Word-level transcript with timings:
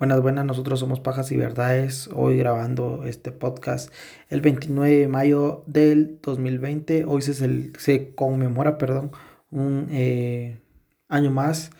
Buenas, 0.00 0.22
buenas, 0.22 0.46
nosotros 0.46 0.80
somos 0.80 0.98
Pajas 0.98 1.30
y 1.30 1.36
Verdades, 1.36 2.08
hoy 2.14 2.38
grabando 2.38 3.04
este 3.04 3.32
podcast 3.32 3.92
el 4.30 4.40
29 4.40 4.96
de 4.96 5.08
mayo 5.08 5.62
del 5.66 6.18
2020, 6.22 7.04
hoy 7.04 7.20
se, 7.20 7.34
se 7.78 8.14
conmemora, 8.14 8.78
perdón, 8.78 9.12
un 9.50 9.88
eh, 9.90 10.58
año 11.08 11.30
más 11.30 11.72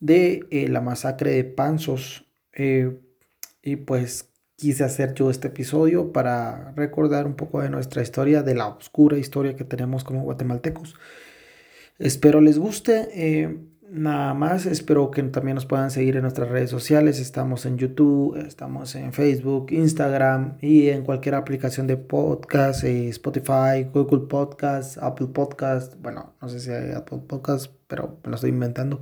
de 0.00 0.46
eh, 0.50 0.68
la 0.68 0.80
masacre 0.80 1.32
de 1.32 1.44
Panzos 1.44 2.24
eh, 2.54 2.98
y 3.62 3.76
pues 3.76 4.30
quise 4.56 4.84
hacer 4.84 5.12
yo 5.12 5.30
este 5.30 5.48
episodio 5.48 6.10
para 6.10 6.72
recordar 6.72 7.26
un 7.26 7.34
poco 7.34 7.60
de 7.60 7.68
nuestra 7.68 8.00
historia, 8.00 8.42
de 8.42 8.54
la 8.54 8.68
oscura 8.68 9.18
historia 9.18 9.56
que 9.56 9.64
tenemos 9.64 10.04
como 10.04 10.22
guatemaltecos. 10.22 10.94
Espero 11.98 12.40
les 12.40 12.58
guste. 12.58 13.68
Nada 13.94 14.32
más, 14.32 14.64
espero 14.64 15.10
que 15.10 15.22
también 15.24 15.54
nos 15.54 15.66
puedan 15.66 15.90
seguir 15.90 16.16
en 16.16 16.22
nuestras 16.22 16.48
redes 16.48 16.70
sociales. 16.70 17.20
Estamos 17.20 17.66
en 17.66 17.76
YouTube, 17.76 18.38
estamos 18.38 18.94
en 18.94 19.12
Facebook, 19.12 19.66
Instagram 19.70 20.56
y 20.62 20.88
en 20.88 21.04
cualquier 21.04 21.34
aplicación 21.34 21.86
de 21.86 21.98
podcast, 21.98 22.84
eh, 22.84 23.10
Spotify, 23.10 23.86
Google 23.92 24.28
Podcast, 24.28 24.96
Apple 24.96 25.26
Podcast. 25.34 26.00
Bueno, 26.00 26.32
no 26.40 26.48
sé 26.48 26.60
si 26.60 26.70
hay 26.70 26.92
Apple 26.92 27.20
Podcast, 27.28 27.70
pero 27.86 28.18
me 28.24 28.30
lo 28.30 28.36
estoy 28.36 28.48
inventando. 28.48 28.98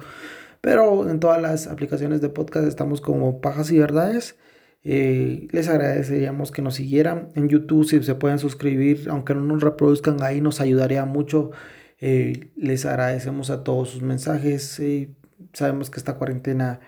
Pero 0.60 1.08
en 1.08 1.20
todas 1.20 1.40
las 1.40 1.68
aplicaciones 1.68 2.20
de 2.20 2.28
podcast 2.28 2.66
estamos 2.66 3.00
como 3.00 3.40
Pajas 3.40 3.70
y 3.70 3.78
Verdades. 3.78 4.40
Eh, 4.82 5.46
les 5.52 5.68
agradeceríamos 5.68 6.50
que 6.50 6.62
nos 6.62 6.74
siguieran 6.74 7.28
en 7.36 7.48
YouTube 7.48 7.84
si 7.84 8.02
se 8.02 8.16
pueden 8.16 8.40
suscribir, 8.40 9.06
aunque 9.08 9.36
no 9.36 9.42
nos 9.42 9.62
reproduzcan 9.62 10.20
ahí, 10.24 10.40
nos 10.40 10.60
ayudaría 10.60 11.04
mucho 11.04 11.52
eh, 12.00 12.50
les 12.56 12.86
agradecemos 12.86 13.50
a 13.50 13.62
todos 13.62 13.90
sus 13.90 14.02
mensajes. 14.02 14.80
sabemos 15.52 15.90
que 15.90 15.98
esta 15.98 16.14
cuarentena 16.14 16.80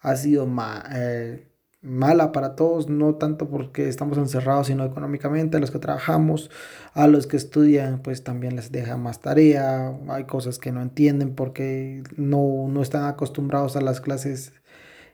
ha 0.00 0.16
sido 0.16 0.46
eh, 0.94 1.48
mala 1.80 2.32
para 2.32 2.54
todos, 2.54 2.88
no 2.88 3.14
tanto 3.14 3.48
porque 3.48 3.88
estamos 3.88 4.18
encerrados, 4.18 4.66
sino 4.68 4.84
económicamente. 4.84 5.56
A 5.56 5.60
los 5.60 5.70
que 5.70 5.78
trabajamos, 5.78 6.50
a 6.92 7.06
los 7.08 7.26
que 7.26 7.36
estudian, 7.36 8.02
pues 8.02 8.24
también 8.24 8.56
les 8.56 8.70
deja 8.70 8.96
más 8.96 9.20
tarea. 9.20 9.96
Hay 10.08 10.24
cosas 10.24 10.58
que 10.58 10.72
no 10.72 10.82
entienden 10.82 11.34
porque 11.34 12.02
no, 12.16 12.66
no 12.68 12.82
están 12.82 13.04
acostumbrados 13.06 13.76
a 13.76 13.80
las 13.80 14.00
clases 14.00 14.52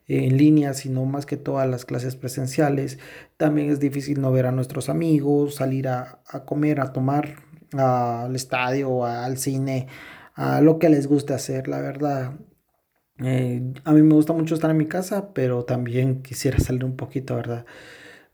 en 0.07 0.37
línea, 0.37 0.75
sino 0.75 1.05
más 1.07 1.27
que 1.27 1.37
todas 1.37 1.69
las 1.69 1.85
clases 1.85 2.17
presenciales. 2.17 2.99
También 3.37 3.71
es 3.71 3.81
difícil 3.81 4.21
no 4.21 4.33
ver 4.33 4.47
a 4.47 4.53
nuestros 4.53 4.89
amigos, 4.89 5.57
salir 5.57 5.89
a 5.89 6.21
comer, 6.45 6.81
a 6.81 6.93
tomar 6.93 7.44
al 7.79 8.35
estadio, 8.35 9.05
al 9.05 9.39
cine, 9.39 9.89
a 10.35 10.61
lo 10.61 10.79
que 10.79 10.89
les 10.89 11.07
guste 11.07 11.35
hacer, 11.35 11.69
la 11.69 11.81
verdad. 11.81 12.35
Eh, 13.19 13.63
a 13.85 13.93
mí 13.93 14.03
me 14.03 14.15
gusta 14.15 14.33
mucho 14.33 14.55
estar 14.55 14.71
en 14.71 14.77
mi 14.77 14.87
casa, 14.87 15.33
pero 15.33 15.65
también 15.65 16.23
quisiera 16.23 16.59
salir 16.59 16.85
un 16.85 16.97
poquito, 16.97 17.37
¿verdad? 17.37 17.65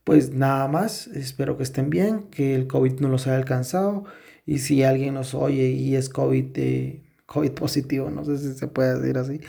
Pues 0.05 0.33
nada 0.33 0.69
más, 0.69 1.07
espero 1.09 1.57
que 1.57 1.63
estén 1.63 1.91
bien, 1.91 2.29
que 2.31 2.55
el 2.55 2.67
COVID 2.67 3.01
no 3.01 3.09
los 3.09 3.27
haya 3.27 3.37
alcanzado 3.37 4.05
y 4.47 4.59
si 4.59 4.83
alguien 4.83 5.15
nos 5.15 5.35
oye 5.35 5.69
y 5.71 5.95
es 5.97 6.09
COVID, 6.09 6.47
eh, 6.57 7.03
COVID 7.27 7.53
positivo, 7.53 8.11
no 8.11 8.25
sé 8.25 8.39
si 8.39 8.55
se 8.55 8.67
puede 8.69 8.99
decir 8.99 9.19
así, 9.19 9.41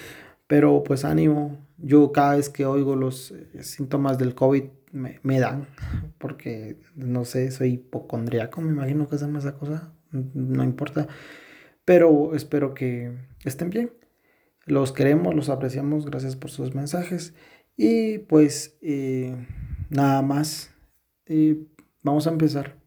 pero 0.47 0.83
pues 0.83 1.05
ánimo, 1.05 1.57
yo 1.77 2.11
cada 2.11 2.35
vez 2.35 2.49
que 2.49 2.65
oigo 2.65 2.95
los 2.95 3.31
eh, 3.31 3.63
síntomas 3.63 4.17
del 4.17 4.35
COVID 4.35 4.65
me, 4.91 5.39
dan, 5.39 5.67
porque 6.17 6.79
no 6.95 7.25
sé, 7.25 7.51
soy 7.51 7.73
hipocondriaco, 7.73 8.61
me 8.61 8.71
imagino 8.71 9.07
que 9.07 9.15
es 9.15 9.21
esa 9.21 9.57
cosa, 9.57 9.93
no 10.11 10.63
importa, 10.63 11.07
pero 11.85 12.35
espero 12.35 12.73
que 12.73 13.11
estén 13.43 13.69
bien. 13.69 13.93
Los 14.65 14.91
queremos, 14.91 15.33
los 15.33 15.49
apreciamos, 15.49 16.05
gracias 16.05 16.35
por 16.35 16.51
sus 16.51 16.75
mensajes. 16.75 17.33
Y 17.75 18.19
pues 18.19 18.77
eh, 18.81 19.35
nada 19.89 20.21
más, 20.21 20.71
vamos 22.03 22.27
a 22.27 22.31
empezar. 22.31 22.77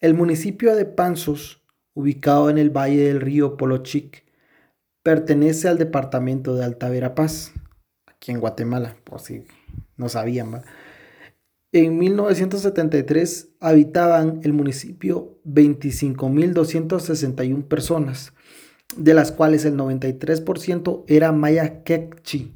El 0.00 0.14
municipio 0.14 0.74
de 0.74 0.84
Panzos, 0.84 1.64
ubicado 1.94 2.50
en 2.50 2.58
el 2.58 2.70
valle 2.70 3.04
del 3.04 3.20
río 3.20 3.56
Polochic, 3.56 4.24
pertenece 5.02 5.68
al 5.68 5.78
departamento 5.78 6.54
de 6.54 6.64
Alta 6.64 6.88
Verapaz, 6.88 7.52
aquí 8.06 8.32
en 8.32 8.40
Guatemala, 8.40 8.96
por 9.04 9.20
si 9.20 9.44
no 9.96 10.08
sabían. 10.08 10.54
¿va? 10.54 10.62
En 11.70 11.98
1973 11.98 13.50
habitaban 13.60 14.40
el 14.42 14.54
municipio 14.54 15.38
25.261 15.44 17.64
personas, 17.64 18.32
de 18.96 19.12
las 19.12 19.32
cuales 19.32 19.66
el 19.66 19.76
93% 19.76 21.04
era 21.08 21.30
maya 21.32 21.82
quechí, 21.82 22.54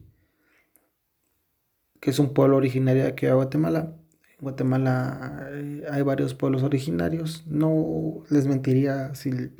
que 2.01 2.09
es 2.09 2.19
un 2.19 2.33
pueblo 2.33 2.57
originario 2.57 3.03
de 3.03 3.11
aquí 3.11 3.27
de 3.27 3.35
Guatemala. 3.35 3.95
En 4.31 4.39
Guatemala 4.41 5.51
eh, 5.53 5.85
hay 5.91 6.01
varios 6.01 6.33
pueblos 6.33 6.63
originarios. 6.63 7.45
No 7.47 8.25
les 8.31 8.47
mentiría 8.47 9.15
si, 9.15 9.51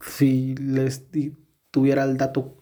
si 0.00 0.56
les 0.56 1.04
tuviera 1.70 2.02
el 2.02 2.16
dato 2.16 2.58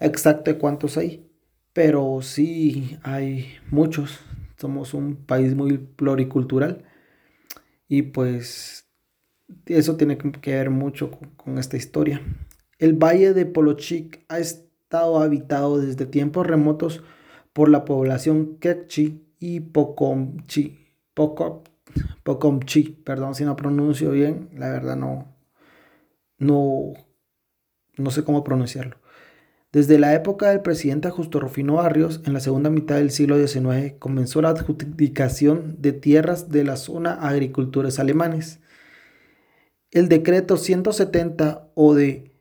exacto 0.00 0.52
de 0.52 0.58
cuántos 0.58 0.98
hay, 0.98 1.26
pero 1.72 2.20
sí 2.20 2.98
hay 3.02 3.54
muchos 3.70 4.20
somos 4.56 4.94
un 4.94 5.16
país 5.16 5.54
muy 5.54 5.78
pluricultural 5.78 6.84
y 7.88 8.02
pues 8.02 8.88
eso 9.66 9.96
tiene 9.96 10.18
que 10.18 10.54
ver 10.54 10.70
mucho 10.70 11.10
con, 11.10 11.58
esta 11.58 11.76
historia. 11.76 12.20
El 12.78 12.94
valle 12.94 13.32
de 13.32 13.46
Polochic 13.46 14.24
ha 14.28 14.38
estado 14.38 15.20
habitado 15.20 15.78
desde 15.78 16.06
tiempos 16.06 16.46
remotos 16.46 17.02
por 17.52 17.68
la 17.68 17.84
población 17.84 18.58
Quechí 18.58 19.26
y 19.38 19.60
Pocomchi, 19.60 20.78
Pocomchi, 21.14 22.82
perdón 23.04 23.34
si 23.34 23.44
no 23.44 23.56
pronuncio 23.56 24.10
bien, 24.10 24.50
la 24.54 24.70
verdad 24.70 24.96
no, 24.96 25.34
no, 26.38 26.92
no 27.96 28.10
sé 28.10 28.24
cómo 28.24 28.44
pronunciarlo. 28.44 28.98
Desde 29.76 29.98
la 29.98 30.14
época 30.14 30.48
del 30.48 30.62
presidente 30.62 31.10
Justo 31.10 31.38
Rufino 31.38 31.74
Barrios, 31.74 32.22
en 32.24 32.32
la 32.32 32.40
segunda 32.40 32.70
mitad 32.70 32.96
del 32.96 33.10
siglo 33.10 33.36
XIX, 33.36 33.92
comenzó 33.98 34.40
la 34.40 34.48
adjudicación 34.48 35.76
de 35.78 35.92
tierras 35.92 36.48
de 36.48 36.64
la 36.64 36.76
zona 36.76 37.12
a 37.12 37.28
agricultores 37.28 37.98
alemanes. 37.98 38.60
El 39.90 40.08
decreto 40.08 40.56
170 40.56 41.72
o 41.74 41.94
de 41.94 42.32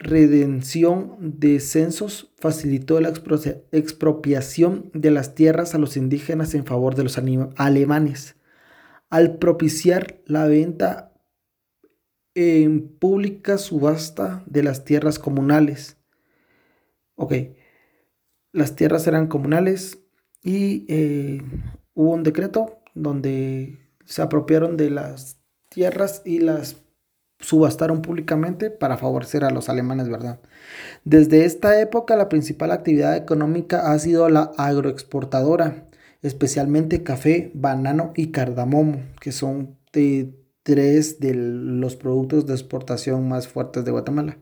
redención 0.00 1.16
de 1.20 1.60
censos 1.60 2.32
facilitó 2.38 3.00
la 3.00 3.12
expropiación 3.70 4.90
de 4.94 5.12
las 5.12 5.36
tierras 5.36 5.76
a 5.76 5.78
los 5.78 5.96
indígenas 5.96 6.54
en 6.54 6.66
favor 6.66 6.96
de 6.96 7.04
los 7.04 7.18
alemanes, 7.54 8.34
al 9.10 9.38
propiciar 9.38 10.20
la 10.26 10.48
venta 10.48 11.12
en 12.34 12.88
pública 12.88 13.58
subasta 13.58 14.42
de 14.46 14.64
las 14.64 14.84
tierras 14.84 15.20
comunales 15.20 15.98
Ok, 17.16 17.34
las 18.52 18.76
tierras 18.76 19.06
eran 19.06 19.28
comunales 19.28 19.98
y 20.42 20.84
eh, 20.88 21.42
hubo 21.94 22.12
un 22.12 22.22
decreto 22.22 22.80
donde 22.94 23.78
se 24.04 24.22
apropiaron 24.22 24.76
de 24.76 24.90
las 24.90 25.38
tierras 25.68 26.22
y 26.24 26.38
las 26.38 26.76
subastaron 27.40 28.02
públicamente 28.02 28.70
para 28.70 28.96
favorecer 28.96 29.44
a 29.44 29.50
los 29.50 29.68
alemanes, 29.68 30.08
¿verdad? 30.08 30.40
Desde 31.04 31.44
esta 31.44 31.80
época 31.80 32.16
la 32.16 32.28
principal 32.28 32.70
actividad 32.70 33.16
económica 33.16 33.92
ha 33.92 33.98
sido 33.98 34.28
la 34.28 34.52
agroexportadora, 34.56 35.88
especialmente 36.22 37.02
café, 37.02 37.50
banano 37.54 38.12
y 38.16 38.30
cardamomo, 38.30 39.02
que 39.20 39.32
son 39.32 39.76
tres 40.62 41.20
de 41.20 41.34
los 41.34 41.96
productos 41.96 42.46
de 42.46 42.54
exportación 42.54 43.28
más 43.28 43.48
fuertes 43.48 43.84
de 43.84 43.90
Guatemala. 43.90 44.38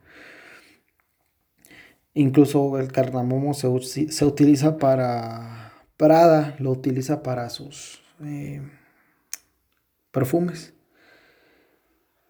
Incluso 2.15 2.78
el 2.78 2.93
cardamomo 2.93 3.55
se, 3.55 3.69
utiliza 3.69 4.77
para 4.77 5.73
Prada, 5.97 6.56
lo 6.59 6.70
utiliza 6.70 7.23
para 7.23 7.49
sus 7.49 8.03
eh, 8.25 8.61
perfumes. 10.11 10.75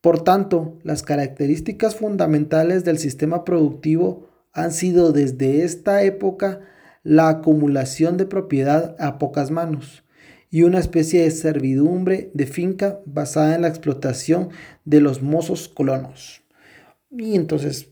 Por 0.00 0.24
tanto, 0.24 0.78
las 0.82 1.02
características 1.02 1.96
fundamentales 1.96 2.84
del 2.84 2.98
sistema 2.98 3.44
productivo 3.44 4.28
han 4.52 4.72
sido 4.72 5.12
desde 5.12 5.62
esta 5.64 6.02
época 6.02 6.60
la 7.02 7.28
acumulación 7.28 8.16
de 8.16 8.26
propiedad 8.26 8.96
a 8.98 9.18
pocas 9.18 9.50
manos 9.50 10.04
y 10.50 10.62
una 10.62 10.78
especie 10.78 11.22
de 11.22 11.30
servidumbre 11.30 12.30
de 12.34 12.46
finca 12.46 13.00
basada 13.06 13.54
en 13.54 13.62
la 13.62 13.68
explotación 13.68 14.50
de 14.84 15.00
los 15.00 15.22
mozos 15.22 15.68
colonos. 15.68 16.42
Y 17.10 17.36
entonces 17.36 17.89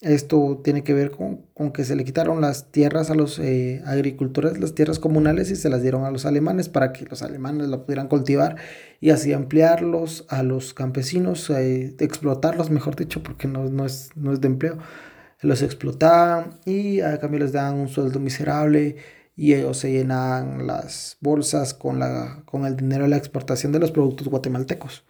esto 0.00 0.60
tiene 0.62 0.84
que 0.84 0.94
ver 0.94 1.10
con, 1.10 1.72
que 1.72 1.84
se 1.84 1.96
le 1.96 2.04
quitaron 2.04 2.40
las 2.40 2.70
tierras 2.70 3.10
a 3.10 3.14
los 3.14 3.38
eh, 3.40 3.82
agricultores, 3.84 4.58
las 4.58 4.74
tierras 4.74 5.00
comunales, 5.00 5.50
y 5.50 5.56
se 5.56 5.68
las 5.68 5.82
dieron 5.82 6.04
a 6.04 6.10
los 6.10 6.24
alemanes 6.24 6.68
para 6.68 6.92
que 6.92 7.04
los 7.04 7.22
alemanes 7.22 7.68
lo 7.68 7.84
pudieran 7.84 8.06
cultivar 8.06 8.56
y 9.00 9.10
así 9.10 9.32
ampliarlos 9.32 10.24
a 10.28 10.44
los 10.44 10.72
campesinos, 10.72 11.50
eh, 11.50 11.96
explotarlos, 11.98 12.70
mejor 12.70 12.94
dicho, 12.94 13.22
porque 13.22 13.48
no, 13.48 13.84
es, 13.86 14.10
no 14.14 14.32
es 14.32 14.40
de 14.40 14.46
empleo. 14.46 14.78
Los 15.40 15.62
explotaban 15.62 16.58
y 16.64 17.00
a 17.00 17.18
cambio 17.18 17.40
les 17.40 17.52
daban 17.52 17.76
un 17.76 17.88
sueldo 17.88 18.20
miserable 18.20 18.96
y 19.36 19.54
ellos 19.54 19.78
se 19.78 19.92
llenaban 19.92 20.66
las 20.66 21.16
bolsas 21.20 21.74
con, 21.74 21.98
la, 22.00 22.42
con 22.44 22.66
el 22.66 22.76
dinero 22.76 23.04
de 23.04 23.10
la 23.10 23.16
exportación 23.16 23.72
de 23.72 23.78
los 23.78 23.92
productos 23.92 24.28
guatemaltecos. 24.28 25.04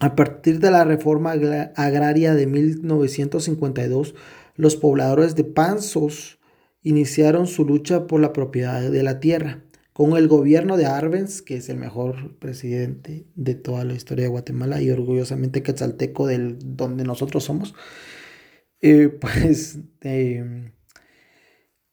A 0.00 0.16
partir 0.16 0.58
de 0.58 0.70
la 0.70 0.84
reforma 0.84 1.32
agraria 1.32 2.34
de 2.34 2.46
1952, 2.46 4.14
los 4.56 4.76
pobladores 4.76 5.36
de 5.36 5.44
Panzos 5.44 6.38
iniciaron 6.82 7.46
su 7.46 7.64
lucha 7.64 8.06
por 8.06 8.20
la 8.20 8.32
propiedad 8.32 8.90
de 8.90 9.02
la 9.02 9.20
tierra. 9.20 9.64
Con 9.92 10.16
el 10.16 10.26
gobierno 10.26 10.76
de 10.76 10.86
Arbenz, 10.86 11.40
que 11.40 11.56
es 11.56 11.68
el 11.68 11.76
mejor 11.76 12.36
presidente 12.38 13.26
de 13.36 13.54
toda 13.54 13.84
la 13.84 13.94
historia 13.94 14.24
de 14.24 14.30
Guatemala 14.30 14.82
y 14.82 14.90
orgullosamente 14.90 15.62
quetzalteco 15.62 16.26
del 16.26 16.58
donde 16.60 17.04
nosotros 17.04 17.44
somos, 17.44 17.74
eh, 18.80 19.08
pues 19.20 19.78
em, 20.00 20.72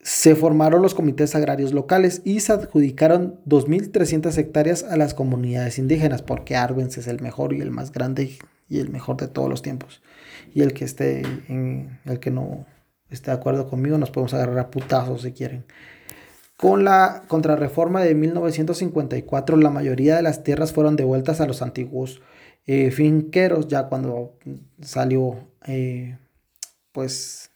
se 0.03 0.35
formaron 0.35 0.81
los 0.81 0.95
comités 0.95 1.35
agrarios 1.35 1.73
locales 1.73 2.21
y 2.25 2.39
se 2.39 2.53
adjudicaron 2.53 3.39
2.300 3.45 4.35
hectáreas 4.37 4.83
a 4.83 4.97
las 4.97 5.13
comunidades 5.13 5.77
indígenas, 5.77 6.21
porque 6.21 6.55
Arbenz 6.55 6.97
es 6.97 7.07
el 7.07 7.21
mejor 7.21 7.53
y 7.53 7.61
el 7.61 7.71
más 7.71 7.91
grande 7.91 8.37
y 8.67 8.79
el 8.79 8.89
mejor 8.89 9.17
de 9.17 9.27
todos 9.27 9.49
los 9.49 9.61
tiempos. 9.61 10.01
Y 10.53 10.61
el 10.61 10.73
que 10.73 10.85
esté 10.85 11.21
en, 11.49 11.99
el 12.05 12.19
que 12.19 12.31
no 12.31 12.65
esté 13.09 13.29
de 13.29 13.37
acuerdo 13.37 13.69
conmigo, 13.69 13.97
nos 13.97 14.09
podemos 14.09 14.33
agarrar 14.33 14.57
a 14.57 14.71
putazos 14.71 15.21
si 15.21 15.33
quieren. 15.33 15.65
Con 16.57 16.83
la 16.83 17.23
contrarreforma 17.27 18.01
de 18.01 18.15
1954, 18.15 19.57
la 19.57 19.69
mayoría 19.69 20.15
de 20.15 20.21
las 20.23 20.43
tierras 20.43 20.73
fueron 20.73 20.95
devueltas 20.95 21.41
a 21.41 21.47
los 21.47 21.61
antiguos 21.61 22.21
eh, 22.65 22.91
finqueros, 22.91 23.67
ya 23.67 23.87
cuando 23.87 24.37
salió, 24.81 25.47
eh, 25.67 26.17
pues, 26.91 27.50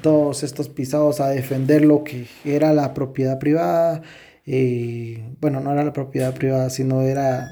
todos 0.00 0.42
estos 0.42 0.68
pisados 0.68 1.20
a 1.20 1.28
defender 1.28 1.84
lo 1.84 2.04
que 2.04 2.26
era 2.44 2.72
la 2.72 2.94
propiedad 2.94 3.38
privada. 3.38 4.02
Eh, 4.46 5.24
bueno, 5.40 5.60
no 5.60 5.72
era 5.72 5.84
la 5.84 5.92
propiedad 5.92 6.34
privada, 6.34 6.70
sino 6.70 7.02
era... 7.02 7.50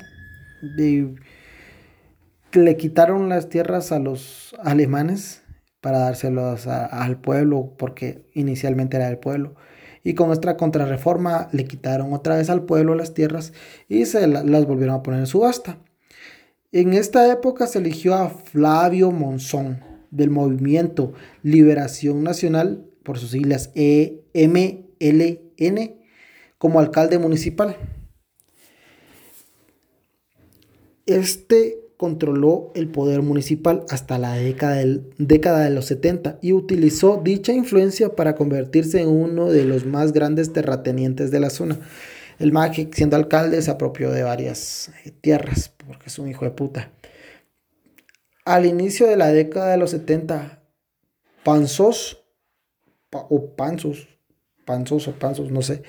le 2.53 2.77
quitaron 2.77 3.29
las 3.29 3.49
tierras 3.49 3.93
a 3.93 3.99
los 3.99 4.55
alemanes 4.63 5.43
para 5.81 5.99
dárselos 6.01 6.67
al 6.67 7.21
pueblo, 7.21 7.75
porque 7.79 8.25
inicialmente 8.35 8.97
era 8.97 9.07
del 9.07 9.19
pueblo. 9.19 9.55
Y 10.03 10.15
con 10.15 10.31
esta 10.33 10.57
contrarreforma 10.57 11.49
le 11.53 11.65
quitaron 11.65 12.13
otra 12.13 12.37
vez 12.37 12.49
al 12.49 12.65
pueblo 12.65 12.95
las 12.95 13.13
tierras 13.13 13.53
y 13.89 14.07
se 14.07 14.27
las 14.27 14.67
volvieron 14.67 14.97
a 14.97 15.03
poner 15.03 15.21
en 15.21 15.27
subasta. 15.27 15.79
En 16.73 16.93
esta 16.93 17.31
época 17.33 17.67
se 17.67 17.79
eligió 17.79 18.15
a 18.15 18.29
Flavio 18.29 19.11
Monzón 19.11 19.96
del 20.17 20.31
movimiento 20.31 21.13
Liberación 21.43 22.23
Nacional, 22.23 22.85
por 23.03 23.19
sus 23.19 23.31
siglas 23.31 23.71
EMLN, 23.75 24.77
como 26.59 26.81
alcalde 26.81 27.19
municipal. 27.19 27.77
Este 31.07 31.79
controló 31.97 32.73
el 32.75 32.89
poder 32.89 33.23
municipal 33.23 33.85
hasta 33.89 34.19
la 34.19 34.35
década, 34.35 34.83
década 35.19 35.65
de 35.65 35.71
los 35.71 35.87
70 35.87 36.39
y 36.43 36.53
utilizó 36.53 37.21
dicha 37.23 37.53
influencia 37.53 38.15
para 38.15 38.35
convertirse 38.35 39.01
en 39.01 39.09
uno 39.09 39.51
de 39.51 39.65
los 39.65 39.87
más 39.87 40.13
grandes 40.13 40.53
terratenientes 40.53 41.31
de 41.31 41.41
la 41.41 41.51
zona. 41.51 41.79
El 42.39 42.53
MAGIC, 42.53 42.95
siendo 42.95 43.17
alcalde, 43.17 43.63
se 43.63 43.71
apropió 43.71 44.11
de 44.11 44.23
varias 44.23 44.91
tierras 45.23 45.73
porque 45.87 46.07
es 46.07 46.19
un 46.19 46.29
hijo 46.29 46.45
de 46.45 46.51
puta. 46.51 46.91
Al 48.47 48.65
inicio 48.65 49.09
de 49.09 49.17
la 49.17 49.33
década 49.33 49.73
de 49.73 49.77
los 49.77 49.91
70, 49.91 50.63
Panzos, 51.43 52.25
o 53.11 53.57
Panzos, 53.57 54.07
o 55.09 55.13
Panzos, 55.19 55.51
no 55.51 55.63
sé, 55.63 55.83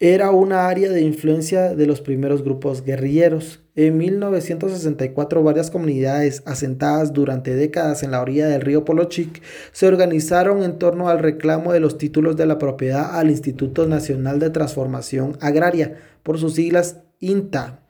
era 0.00 0.32
una 0.32 0.66
área 0.66 0.90
de 0.90 1.02
influencia 1.02 1.76
de 1.76 1.86
los 1.86 2.00
primeros 2.00 2.42
grupos 2.42 2.82
guerrilleros. 2.82 3.62
En 3.76 3.96
1964, 3.98 5.44
varias 5.44 5.70
comunidades 5.70 6.42
asentadas 6.44 7.12
durante 7.12 7.54
décadas 7.54 8.02
en 8.02 8.10
la 8.10 8.20
orilla 8.20 8.48
del 8.48 8.60
río 8.60 8.84
Polochic 8.84 9.40
se 9.70 9.86
organizaron 9.86 10.64
en 10.64 10.80
torno 10.80 11.08
al 11.08 11.20
reclamo 11.20 11.72
de 11.72 11.78
los 11.78 11.98
títulos 11.98 12.36
de 12.36 12.46
la 12.46 12.58
propiedad 12.58 13.16
al 13.16 13.30
Instituto 13.30 13.86
Nacional 13.86 14.40
de 14.40 14.50
Transformación 14.50 15.38
Agraria, 15.40 16.00
por 16.24 16.36
sus 16.40 16.54
siglas 16.54 16.98
INTA 17.20 17.83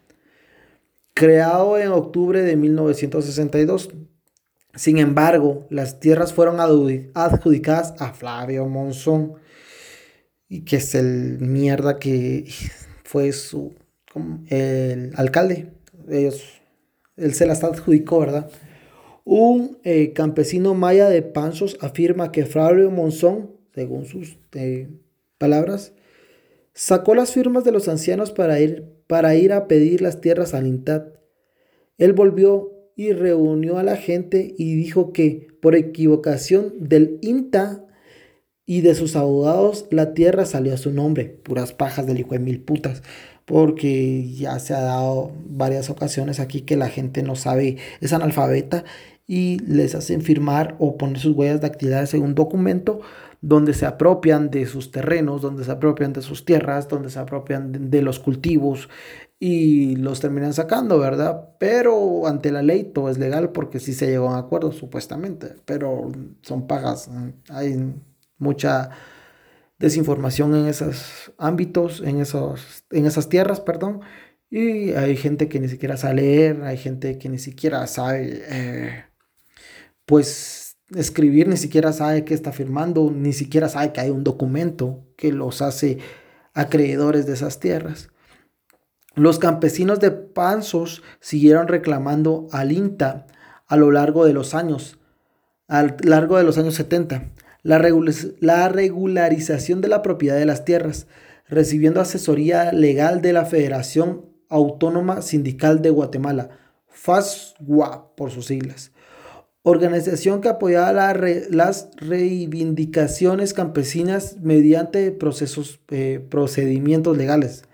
creado 1.14 1.78
en 1.78 1.88
octubre 1.88 2.42
de 2.42 2.56
1962. 2.56 3.90
Sin 4.74 4.98
embargo, 4.98 5.66
las 5.70 6.00
tierras 6.00 6.32
fueron 6.32 6.58
adjudicadas 6.60 7.94
a 8.00 8.12
Flavio 8.12 8.66
Monzón, 8.66 9.34
y 10.48 10.64
que 10.64 10.76
es 10.76 10.94
el 10.94 11.38
mierda 11.40 11.98
que 11.98 12.46
fue 13.04 13.32
su 13.32 13.72
el 14.48 15.12
alcalde. 15.16 15.72
Ellos, 16.08 16.44
él 17.16 17.34
se 17.34 17.46
las 17.46 17.64
adjudicó, 17.64 18.20
¿verdad? 18.20 18.50
Un 19.24 19.78
eh, 19.84 20.12
campesino 20.12 20.74
maya 20.74 21.08
de 21.08 21.22
Panzos 21.22 21.76
afirma 21.80 22.30
que 22.30 22.46
Flavio 22.46 22.90
Monzón, 22.90 23.52
según 23.74 24.06
sus 24.06 24.38
eh, 24.52 24.88
palabras, 25.38 25.92
sacó 26.74 27.14
las 27.14 27.32
firmas 27.32 27.64
de 27.64 27.72
los 27.72 27.88
ancianos 27.88 28.32
para 28.32 28.60
ir 28.60 28.93
para 29.06 29.34
ir 29.34 29.52
a 29.52 29.68
pedir 29.68 30.00
las 30.00 30.20
tierras 30.20 30.54
al 30.54 30.66
INTAT. 30.66 31.18
Él 31.98 32.12
volvió 32.12 32.72
y 32.96 33.12
reunió 33.12 33.78
a 33.78 33.82
la 33.82 33.96
gente 33.96 34.54
y 34.56 34.74
dijo 34.74 35.12
que 35.12 35.48
por 35.60 35.74
equivocación 35.74 36.74
del 36.78 37.18
INTA 37.22 37.84
y 38.66 38.80
de 38.80 38.94
sus 38.94 39.16
abogados 39.16 39.86
la 39.90 40.14
tierra 40.14 40.46
salió 40.46 40.74
a 40.74 40.78
su 40.78 40.90
nombre. 40.90 41.26
Puras 41.26 41.72
pajas 41.72 42.06
del 42.06 42.20
hijo 42.20 42.30
de 42.32 42.38
mil 42.38 42.60
putas. 42.60 43.02
Porque 43.44 44.30
ya 44.30 44.58
se 44.58 44.72
ha 44.72 44.80
dado 44.80 45.32
varias 45.46 45.90
ocasiones 45.90 46.40
aquí 46.40 46.62
que 46.62 46.76
la 46.76 46.88
gente 46.88 47.22
no 47.22 47.36
sabe, 47.36 47.76
es 48.00 48.14
analfabeta 48.14 48.84
y 49.26 49.58
les 49.66 49.94
hacen 49.94 50.22
firmar 50.22 50.76
o 50.78 50.96
poner 50.96 51.18
sus 51.18 51.36
huellas 51.36 51.60
dactilares 51.60 52.14
en 52.14 52.22
un 52.22 52.34
documento 52.34 53.00
donde 53.46 53.74
se 53.74 53.84
apropian 53.84 54.50
de 54.50 54.64
sus 54.64 54.90
terrenos, 54.90 55.42
donde 55.42 55.64
se 55.64 55.70
apropian 55.70 56.14
de 56.14 56.22
sus 56.22 56.46
tierras, 56.46 56.88
donde 56.88 57.10
se 57.10 57.18
apropian 57.18 57.90
de, 57.90 58.00
los 58.00 58.18
cultivos 58.18 58.88
y 59.38 59.96
los 59.96 60.20
terminan 60.20 60.54
sacando, 60.54 60.98
¿verdad? 60.98 61.50
Pero 61.60 62.26
ante 62.26 62.50
la 62.50 62.62
ley 62.62 62.84
todo 62.84 63.10
es 63.10 63.18
legal 63.18 63.50
porque 63.50 63.80
sí 63.80 63.92
se 63.92 64.06
llegó 64.06 64.28
a 64.28 64.32
un 64.32 64.38
acuerdo, 64.38 64.72
supuestamente, 64.72 65.56
pero 65.66 66.10
son 66.40 66.66
pagas. 66.66 67.10
Hay 67.50 67.94
mucha 68.38 68.88
desinformación 69.78 70.54
en 70.54 70.66
esos 70.66 71.34
ámbitos, 71.36 72.00
en, 72.00 72.20
esos, 72.20 72.86
en 72.92 73.04
esas 73.04 73.28
tierras, 73.28 73.60
perdón. 73.60 74.00
Y 74.48 74.92
hay 74.92 75.16
gente 75.16 75.50
que 75.50 75.60
ni 75.60 75.68
siquiera 75.68 75.98
sabe 75.98 76.14
leer, 76.14 76.62
hay 76.62 76.78
gente 76.78 77.18
que 77.18 77.28
ni 77.28 77.38
siquiera 77.38 77.86
sabe, 77.88 78.42
eh, 78.48 79.04
pues, 80.06 80.63
escribir, 80.94 81.48
ni 81.48 81.56
siquiera 81.56 81.92
sabe 81.92 82.24
que 82.24 82.34
está 82.34 82.52
firmando, 82.52 83.10
ni 83.10 83.32
siquiera 83.32 83.68
sabe 83.68 83.92
que 83.92 84.00
hay 84.00 84.10
un 84.10 84.24
documento 84.24 85.04
que 85.16 85.32
los 85.32 85.62
hace 85.62 85.98
acreedores 86.52 87.26
de 87.26 87.34
esas 87.34 87.60
tierras. 87.60 88.10
Los 89.14 89.38
campesinos 89.38 90.00
de 90.00 90.10
Panzos 90.10 91.02
siguieron 91.20 91.68
reclamando 91.68 92.48
al 92.50 92.72
INTA 92.72 93.26
a 93.66 93.76
lo 93.76 93.90
largo 93.90 94.24
de 94.26 94.32
los 94.32 94.54
años, 94.54 94.98
al 95.68 95.96
largo 96.02 96.36
de 96.36 96.44
los 96.44 96.58
años 96.58 96.74
70, 96.74 97.30
la, 97.62 97.82
la 98.40 98.68
regularización 98.68 99.80
de 99.80 99.88
la 99.88 100.02
propiedad 100.02 100.36
de 100.36 100.46
las 100.46 100.64
tierras, 100.64 101.06
recibiendo 101.48 102.00
asesoría 102.00 102.72
legal 102.72 103.22
de 103.22 103.32
la 103.32 103.44
Federación 103.44 104.26
Autónoma 104.48 105.22
Sindical 105.22 105.80
de 105.80 105.90
Guatemala, 105.90 106.50
FASGUA 106.88 108.14
por 108.16 108.30
sus 108.30 108.46
siglas 108.46 108.93
organización 109.66 110.42
que 110.42 110.50
apoyaba 110.50 111.14
las 111.14 111.88
reivindicaciones 111.96 113.54
campesinas 113.54 114.36
mediante 114.42 115.10
procesos, 115.10 115.80
eh, 115.88 116.24
procedimientos 116.28 117.16
legales. 117.16 117.64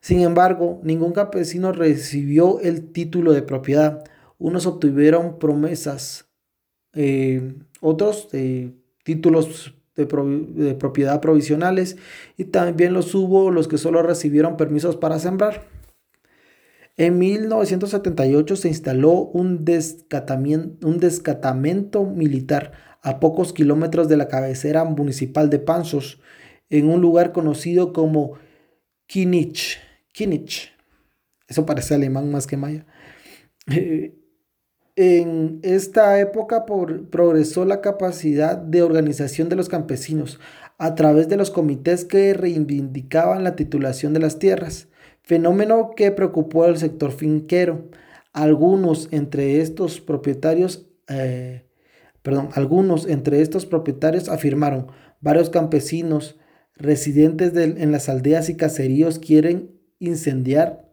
Sin 0.00 0.22
embargo, 0.22 0.80
ningún 0.82 1.12
campesino 1.12 1.72
recibió 1.72 2.58
el 2.60 2.90
título 2.90 3.32
de 3.32 3.42
propiedad. 3.42 4.02
Unos 4.38 4.66
obtuvieron 4.66 5.38
promesas, 5.38 6.26
eh, 6.94 7.54
otros 7.80 8.28
eh, 8.32 8.72
títulos 9.04 9.74
de, 9.96 10.06
de 10.06 10.74
propiedad 10.74 11.20
provisionales 11.20 11.98
y 12.38 12.44
también 12.44 12.94
los 12.94 13.14
hubo 13.14 13.50
los 13.50 13.68
que 13.68 13.76
solo 13.76 14.02
recibieron 14.02 14.56
permisos 14.56 14.96
para 14.96 15.18
sembrar. 15.18 15.73
En 16.96 17.18
1978 17.18 18.56
se 18.56 18.68
instaló 18.68 19.12
un 19.12 19.64
un 20.82 21.00
militar 22.04 22.72
a 23.02 23.20
pocos 23.20 23.52
kilómetros 23.52 24.08
de 24.08 24.16
la 24.16 24.28
cabecera 24.28 24.84
municipal 24.84 25.50
de 25.50 25.58
Panzos, 25.58 26.20
en 26.70 26.88
un 26.88 27.00
lugar 27.00 27.32
conocido 27.32 27.92
como. 27.92 28.38
Kinich. 29.06 29.78
Eso 31.46 31.66
parece 31.66 31.94
alemán 31.94 32.30
más 32.30 32.46
que 32.46 32.56
maya. 32.56 32.86
en 34.96 35.60
esta 35.62 36.20
época 36.20 36.64
progresó 36.64 37.64
la 37.64 37.80
capacidad 37.80 38.56
de 38.56 38.82
organización 38.82 39.48
de 39.48 39.56
los 39.56 39.68
campesinos 39.68 40.38
a 40.78 40.94
través 40.94 41.28
de 41.28 41.36
los 41.36 41.50
comités 41.50 42.04
que 42.04 42.32
reivindicaban 42.34 43.44
la 43.44 43.56
titulación 43.56 44.12
de 44.14 44.20
las 44.20 44.38
tierras, 44.38 44.88
fenómeno 45.24 45.90
que 45.96 46.12
preocupó 46.12 46.64
al 46.64 46.78
sector 46.78 47.10
finquero. 47.10 47.88
Algunos 48.32 49.08
entre 49.10 49.60
estos 49.60 50.00
propietarios, 50.00 50.86
eh, 51.08 51.64
perdón, 52.22 52.50
algunos 52.54 53.06
entre 53.06 53.40
estos 53.40 53.66
propietarios 53.66 54.28
afirmaron, 54.28 54.86
varios 55.20 55.50
campesinos 55.50 56.38
residentes 56.76 57.54
en 57.56 57.92
las 57.92 58.08
aldeas 58.08 58.48
y 58.48 58.56
caseríos 58.56 59.18
quieren 59.18 59.70
incendiar 59.98 60.84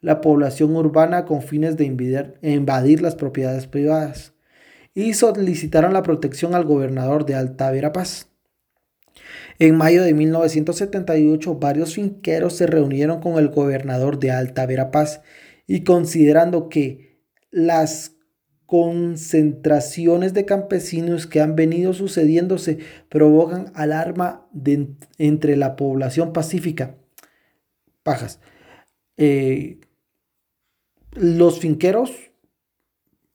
la 0.00 0.20
población 0.20 0.76
urbana 0.76 1.24
con 1.24 1.42
fines 1.42 1.76
de 1.76 1.84
invadir, 1.84 3.02
las 3.02 3.16
propiedades 3.16 3.66
privadas 3.66 4.34
y 4.94 5.14
solicitaron 5.14 5.92
la 5.92 6.02
protección 6.02 6.54
al 6.54 6.64
gobernador 6.64 7.26
de 7.26 7.34
Alta 7.34 7.70
Verapaz. 7.70 8.28
En 9.58 9.76
mayo 9.76 10.02
de 10.02 10.12
1978, 10.12 11.54
varios 11.54 11.94
finqueros 11.94 12.56
se 12.56 12.66
reunieron 12.66 13.20
con 13.20 13.38
el 13.38 13.48
gobernador 13.48 14.18
de 14.18 14.30
Alta 14.30 14.66
Verapaz 14.66 15.22
y 15.66 15.82
considerando 15.84 16.68
que 16.68 17.20
las 17.50 18.16
concentraciones 18.66 20.34
de 20.34 20.44
campesinos 20.44 21.26
que 21.26 21.40
han 21.40 21.54
venido 21.54 21.94
sucediéndose 21.94 22.78
provocan 23.08 23.70
alarma 23.74 24.46
entre 25.18 25.56
la 25.56 25.76
población 25.76 26.32
pacífica. 26.32 26.96
Pajas. 28.02 28.40
Eh, 29.16 29.78
los 31.12 31.60
finqueros 31.60 32.10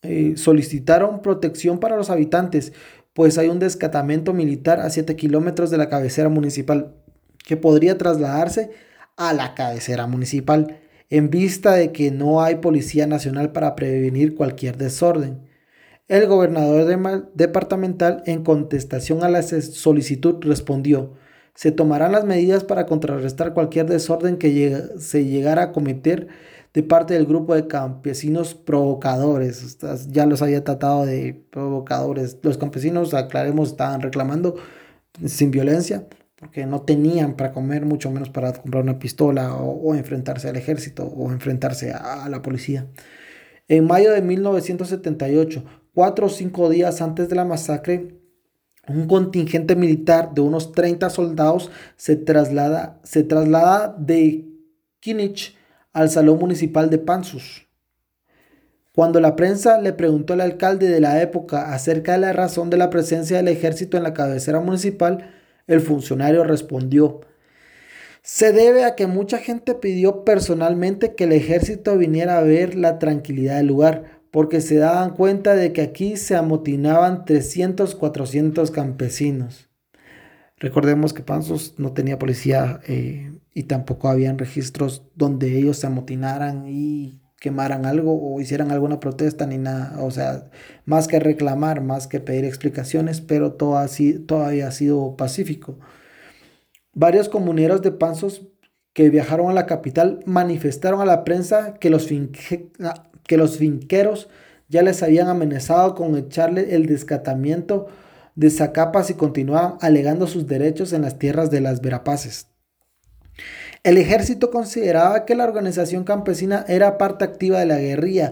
eh, 0.03 0.33
solicitaron 0.35 1.21
protección 1.21 1.79
para 1.79 1.95
los 1.95 2.09
habitantes, 2.09 2.73
pues 3.13 3.37
hay 3.37 3.49
un 3.49 3.59
descatamento 3.59 4.33
militar 4.33 4.79
a 4.79 4.89
7 4.89 5.15
kilómetros 5.15 5.69
de 5.69 5.77
la 5.77 5.89
cabecera 5.89 6.29
municipal 6.29 6.95
que 7.45 7.57
podría 7.57 7.97
trasladarse 7.97 8.71
a 9.17 9.33
la 9.33 9.53
cabecera 9.55 10.07
municipal 10.07 10.79
en 11.09 11.29
vista 11.29 11.73
de 11.73 11.91
que 11.91 12.09
no 12.09 12.41
hay 12.41 12.55
policía 12.55 13.05
nacional 13.05 13.51
para 13.51 13.75
prevenir 13.75 14.35
cualquier 14.35 14.77
desorden. 14.77 15.41
El 16.07 16.27
gobernador 16.27 17.29
departamental, 17.33 18.23
en 18.25 18.43
contestación 18.43 19.23
a 19.23 19.29
la 19.29 19.43
solicitud, 19.43 20.37
respondió, 20.41 21.13
se 21.53 21.71
tomarán 21.71 22.13
las 22.13 22.23
medidas 22.23 22.63
para 22.63 22.85
contrarrestar 22.85 23.53
cualquier 23.53 23.87
desorden 23.87 24.37
que 24.37 24.83
se 24.97 25.25
llegara 25.25 25.63
a 25.63 25.71
cometer 25.73 26.27
de 26.73 26.83
parte 26.83 27.13
del 27.13 27.25
grupo 27.25 27.55
de 27.55 27.67
campesinos 27.67 28.53
provocadores. 28.55 29.77
Ya 30.09 30.25
los 30.25 30.41
había 30.41 30.63
tratado 30.63 31.05
de 31.05 31.43
provocadores. 31.51 32.37
Los 32.41 32.57
campesinos, 32.57 33.13
aclaremos, 33.13 33.71
estaban 33.71 34.01
reclamando 34.01 34.55
sin 35.25 35.51
violencia 35.51 36.07
porque 36.41 36.65
no 36.65 36.81
tenían 36.81 37.35
para 37.35 37.51
comer, 37.51 37.85
mucho 37.85 38.09
menos 38.09 38.31
para 38.31 38.51
comprar 38.53 38.81
una 38.81 38.97
pistola 38.97 39.53
o, 39.53 39.93
enfrentarse 39.93 40.49
al 40.49 40.55
ejército 40.55 41.05
o 41.05 41.31
enfrentarse 41.31 41.93
a, 41.93 42.27
la 42.29 42.41
policía. 42.41 42.87
En 43.67 43.85
mayo 43.85 44.11
de 44.11 44.23
1978, 44.23 45.63
cuatro 45.93 46.25
o 46.25 46.29
cinco 46.29 46.67
días 46.69 46.99
antes 47.03 47.29
de 47.29 47.35
la 47.35 47.45
masacre, 47.45 48.15
un 48.87 49.07
contingente 49.07 49.75
militar 49.75 50.33
de 50.33 50.41
unos 50.41 50.71
30 50.71 51.11
soldados 51.11 51.69
se 51.95 52.15
traslada, 52.15 52.99
se 53.03 53.21
traslada 53.21 53.95
de 53.99 54.47
Kinich 54.99 55.55
al 55.93 56.09
Salón 56.09 56.39
Municipal 56.39 56.89
de 56.89 56.97
Pansus. 56.97 57.67
Cuando 58.93 59.19
la 59.19 59.35
prensa 59.35 59.79
le 59.79 59.93
preguntó 59.93 60.33
al 60.33 60.41
alcalde 60.41 60.89
de 60.89 60.99
la 60.99 61.21
época 61.21 61.73
acerca 61.73 62.13
de 62.13 62.17
la 62.19 62.33
razón 62.33 62.69
de 62.69 62.77
la 62.77 62.89
presencia 62.89 63.37
del 63.37 63.47
ejército 63.47 63.95
en 63.95 64.03
la 64.03 64.13
cabecera 64.13 64.59
municipal, 64.59 65.33
el 65.67 65.79
funcionario 65.79 66.43
respondió, 66.43 67.21
se 68.23 68.51
debe 68.51 68.83
a 68.83 68.95
que 68.95 69.07
mucha 69.07 69.39
gente 69.39 69.73
pidió 69.73 70.23
personalmente 70.23 71.15
que 71.15 71.23
el 71.23 71.31
ejército 71.31 71.97
viniera 71.97 72.37
a 72.37 72.43
ver 72.43 72.75
la 72.75 72.99
tranquilidad 72.99 73.57
del 73.57 73.67
lugar, 73.67 74.21
porque 74.29 74.61
se 74.61 74.75
daban 74.75 75.15
cuenta 75.15 75.55
de 75.55 75.73
que 75.73 75.81
aquí 75.81 76.17
se 76.17 76.35
amotinaban 76.35 77.25
300, 77.25 77.95
400 77.95 78.69
campesinos. 78.71 79.69
Recordemos 80.57 81.13
que 81.13 81.23
Panzos 81.23 81.75
no 81.79 81.93
tenía 81.93 82.19
policía 82.19 82.79
eh, 82.87 83.31
y 83.53 83.63
tampoco 83.63 84.07
habían 84.07 84.37
registros 84.37 85.03
donde 85.15 85.57
ellos 85.57 85.77
se 85.77 85.87
amotinaran 85.87 86.65
y 86.67 87.21
quemaran 87.39 87.85
algo 87.85 88.13
o 88.21 88.39
hicieran 88.39 88.71
alguna 88.71 88.99
protesta 88.99 89.47
ni 89.47 89.57
nada. 89.57 89.95
O 90.01 90.11
sea, 90.11 90.51
más 90.85 91.07
que 91.07 91.19
reclamar, 91.19 91.81
más 91.81 92.07
que 92.07 92.19
pedir 92.19 92.45
explicaciones, 92.45 93.19
pero 93.19 93.53
todo, 93.53 93.77
así, 93.77 94.19
todo 94.19 94.45
había 94.45 94.71
sido 94.71 95.17
pacífico. 95.17 95.79
Varios 96.93 97.29
comuneros 97.29 97.81
de 97.81 97.91
Panzos 97.91 98.47
que 98.93 99.09
viajaron 99.09 99.49
a 99.49 99.53
la 99.53 99.65
capital 99.65 100.19
manifestaron 100.25 101.01
a 101.01 101.05
la 101.05 101.23
prensa 101.23 101.73
que 101.75 101.89
los, 101.89 102.07
que 102.07 103.37
los 103.37 103.57
finqueros 103.57 104.29
ya 104.69 104.83
les 104.83 105.01
habían 105.01 105.27
amenazado 105.27 105.95
con 105.95 106.15
echarle 106.17 106.75
el 106.75 106.85
descatamiento 106.85 107.87
de 108.35 108.49
Zacapas 108.49 109.09
y 109.09 109.15
continuaban 109.15 109.77
alegando 109.81 110.27
sus 110.27 110.47
derechos 110.47 110.93
en 110.93 111.01
las 111.01 111.17
tierras 111.17 111.49
de 111.49 111.61
las 111.61 111.81
Verapaces. 111.81 112.50
El 113.83 113.97
ejército 113.97 114.51
consideraba 114.51 115.25
que 115.25 115.35
la 115.35 115.43
organización 115.43 116.03
campesina 116.03 116.65
era 116.67 116.97
parte 116.97 117.25
activa 117.25 117.59
de 117.59 117.65
la 117.65 117.79
guerrilla, 117.79 118.31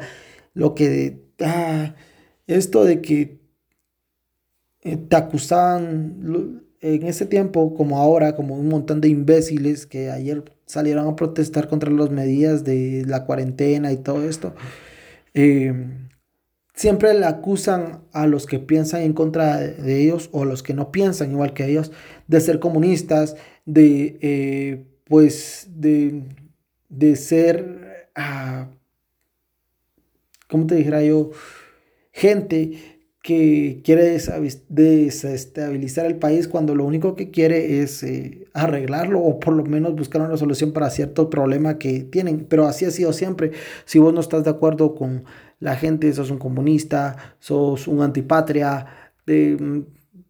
lo 0.53 0.75
que 0.75 1.23
ah, 1.39 1.95
esto 2.47 2.83
de 2.83 3.01
que 3.01 3.39
eh, 4.81 4.97
te 4.97 5.15
acusaban 5.15 6.63
en 6.81 7.03
ese 7.03 7.25
tiempo 7.25 7.73
como 7.73 7.97
ahora 7.97 8.35
como 8.35 8.55
un 8.55 8.69
montón 8.69 9.01
de 9.01 9.09
imbéciles 9.09 9.85
que 9.85 10.09
ayer 10.11 10.43
salieron 10.65 11.07
a 11.07 11.15
protestar 11.15 11.67
contra 11.67 11.91
las 11.91 12.11
medidas 12.11 12.63
de 12.63 13.03
la 13.07 13.25
cuarentena 13.25 13.91
y 13.91 13.97
todo 13.97 14.23
esto. 14.27 14.53
Eh, 15.33 15.73
siempre 16.73 17.13
le 17.13 17.25
acusan 17.25 18.03
a 18.13 18.27
los 18.27 18.45
que 18.45 18.59
piensan 18.59 19.01
en 19.01 19.13
contra 19.13 19.57
de 19.57 20.01
ellos 20.01 20.29
o 20.31 20.45
los 20.45 20.63
que 20.63 20.73
no 20.73 20.91
piensan 20.91 21.31
igual 21.31 21.53
que 21.53 21.65
ellos 21.65 21.91
de 22.27 22.39
ser 22.39 22.59
comunistas, 22.59 23.35
de 23.65 24.17
eh, 24.21 24.85
pues 25.09 25.67
de, 25.75 26.23
ser, 27.15 28.09
ah, 28.15 28.67
¿cómo 30.47 30.67
te 30.67 30.75
dijera 30.75 31.03
yo? 31.03 31.31
Gente 32.13 32.99
que 33.23 33.81
quiere 33.83 34.17
desestabilizar 34.69 36.05
el 36.05 36.17
país 36.17 36.47
cuando 36.47 36.73
lo 36.75 36.85
único 36.85 37.15
que 37.15 37.31
quiere 37.31 37.81
es 37.81 38.01
eh, 38.03 38.47
arreglarlo 38.53 39.19
o 39.19 39.39
por 39.39 39.55
lo 39.55 39.65
menos 39.65 39.95
buscar 39.95 40.21
una 40.21 40.37
solución 40.37 40.71
para 40.71 40.89
cierto 40.91 41.29
problema 41.29 41.79
que 41.79 42.01
tienen. 42.01 42.45
Pero 42.47 42.67
así 42.67 42.85
ha 42.85 42.91
sido 42.91 43.11
siempre. 43.11 43.51
Si 43.85 43.99
vos 43.99 44.13
no 44.13 44.21
estás 44.21 44.43
de 44.43 44.51
acuerdo 44.51 44.95
con 44.95 45.25
la 45.59 45.75
gente, 45.75 46.13
sos 46.13 46.29
un 46.31 46.37
comunista, 46.37 47.35
sos 47.39 47.87
un 47.87 48.01
antipatria, 48.01 48.85
mm, 49.25 49.79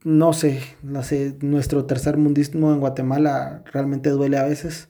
no 0.04 0.34
sé, 0.34 0.62
no 0.82 1.04
sé, 1.04 1.36
nuestro 1.42 1.86
tercer 1.86 2.18
mundismo 2.18 2.74
en 2.74 2.80
Guatemala 2.80 3.64
realmente 3.72 4.10
duele 4.10 4.38
a 4.38 4.44
veces. 4.44 4.90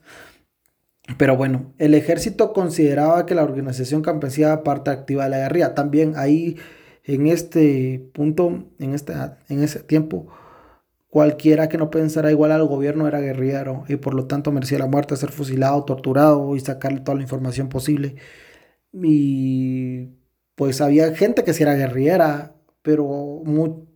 Pero 1.18 1.36
bueno, 1.36 1.74
el 1.78 1.94
ejército 1.94 2.52
consideraba 2.52 3.26
que 3.26 3.34
la 3.34 3.42
organización 3.42 4.02
campesina 4.02 4.62
parte 4.62 4.90
activa 4.90 5.24
de 5.24 5.30
la 5.30 5.38
guerrilla. 5.38 5.74
También 5.74 6.14
ahí, 6.16 6.56
en 7.04 7.26
este 7.26 8.10
punto, 8.14 8.64
en, 8.78 8.94
este, 8.94 9.14
en 9.48 9.62
ese 9.62 9.80
tiempo, 9.80 10.28
cualquiera 11.08 11.68
que 11.68 11.78
no 11.78 11.90
pensara 11.90 12.30
igual 12.30 12.52
al 12.52 12.66
gobierno 12.66 13.08
era 13.08 13.20
guerrillero 13.20 13.84
y 13.88 13.96
por 13.96 14.14
lo 14.14 14.26
tanto 14.26 14.52
merecía 14.52 14.78
la 14.78 14.86
muerte, 14.86 15.16
ser 15.16 15.32
fusilado, 15.32 15.84
torturado 15.84 16.54
y 16.56 16.60
sacarle 16.60 17.00
toda 17.00 17.16
la 17.16 17.22
información 17.22 17.68
posible. 17.68 18.16
Y 18.92 20.10
pues 20.54 20.80
había 20.80 21.14
gente 21.14 21.44
que 21.44 21.52
sí 21.54 21.62
era 21.62 21.74
guerrillera, 21.74 22.54
pero 22.82 23.42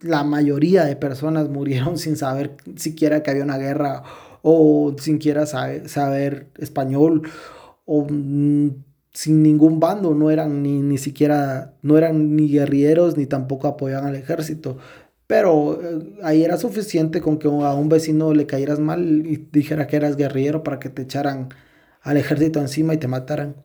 la 0.00 0.24
mayoría 0.24 0.84
de 0.84 0.96
personas 0.96 1.48
murieron 1.48 1.98
sin 1.98 2.16
saber 2.16 2.56
siquiera 2.76 3.22
que 3.22 3.30
había 3.30 3.44
una 3.44 3.58
guerra 3.58 4.02
o 4.42 4.94
sin 4.98 5.14
siquiera 5.14 5.46
saber, 5.46 6.48
español 6.58 7.22
o 7.86 8.06
sin 8.06 9.42
ningún 9.42 9.80
bando, 9.80 10.14
no 10.14 10.30
eran 10.30 10.62
ni, 10.62 10.82
ni 10.82 10.98
siquiera, 10.98 11.74
no 11.82 11.96
eran 11.96 12.36
ni 12.36 12.48
guerrilleros 12.48 13.16
ni 13.16 13.26
tampoco 13.26 13.68
apoyaban 13.68 14.06
al 14.06 14.16
ejército. 14.16 14.76
Pero 15.26 15.80
eh, 15.82 16.18
ahí 16.22 16.44
era 16.44 16.58
suficiente 16.58 17.20
con 17.20 17.38
que 17.38 17.48
a 17.48 17.74
un 17.74 17.88
vecino 17.88 18.34
le 18.34 18.46
cayeras 18.46 18.80
mal 18.80 19.26
y 19.26 19.48
dijera 19.52 19.86
que 19.86 19.96
eras 19.96 20.16
guerrillero 20.16 20.62
para 20.62 20.78
que 20.78 20.90
te 20.90 21.02
echaran 21.02 21.48
al 22.02 22.16
ejército 22.18 22.60
encima 22.60 22.94
y 22.94 22.98
te 22.98 23.08
mataran. 23.08 23.56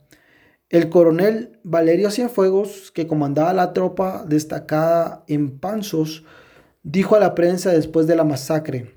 El 0.69 0.89
coronel 0.89 1.59
Valerio 1.63 2.11
Cienfuegos, 2.11 2.91
que 2.91 3.07
comandaba 3.07 3.53
la 3.53 3.73
tropa 3.73 4.23
destacada 4.27 5.23
en 5.27 5.57
Panzos, 5.57 6.23
dijo 6.83 7.15
a 7.15 7.19
la 7.19 7.33
prensa 7.33 7.71
después 7.71 8.05
de 8.05 8.15
la 8.15 8.23
masacre, 8.23 8.93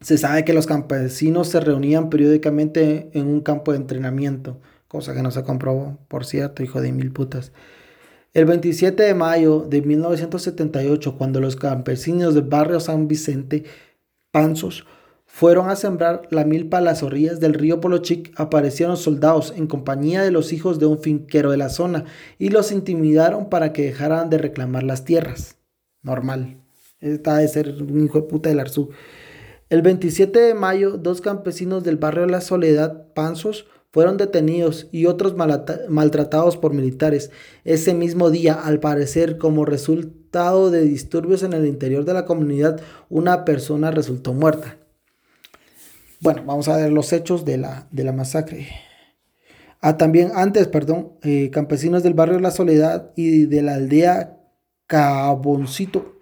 se 0.00 0.16
sabe 0.16 0.44
que 0.44 0.54
los 0.54 0.66
campesinos 0.66 1.48
se 1.48 1.60
reunían 1.60 2.08
periódicamente 2.08 3.10
en 3.12 3.26
un 3.26 3.40
campo 3.42 3.72
de 3.72 3.78
entrenamiento, 3.78 4.58
cosa 4.88 5.14
que 5.14 5.22
no 5.22 5.30
se 5.30 5.42
comprobó, 5.42 5.98
por 6.08 6.24
cierto, 6.24 6.62
hijo 6.62 6.80
de 6.80 6.92
mil 6.92 7.12
putas. 7.12 7.52
El 8.32 8.46
27 8.46 9.02
de 9.02 9.14
mayo 9.14 9.60
de 9.60 9.82
1978, 9.82 11.16
cuando 11.18 11.40
los 11.40 11.56
campesinos 11.56 12.34
del 12.34 12.44
barrio 12.44 12.80
San 12.80 13.06
Vicente, 13.06 13.64
Panzos, 14.30 14.86
fueron 15.36 15.68
a 15.68 15.76
sembrar 15.76 16.22
la 16.30 16.46
milpa 16.46 16.78
a 16.78 16.80
las 16.80 17.02
orillas 17.02 17.40
del 17.40 17.52
río 17.52 17.78
Polochic, 17.78 18.32
aparecieron 18.40 18.96
soldados 18.96 19.52
en 19.54 19.66
compañía 19.66 20.22
de 20.22 20.30
los 20.30 20.50
hijos 20.50 20.78
de 20.78 20.86
un 20.86 20.98
finquero 20.98 21.50
de 21.50 21.58
la 21.58 21.68
zona 21.68 22.06
y 22.38 22.48
los 22.48 22.72
intimidaron 22.72 23.50
para 23.50 23.74
que 23.74 23.82
dejaran 23.82 24.30
de 24.30 24.38
reclamar 24.38 24.82
las 24.82 25.04
tierras. 25.04 25.58
Normal. 26.00 26.56
Esta 27.00 27.36
de 27.36 27.48
ser 27.48 27.82
un 27.82 28.02
hijo 28.02 28.22
de 28.22 28.28
puta 28.28 28.48
del 28.48 28.60
Arzú. 28.60 28.88
El 29.68 29.82
27 29.82 30.38
de 30.38 30.54
mayo, 30.54 30.96
dos 30.96 31.20
campesinos 31.20 31.84
del 31.84 31.98
barrio 31.98 32.24
La 32.24 32.40
Soledad, 32.40 33.12
Panzos, 33.12 33.66
fueron 33.92 34.16
detenidos 34.16 34.88
y 34.90 35.04
otros 35.04 35.34
maltratados 35.36 36.56
por 36.56 36.72
militares. 36.72 37.30
Ese 37.64 37.92
mismo 37.92 38.30
día, 38.30 38.54
al 38.54 38.80
parecer, 38.80 39.36
como 39.36 39.66
resultado 39.66 40.70
de 40.70 40.80
disturbios 40.80 41.42
en 41.42 41.52
el 41.52 41.66
interior 41.66 42.06
de 42.06 42.14
la 42.14 42.24
comunidad, 42.24 42.80
una 43.10 43.44
persona 43.44 43.90
resultó 43.90 44.32
muerta. 44.32 44.78
Bueno, 46.20 46.42
vamos 46.46 46.68
a 46.68 46.76
ver 46.76 46.92
los 46.92 47.12
hechos 47.12 47.44
de 47.44 47.58
la, 47.58 47.88
de 47.90 48.04
la 48.04 48.12
masacre. 48.12 48.68
Ah, 49.80 49.96
también 49.96 50.30
antes, 50.34 50.66
perdón, 50.68 51.12
eh, 51.22 51.50
campesinos 51.50 52.02
del 52.02 52.14
barrio 52.14 52.40
La 52.40 52.50
Soledad 52.50 53.12
y 53.16 53.46
de 53.46 53.62
la 53.62 53.74
aldea 53.74 54.38
Caboncito, 54.86 56.16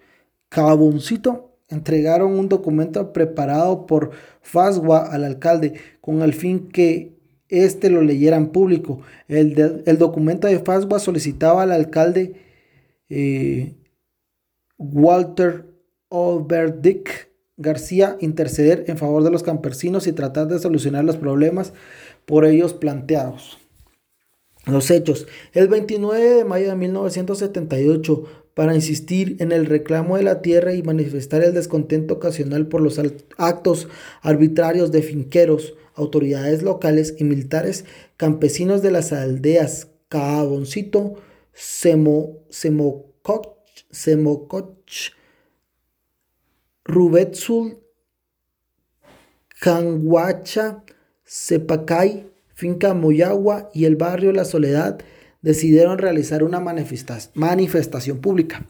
Caboncito 0.49 1.57
entregaron 1.69 2.37
un 2.37 2.49
documento 2.49 3.13
preparado 3.13 3.85
por 3.85 4.11
Fasgua 4.41 5.07
al 5.11 5.23
alcalde 5.23 5.73
con 6.01 6.21
el 6.21 6.33
fin 6.33 6.69
que 6.69 7.15
éste 7.49 7.89
lo 7.89 8.01
leyera 8.01 8.37
en 8.37 8.49
público. 8.49 9.01
El, 9.27 9.83
el 9.85 9.97
documento 9.97 10.47
de 10.47 10.59
Fasgua 10.59 10.99
solicitaba 10.99 11.63
al 11.63 11.71
alcalde 11.71 12.35
eh, 13.09 13.75
Walter 14.77 15.65
Overdick 16.09 17.29
García 17.57 18.17
interceder 18.19 18.85
en 18.87 18.97
favor 18.97 19.23
de 19.23 19.31
los 19.31 19.43
campesinos 19.43 20.07
y 20.07 20.11
tratar 20.11 20.47
de 20.47 20.59
solucionar 20.59 21.05
los 21.05 21.17
problemas 21.17 21.73
por 22.25 22.45
ellos 22.45 22.73
planteados. 22.73 23.57
Los 24.65 24.91
hechos. 24.91 25.27
El 25.53 25.67
29 25.67 26.21
de 26.21 26.45
mayo 26.45 26.69
de 26.69 26.75
1978, 26.75 28.23
para 28.55 28.73
insistir 28.73 29.35
en 29.39 29.51
el 29.51 29.67
reclamo 29.67 30.17
de 30.17 30.23
la 30.23 30.41
tierra 30.41 30.73
y 30.73 30.81
manifestar 30.81 31.43
el 31.43 31.53
descontento 31.53 32.15
ocasional 32.15 32.67
por 32.67 32.81
los 32.81 32.99
actos 33.37 33.87
arbitrarios 34.21 34.91
de 34.91 35.01
finqueros, 35.01 35.75
autoridades 35.93 36.63
locales 36.63 37.15
y 37.19 37.25
militares, 37.25 37.85
campesinos 38.17 38.81
de 38.81 38.91
las 38.91 39.13
aldeas 39.13 39.89
Caboncito, 40.07 41.15
Semo, 41.53 42.39
Semococh, 42.49 43.57
Semococh, 43.91 45.11
Rubetzul, 46.85 47.79
Canguacha, 49.59 50.83
Cepacay, 51.25 52.29
Finca 52.53 52.93
Moyagua 52.93 53.69
y 53.73 53.85
el 53.85 53.95
barrio 53.95 54.31
La 54.31 54.45
Soledad 54.45 54.99
decidieron 55.41 55.97
realizar 55.97 56.43
una 56.43 56.59
manifestación 56.59 58.21
pública. 58.21 58.69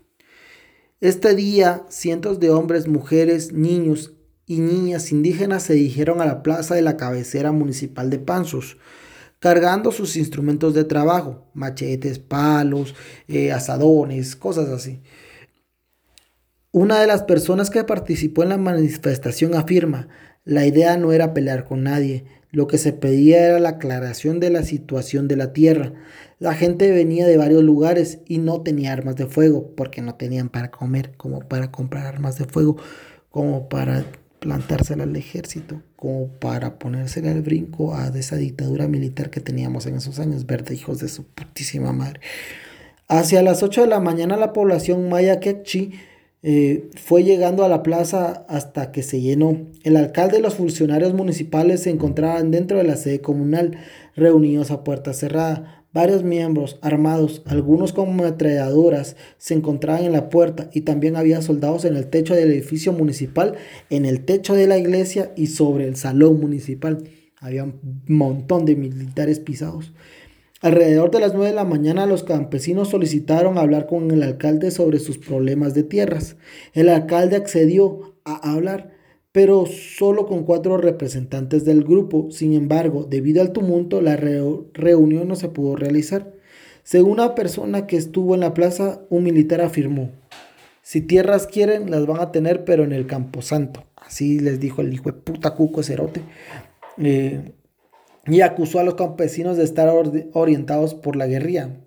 Este 1.02 1.36
día, 1.36 1.86
cientos 1.90 2.40
de 2.40 2.52
hombres, 2.52 2.88
mujeres, 2.88 3.52
niños 3.52 4.14
y 4.46 4.60
niñas 4.60 5.12
indígenas 5.12 5.64
se 5.64 5.74
dirigieron 5.74 6.22
a 6.22 6.26
la 6.26 6.42
plaza 6.42 6.76
de 6.76 6.82
la 6.82 6.96
cabecera 6.96 7.52
municipal 7.52 8.10
de 8.10 8.20
Panzos, 8.20 8.78
cargando 9.40 9.92
sus 9.92 10.16
instrumentos 10.16 10.74
de 10.74 10.86
trabajo, 10.86 11.52
machetes, 11.54 12.20
palos, 12.20 12.96
eh, 13.28 13.52
asadones, 13.52 14.38
cosas 14.38 14.70
así. 14.70 15.02
Una 16.76 17.00
de 17.00 17.08
las 17.08 17.24
personas 17.24 17.70
que 17.70 17.86
participó 17.86 18.44
en 18.44 18.50
la 18.50 18.58
manifestación 18.58 19.56
afirma, 19.56 20.10
la 20.44 20.66
idea 20.66 20.98
no 20.98 21.14
era 21.14 21.34
pelear 21.34 21.64
con 21.64 21.84
nadie, 21.84 22.26
lo 22.52 22.68
que 22.68 22.78
se 22.78 22.92
pedía 22.92 23.46
era 23.46 23.60
la 23.62 23.70
aclaración 23.70 24.42
de 24.42 24.50
la 24.50 24.62
situación 24.62 25.30
de 25.30 25.38
la 25.38 25.54
tierra. 25.54 25.94
La 26.38 26.54
gente 26.54 26.92
venía 26.92 27.28
de 27.28 27.38
varios 27.38 27.64
lugares 27.64 28.20
y 28.28 28.40
no 28.40 28.60
tenía 28.60 28.92
armas 28.92 29.16
de 29.16 29.26
fuego, 29.26 29.72
porque 29.78 30.02
no 30.02 30.16
tenían 30.16 30.50
para 30.50 30.70
comer, 30.70 31.14
como 31.16 31.40
para 31.40 31.72
comprar 31.72 32.08
armas 32.08 32.38
de 32.38 32.44
fuego, 32.44 32.76
como 33.30 33.70
para 33.70 34.04
plantársela 34.42 35.04
al 35.04 35.16
ejército, 35.16 35.82
como 35.96 36.28
para 36.28 36.78
ponérsela 36.78 37.32
al 37.32 37.42
brinco 37.42 37.96
a 37.96 38.10
esa 38.10 38.36
dictadura 38.36 38.90
militar 38.90 39.30
que 39.30 39.40
teníamos 39.40 39.86
en 39.86 39.96
esos 39.96 40.20
años, 40.20 40.46
verde 40.46 40.76
hijos 40.76 41.00
de 41.00 41.08
su 41.08 41.24
putísima 41.24 41.94
madre. 41.94 42.20
Hacia 43.08 43.42
las 43.44 43.64
8 43.64 43.84
de 43.84 43.88
la 43.88 44.02
mañana 44.02 44.36
la 44.36 44.52
población 44.52 45.08
maya 45.08 45.40
quechí 45.40 45.94
eh, 46.48 46.92
fue 46.94 47.24
llegando 47.24 47.64
a 47.64 47.70
la 47.70 47.82
plaza 47.82 48.46
hasta 48.48 48.92
que 48.92 49.02
se 49.02 49.20
llenó. 49.20 49.66
El 49.84 49.98
alcalde 49.98 50.38
y 50.38 50.42
los 50.44 50.54
funcionarios 50.54 51.16
municipales 51.16 51.82
se 51.82 51.90
encontraban 51.90 52.52
dentro 52.52 52.78
de 52.78 52.84
la 52.84 52.98
sede 52.98 53.20
comunal, 53.20 53.80
reunidos 54.16 54.70
a 54.70 54.84
puerta 54.84 55.14
cerrada. 55.14 55.84
Varios 55.92 56.24
miembros 56.24 56.78
armados, 56.84 57.42
algunos 57.48 57.94
con 57.94 58.10
ametralladoras, 58.10 59.16
se 59.40 59.56
encontraban 59.56 60.04
en 60.04 60.12
la 60.12 60.30
puerta 60.30 60.70
y 60.72 60.82
también 60.82 61.16
había 61.16 61.42
soldados 61.42 61.84
en 61.84 61.96
el 61.96 62.12
techo 62.12 62.36
del 62.36 62.52
edificio 62.52 62.94
municipal, 62.94 63.56
en 63.90 64.06
el 64.06 64.24
techo 64.24 64.54
de 64.54 64.68
la 64.68 64.78
iglesia 64.78 65.32
y 65.36 65.48
sobre 65.48 65.88
el 65.88 65.96
salón 65.96 66.40
municipal. 66.40 67.06
Había 67.40 67.64
un 67.64 68.04
montón 68.08 68.66
de 68.66 68.76
militares 68.76 69.40
pisados. 69.40 69.94
Alrededor 70.66 71.12
de 71.12 71.20
las 71.20 71.36
9 71.36 71.50
de 71.50 71.56
la 71.56 71.64
mañana 71.64 72.08
los 72.08 72.24
campesinos 72.24 72.88
solicitaron 72.88 73.60
hablar 73.60 73.86
con 73.86 74.10
el 74.10 74.24
alcalde 74.24 74.72
sobre 74.72 74.98
sus 74.98 75.20
problemas 75.20 75.76
de 75.76 75.84
tierras. 75.84 76.38
El 76.74 76.90
alcalde 76.90 77.36
accedió 77.36 78.16
a 78.24 78.52
hablar, 78.52 78.90
pero 79.32 79.68
solo 79.68 80.26
con 80.26 80.44
cuatro 80.44 80.78
representantes 80.78 81.66
del 81.66 81.84
grupo. 81.84 82.32
Sin 82.32 82.54
embargo, 82.54 83.06
debido 83.08 83.44
al 83.44 83.52
tumulto, 83.52 84.02
la 84.02 84.16
reunión 84.16 85.28
no 85.28 85.36
se 85.36 85.50
pudo 85.50 85.76
realizar. 85.76 86.34
Según 86.82 87.12
una 87.12 87.36
persona 87.36 87.86
que 87.86 87.98
estuvo 87.98 88.34
en 88.34 88.40
la 88.40 88.56
plaza, 88.56 89.04
un 89.12 89.24
militar 89.24 89.62
afirmó, 89.62 90.14
si 90.82 91.02
tierras 91.02 91.46
quieren, 91.46 91.92
las 91.92 92.08
van 92.08 92.22
a 92.22 92.32
tener, 92.32 92.66
pero 92.66 92.84
en 92.84 92.92
el 92.92 93.06
Camposanto. 93.06 93.84
Así 93.98 94.40
les 94.40 94.60
dijo 94.60 94.82
el 94.82 94.92
hijo 94.92 95.12
de 95.12 95.14
puta 95.14 95.54
cuco 95.54 95.84
cerote. 95.84 96.22
Eh, 96.98 97.54
y 98.28 98.42
acusó 98.42 98.80
a 98.80 98.84
los 98.84 98.96
campesinos 98.96 99.58
de 99.58 99.64
estar 99.64 99.92
orientados 100.34 100.94
por 100.94 101.16
la 101.16 101.28
guerrilla, 101.28 101.82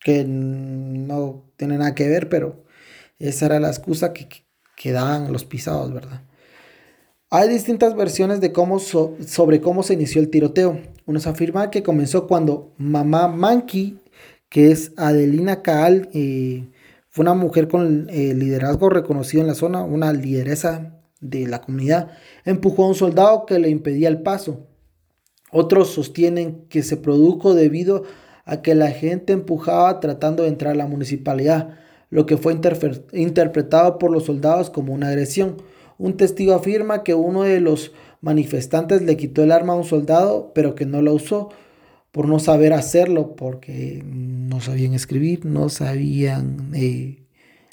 que 0.00 0.24
no 0.24 1.50
tiene 1.56 1.78
nada 1.78 1.94
que 1.94 2.08
ver, 2.08 2.28
pero 2.28 2.64
esa 3.18 3.46
era 3.46 3.60
la 3.60 3.68
excusa 3.68 4.12
que, 4.12 4.28
que 4.76 4.92
daban 4.92 5.32
los 5.32 5.44
pisados, 5.44 5.92
¿verdad? 5.92 6.22
Hay 7.32 7.48
distintas 7.48 7.94
versiones 7.94 8.40
de 8.40 8.52
cómo 8.52 8.80
sobre 8.80 9.60
cómo 9.60 9.84
se 9.84 9.94
inició 9.94 10.20
el 10.20 10.30
tiroteo. 10.30 10.80
Unos 11.06 11.28
afirman 11.28 11.70
que 11.70 11.84
comenzó 11.84 12.26
cuando 12.26 12.72
mamá 12.76 13.28
Manki, 13.28 14.00
que 14.48 14.72
es 14.72 14.92
Adelina 14.96 15.62
Caal, 15.62 16.08
eh, 16.12 16.68
fue 17.08 17.22
una 17.22 17.34
mujer 17.34 17.68
con 17.68 18.08
eh, 18.10 18.34
liderazgo 18.34 18.88
reconocido 18.88 19.42
en 19.42 19.46
la 19.46 19.54
zona, 19.54 19.84
una 19.84 20.12
lideresa 20.12 21.00
de 21.20 21.46
la 21.46 21.60
comunidad, 21.60 22.10
empujó 22.44 22.84
a 22.84 22.88
un 22.88 22.94
soldado 22.94 23.46
que 23.46 23.58
le 23.58 23.68
impedía 23.68 24.08
el 24.08 24.22
paso. 24.22 24.66
Otros 25.52 25.90
sostienen 25.90 26.64
que 26.68 26.82
se 26.82 26.96
produjo 26.96 27.54
debido 27.54 28.04
a 28.44 28.62
que 28.62 28.74
la 28.74 28.90
gente 28.90 29.32
empujaba 29.32 30.00
tratando 30.00 30.42
de 30.42 30.48
entrar 30.48 30.72
a 30.74 30.76
la 30.76 30.86
municipalidad, 30.86 31.78
lo 32.08 32.26
que 32.26 32.36
fue 32.36 32.52
interpretado 33.12 33.98
por 33.98 34.10
los 34.10 34.24
soldados 34.24 34.70
como 34.70 34.92
una 34.92 35.08
agresión. 35.08 35.56
Un 35.98 36.16
testigo 36.16 36.54
afirma 36.54 37.02
que 37.04 37.14
uno 37.14 37.42
de 37.42 37.60
los 37.60 37.92
manifestantes 38.20 39.02
le 39.02 39.16
quitó 39.16 39.42
el 39.42 39.52
arma 39.52 39.74
a 39.74 39.76
un 39.76 39.84
soldado, 39.84 40.52
pero 40.54 40.74
que 40.74 40.86
no 40.86 41.02
la 41.02 41.12
usó 41.12 41.50
por 42.12 42.26
no 42.26 42.38
saber 42.40 42.72
hacerlo, 42.72 43.36
porque 43.36 44.02
no 44.04 44.60
sabían 44.60 44.94
escribir, 44.94 45.44
no 45.44 45.68
sabían 45.68 46.72
eh, 46.74 47.18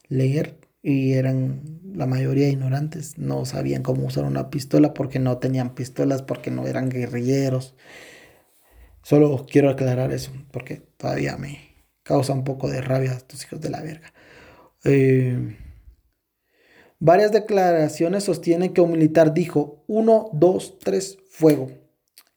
leer 0.10 0.67
y 0.88 1.16
eran 1.16 1.82
la 1.96 2.06
mayoría 2.06 2.48
ignorantes, 2.48 3.18
no 3.18 3.44
sabían 3.44 3.84
cómo 3.84 4.06
usar 4.06 4.24
una 4.24 4.50
pistola 4.50 4.94
porque 4.94 5.20
no 5.20 5.38
tenían 5.38 5.76
pistolas, 5.76 6.22
porque 6.22 6.50
no 6.50 6.66
eran 6.66 6.88
guerrilleros. 6.88 7.76
Solo 9.02 9.46
quiero 9.52 9.70
aclarar 9.70 10.14
eso, 10.14 10.32
porque 10.50 10.78
todavía 10.96 11.36
me 11.36 11.60
causa 12.04 12.32
un 12.32 12.46
poco 12.46 12.70
de 12.70 12.80
rabia 12.80 13.12
estos 13.12 13.44
hijos 13.44 13.60
de 13.60 13.70
la 13.70 13.82
verga. 13.82 14.14
Eh, 14.86 15.58
varias 17.00 17.34
declaraciones 17.34 18.24
sostienen 18.24 18.72
que 18.72 18.80
un 18.80 18.94
militar 18.94 19.34
dijo 19.34 19.84
1, 19.88 20.30
2, 20.32 20.80
3, 20.80 21.18
fuego. 21.30 21.70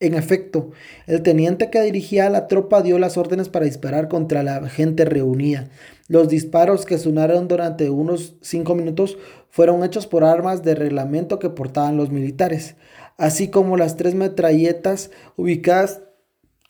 En 0.00 0.14
efecto, 0.14 0.72
el 1.06 1.22
teniente 1.22 1.70
que 1.70 1.82
dirigía 1.82 2.28
la 2.30 2.48
tropa 2.48 2.82
dio 2.82 2.98
las 2.98 3.16
órdenes 3.16 3.48
para 3.48 3.66
disparar 3.66 4.08
contra 4.08 4.42
la 4.42 4.68
gente 4.68 5.04
reunida. 5.04 5.68
Los 6.10 6.28
disparos 6.28 6.86
que 6.86 6.98
sonaron 6.98 7.46
durante 7.46 7.88
unos 7.88 8.34
cinco 8.40 8.74
minutos 8.74 9.16
fueron 9.48 9.84
hechos 9.84 10.08
por 10.08 10.24
armas 10.24 10.64
de 10.64 10.74
reglamento 10.74 11.38
que 11.38 11.50
portaban 11.50 11.96
los 11.96 12.10
militares, 12.10 12.74
así 13.16 13.46
como 13.46 13.76
las 13.76 13.96
tres 13.96 14.16
metralletas 14.16 15.12
ubicadas 15.36 16.02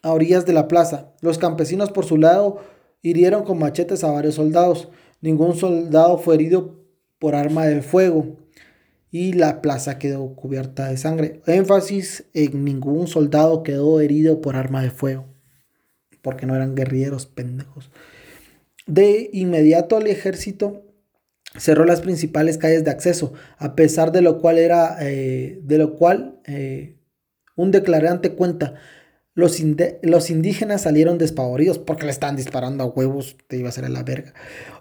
a 0.02 0.12
orillas 0.12 0.44
de 0.44 0.52
la 0.52 0.68
plaza. 0.68 1.14
Los 1.22 1.38
campesinos 1.38 1.90
por 1.90 2.04
su 2.04 2.18
lado 2.18 2.58
hirieron 3.00 3.44
con 3.44 3.58
machetes 3.58 4.04
a 4.04 4.10
varios 4.10 4.34
soldados. 4.34 4.90
Ningún 5.22 5.56
soldado 5.56 6.18
fue 6.18 6.34
herido 6.34 6.74
por 7.18 7.34
arma 7.34 7.64
de 7.64 7.80
fuego 7.80 8.36
y 9.10 9.32
la 9.32 9.62
plaza 9.62 9.98
quedó 9.98 10.34
cubierta 10.34 10.88
de 10.88 10.98
sangre. 10.98 11.40
Énfasis 11.46 12.26
en 12.34 12.62
ningún 12.66 13.06
soldado 13.06 13.62
quedó 13.62 14.02
herido 14.02 14.42
por 14.42 14.56
arma 14.56 14.82
de 14.82 14.90
fuego, 14.90 15.24
porque 16.20 16.44
no 16.44 16.54
eran 16.54 16.74
guerrilleros 16.74 17.24
pendejos. 17.24 17.90
De 18.86 19.30
inmediato 19.32 19.98
el 19.98 20.06
ejército 20.06 20.84
cerró 21.56 21.84
las 21.84 22.00
principales 22.00 22.58
calles 22.58 22.84
de 22.84 22.90
acceso, 22.90 23.32
a 23.58 23.74
pesar 23.74 24.12
de 24.12 24.22
lo 24.22 24.38
cual 24.38 24.58
era, 24.58 24.96
eh, 25.00 25.60
de 25.62 25.78
lo 25.78 25.96
cual 25.96 26.40
eh, 26.46 26.96
un 27.56 27.70
declarante 27.70 28.32
cuenta, 28.32 28.74
los, 29.34 29.60
los, 30.02 30.30
indígenas 30.30 30.82
salieron 30.82 31.18
despavoridos 31.18 31.78
porque 31.78 32.04
le 32.04 32.12
estaban 32.12 32.36
disparando 32.36 32.84
a 32.84 32.88
huevos, 32.88 33.36
te 33.48 33.56
iba 33.56 33.68
a 33.68 33.72
ser 33.72 33.84
a 33.84 33.88
la 33.88 34.02
verga. 34.02 34.34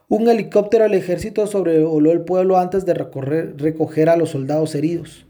Un 0.07 0.27
helicóptero 0.27 0.83
del 0.85 0.95
ejército 0.95 1.45
sobrevoló 1.47 2.12
el 2.12 2.21
pueblo 2.21 2.57
antes 2.57 2.85
de 2.85 2.93
recoger 2.93 4.09
a 4.09 4.15
los 4.15 4.29
soldados 4.29 4.73
heridos. 4.75 5.25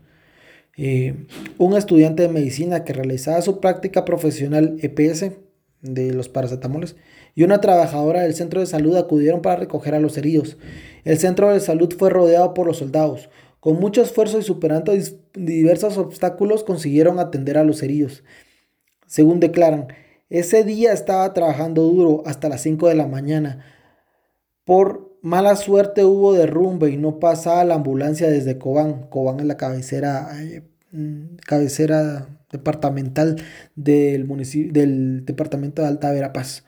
Eh, 0.77 1.25
un 1.57 1.75
estudiante 1.75 2.23
de 2.23 2.29
medicina 2.29 2.85
que 2.85 2.93
realizaba 2.93 3.41
su 3.41 3.59
práctica 3.59 4.05
profesional 4.05 4.77
EPS 4.81 5.31
de 5.81 6.13
los 6.13 6.29
paracetamoles 6.29 6.95
y 7.35 7.43
una 7.43 7.61
trabajadora 7.61 8.21
del 8.21 8.33
centro 8.33 8.59
de 8.59 8.65
salud 8.65 8.95
acudieron 8.97 9.41
para 9.41 9.55
recoger 9.55 9.95
a 9.95 9.99
los 9.99 10.17
heridos. 10.17 10.57
El 11.03 11.17
centro 11.19 11.51
de 11.51 11.59
salud 11.59 11.93
fue 11.97 12.09
rodeado 12.09 12.53
por 12.53 12.67
los 12.67 12.77
soldados. 12.77 13.29
Con 13.59 13.79
mucho 13.79 14.01
esfuerzo 14.01 14.39
y 14.39 14.43
superando 14.43 14.93
diversos 15.33 15.97
obstáculos 15.97 16.63
consiguieron 16.63 17.19
atender 17.19 17.57
a 17.57 17.63
los 17.63 17.83
heridos. 17.83 18.23
Según 19.05 19.39
declaran, 19.39 19.87
ese 20.29 20.63
día 20.63 20.93
estaba 20.93 21.33
trabajando 21.33 21.81
duro 21.83 22.23
hasta 22.25 22.49
las 22.49 22.61
5 22.61 22.87
de 22.87 22.95
la 22.95 23.07
mañana 23.07 23.65
por 24.69 25.17
mala 25.23 25.55
suerte 25.55 26.05
hubo 26.05 26.33
derrumbe 26.33 26.91
y 26.91 26.95
no 26.95 27.17
pasaba 27.17 27.65
la 27.65 27.73
ambulancia 27.73 28.29
desde 28.29 28.59
Cobán. 28.59 29.07
Cobán 29.09 29.39
es 29.39 29.47
la 29.47 29.57
cabecera, 29.57 30.29
mm, 30.31 30.68
cabecera 31.45 32.27
departamental 32.51 33.37
del, 33.75 34.25
municipio, 34.25 34.71
del 34.71 35.25
departamento 35.25 35.81
de 35.81 35.87
Alta 35.87 36.11
Verapaz, 36.11 36.63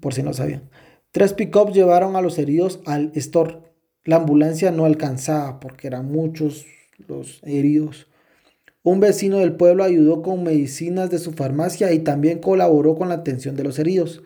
por 0.00 0.14
si 0.14 0.22
no 0.22 0.32
sabían. 0.32 0.68
Tres 1.12 1.32
pick-ups 1.32 1.72
llevaron 1.72 2.16
a 2.16 2.20
los 2.20 2.38
heridos 2.38 2.80
al 2.84 3.12
store. 3.14 3.58
La 4.04 4.16
ambulancia 4.16 4.70
no 4.70 4.84
alcanzaba 4.84 5.60
porque 5.60 5.86
eran 5.86 6.10
muchos 6.10 6.66
los 7.06 7.40
heridos. 7.44 8.08
Un 8.82 9.00
vecino 9.00 9.38
del 9.38 9.54
pueblo 9.54 9.84
ayudó 9.84 10.22
con 10.22 10.42
medicinas 10.42 11.10
de 11.10 11.18
su 11.18 11.32
farmacia 11.32 11.92
y 11.92 12.00
también 12.00 12.38
colaboró 12.38 12.96
con 12.96 13.08
la 13.08 13.16
atención 13.16 13.56
de 13.56 13.64
los 13.64 13.78
heridos. 13.78 14.22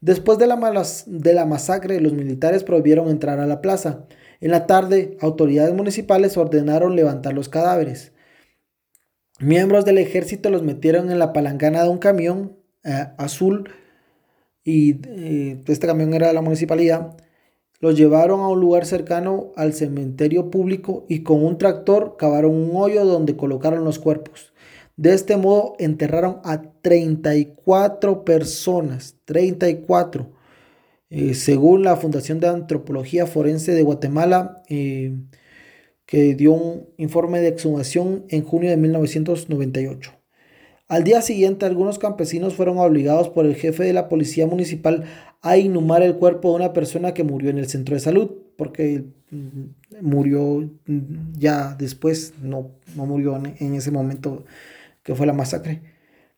Después 0.00 0.38
de 0.38 0.46
la, 0.46 0.84
de 1.06 1.34
la 1.34 1.46
masacre, 1.46 2.00
los 2.00 2.12
militares 2.12 2.64
prohibieron 2.64 3.08
entrar 3.08 3.40
a 3.40 3.46
la 3.46 3.60
plaza. 3.60 4.06
En 4.40 4.50
la 4.50 4.66
tarde, 4.66 5.16
autoridades 5.20 5.74
municipales 5.74 6.36
ordenaron 6.36 6.96
levantar 6.96 7.34
los 7.34 7.48
cadáveres. 7.48 8.12
Miembros 9.38 9.84
del 9.84 9.98
ejército 9.98 10.48
los 10.48 10.62
metieron 10.62 11.10
en 11.10 11.18
la 11.18 11.34
palangana 11.34 11.82
de 11.82 11.90
un 11.90 11.98
camión 11.98 12.56
eh, 12.84 13.08
azul 13.18 13.68
y 14.64 14.98
eh, 15.06 15.62
este 15.66 15.86
camión 15.86 16.14
era 16.14 16.28
de 16.28 16.32
la 16.32 16.40
municipalidad. 16.40 17.16
Los 17.80 17.98
llevaron 17.98 18.40
a 18.40 18.48
un 18.48 18.60
lugar 18.60 18.86
cercano 18.86 19.52
al 19.54 19.74
cementerio 19.74 20.50
público 20.50 21.04
y 21.08 21.22
con 21.22 21.44
un 21.44 21.58
tractor 21.58 22.16
cavaron 22.16 22.54
un 22.54 22.70
hoyo 22.74 23.04
donde 23.04 23.36
colocaron 23.36 23.84
los 23.84 23.98
cuerpos. 23.98 24.54
De 24.96 25.12
este 25.12 25.36
modo 25.36 25.74
enterraron 25.78 26.38
a 26.42 26.62
34 26.80 28.24
personas, 28.24 29.16
34. 29.26 30.32
Eh, 31.10 31.34
según 31.34 31.82
la 31.82 31.96
Fundación 31.96 32.40
de 32.40 32.48
Antropología 32.48 33.26
Forense 33.26 33.72
de 33.72 33.82
Guatemala, 33.82 34.62
que 36.06 36.34
dio 36.34 36.52
un 36.52 36.88
informe 36.96 37.40
de 37.40 37.48
exhumación 37.48 38.24
en 38.28 38.42
junio 38.42 38.70
de 38.70 38.76
1998. 38.76 40.12
Al 40.88 41.02
día 41.02 41.20
siguiente, 41.20 41.66
algunos 41.66 41.98
campesinos 41.98 42.54
fueron 42.54 42.78
obligados 42.78 43.28
por 43.28 43.44
el 43.44 43.56
jefe 43.56 43.82
de 43.82 43.92
la 43.92 44.08
policía 44.08 44.46
municipal 44.46 45.04
a 45.42 45.56
inhumar 45.56 46.02
el 46.02 46.14
cuerpo 46.16 46.50
de 46.50 46.56
una 46.56 46.72
persona 46.72 47.12
que 47.12 47.24
murió 47.24 47.50
en 47.50 47.58
el 47.58 47.68
centro 47.68 47.94
de 47.94 48.00
salud, 48.00 48.30
porque 48.56 49.04
mm, 49.30 50.00
murió 50.00 50.70
ya 51.36 51.74
después, 51.76 52.34
no, 52.40 52.70
no 52.94 53.04
murió 53.06 53.36
en 53.36 53.74
ese 53.74 53.90
momento 53.90 54.44
que 55.02 55.14
fue 55.14 55.26
la 55.26 55.32
masacre. 55.32 55.82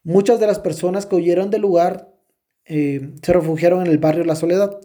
Muchas 0.02 0.40
de 0.40 0.46
las 0.46 0.59
personas 0.59 1.04
que 1.04 1.16
huyeron 1.16 1.50
del 1.50 1.62
lugar 1.62 2.11
eh, 2.64 3.11
se 3.22 3.33
refugiaron 3.33 3.85
en 3.85 3.90
el 3.90 3.98
barrio 3.98 4.24
La 4.24 4.37
Soledad. 4.37 4.78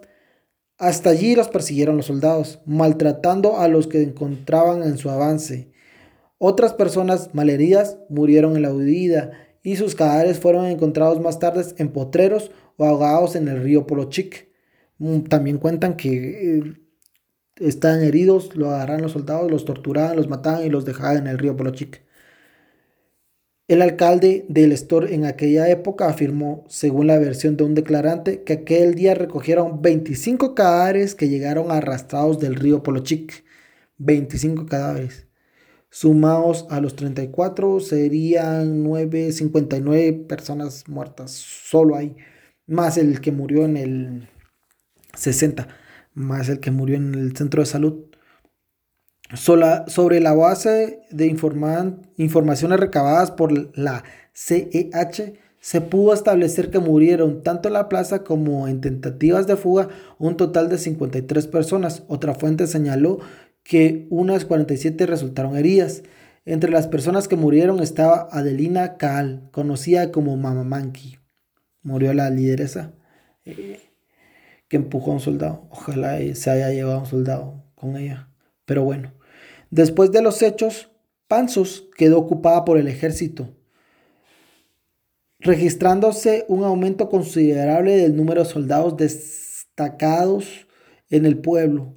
Hasta 0.83 1.11
allí 1.11 1.33
los 1.33 1.47
persiguieron 1.47 1.95
los 1.95 2.07
soldados, 2.07 2.59
maltratando 2.65 3.57
a 3.57 3.69
los 3.69 3.87
que 3.87 4.03
encontraban 4.03 4.83
en 4.83 4.97
su 4.97 5.09
avance. 5.09 5.71
Otras 6.37 6.73
personas 6.73 7.29
malheridas 7.31 7.99
murieron 8.09 8.57
en 8.57 8.63
la 8.63 8.73
huida 8.73 9.31
y 9.61 9.77
sus 9.77 9.95
cadáveres 9.95 10.39
fueron 10.39 10.65
encontrados 10.65 11.21
más 11.21 11.39
tarde 11.39 11.63
en 11.77 11.93
potreros 11.93 12.51
o 12.75 12.83
ahogados 12.83 13.37
en 13.37 13.47
el 13.47 13.63
río 13.63 13.87
Polochic. 13.87 14.49
Mm, 14.97 15.19
también 15.21 15.57
cuentan 15.57 15.95
que 15.95 16.57
eh, 16.57 16.63
estaban 17.61 18.03
heridos, 18.03 18.53
lo 18.57 18.69
agarraron 18.71 19.03
los 19.03 19.13
soldados, 19.13 19.49
los 19.49 19.63
torturaban, 19.63 20.17
los 20.17 20.27
mataban 20.27 20.65
y 20.65 20.69
los 20.69 20.83
dejaban 20.83 21.15
en 21.15 21.27
el 21.27 21.37
río 21.37 21.55
Polochic. 21.55 22.03
El 23.69 23.81
alcalde 23.81 24.45
del 24.49 24.73
Store 24.73 25.15
en 25.15 25.25
aquella 25.25 25.69
época 25.69 26.07
afirmó, 26.09 26.65
según 26.67 27.07
la 27.07 27.17
versión 27.17 27.55
de 27.55 27.63
un 27.63 27.75
declarante, 27.75 28.43
que 28.43 28.53
aquel 28.53 28.93
día 28.93 29.15
recogieron 29.15 29.81
25 29.81 30.53
cadáveres 30.53 31.15
que 31.15 31.29
llegaron 31.29 31.71
arrastrados 31.71 32.39
del 32.39 32.55
río 32.55 32.83
Polochic. 32.83 33.45
25 33.99 34.65
cadáveres. 34.65 35.27
Sumados 35.89 36.65
a 36.69 36.81
los 36.81 36.95
34 36.95 37.79
serían 37.79 38.83
9, 38.83 39.31
59 39.31 40.11
personas 40.27 40.89
muertas. 40.89 41.31
Solo 41.31 41.95
hay. 41.95 42.17
Más 42.67 42.97
el 42.97 43.21
que 43.21 43.31
murió 43.31 43.63
en 43.63 43.77
el 43.77 44.29
60. 45.13 45.69
Más 46.13 46.49
el 46.49 46.59
que 46.59 46.71
murió 46.71 46.97
en 46.97 47.15
el 47.15 47.37
centro 47.37 47.61
de 47.61 47.67
salud 47.67 48.12
sobre 49.33 50.19
la 50.19 50.33
base 50.33 51.01
de 51.09 51.25
informaciones 51.27 52.79
recabadas 52.79 53.31
por 53.31 53.77
la 53.77 54.03
CEH, 54.33 55.39
se 55.63 55.79
pudo 55.79 56.13
establecer 56.13 56.69
que 56.69 56.79
murieron 56.79 57.41
tanto 57.41 57.69
en 57.69 57.73
la 57.73 57.87
plaza 57.87 58.25
como 58.25 58.67
en 58.67 58.81
tentativas 58.81 59.47
de 59.47 59.55
fuga 59.55 59.87
un 60.19 60.35
total 60.35 60.67
de 60.67 60.77
53 60.77 61.47
personas. 61.47 62.03
Otra 62.07 62.35
fuente 62.35 62.67
señaló 62.67 63.19
que 63.63 64.05
unas 64.09 64.43
47 64.43 65.05
resultaron 65.05 65.55
heridas. 65.55 66.03
Entre 66.45 66.69
las 66.69 66.87
personas 66.87 67.29
que 67.29 67.37
murieron 67.37 67.79
estaba 67.79 68.27
Adelina 68.29 68.97
Kaal, 68.97 69.47
conocida 69.51 70.11
como 70.11 70.35
Mama. 70.35 70.91
Murió 71.81 72.13
la 72.13 72.29
lideresa 72.29 72.91
eh, 73.45 73.79
que 74.67 74.75
empujó 74.75 75.11
a 75.11 75.13
un 75.13 75.19
soldado. 75.21 75.67
Ojalá 75.69 76.17
se 76.35 76.49
haya 76.49 76.71
llevado 76.71 76.97
a 76.97 76.99
un 77.03 77.05
soldado 77.05 77.63
con 77.75 77.95
ella. 77.95 78.32
Pero 78.65 78.83
bueno, 78.83 79.13
Después 79.73 80.11
de 80.11 80.21
los 80.21 80.43
hechos, 80.43 80.91
Panzos 81.27 81.89
quedó 81.97 82.19
ocupada 82.19 82.63
por 82.63 82.77
el 82.77 82.87
ejército, 82.87 83.57
registrándose 85.39 86.45
un 86.47 86.63
aumento 86.63 87.09
considerable 87.09 87.97
del 87.97 88.15
número 88.15 88.43
de 88.43 88.49
soldados 88.51 88.97
destacados 88.97 90.67
en 91.09 91.25
el 91.25 91.39
pueblo. 91.39 91.95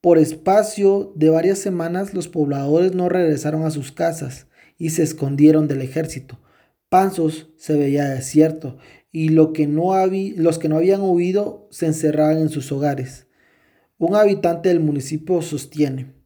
Por 0.00 0.18
espacio 0.18 1.12
de 1.16 1.28
varias 1.28 1.58
semanas 1.58 2.14
los 2.14 2.28
pobladores 2.28 2.94
no 2.94 3.08
regresaron 3.08 3.64
a 3.64 3.72
sus 3.72 3.90
casas 3.90 4.46
y 4.78 4.90
se 4.90 5.02
escondieron 5.02 5.66
del 5.66 5.82
ejército. 5.82 6.38
Panzos 6.88 7.50
se 7.56 7.76
veía 7.76 8.04
desierto 8.04 8.78
y 9.10 9.30
lo 9.30 9.52
que 9.52 9.66
no 9.66 9.90
los 10.06 10.60
que 10.60 10.68
no 10.68 10.76
habían 10.76 11.00
huido 11.00 11.66
se 11.72 11.86
encerraban 11.86 12.38
en 12.38 12.48
sus 12.48 12.70
hogares. 12.70 13.25
Un 13.98 14.14
habitante 14.14 14.68
del 14.68 14.80
municipio 14.80 15.40
sostiene 15.42 16.16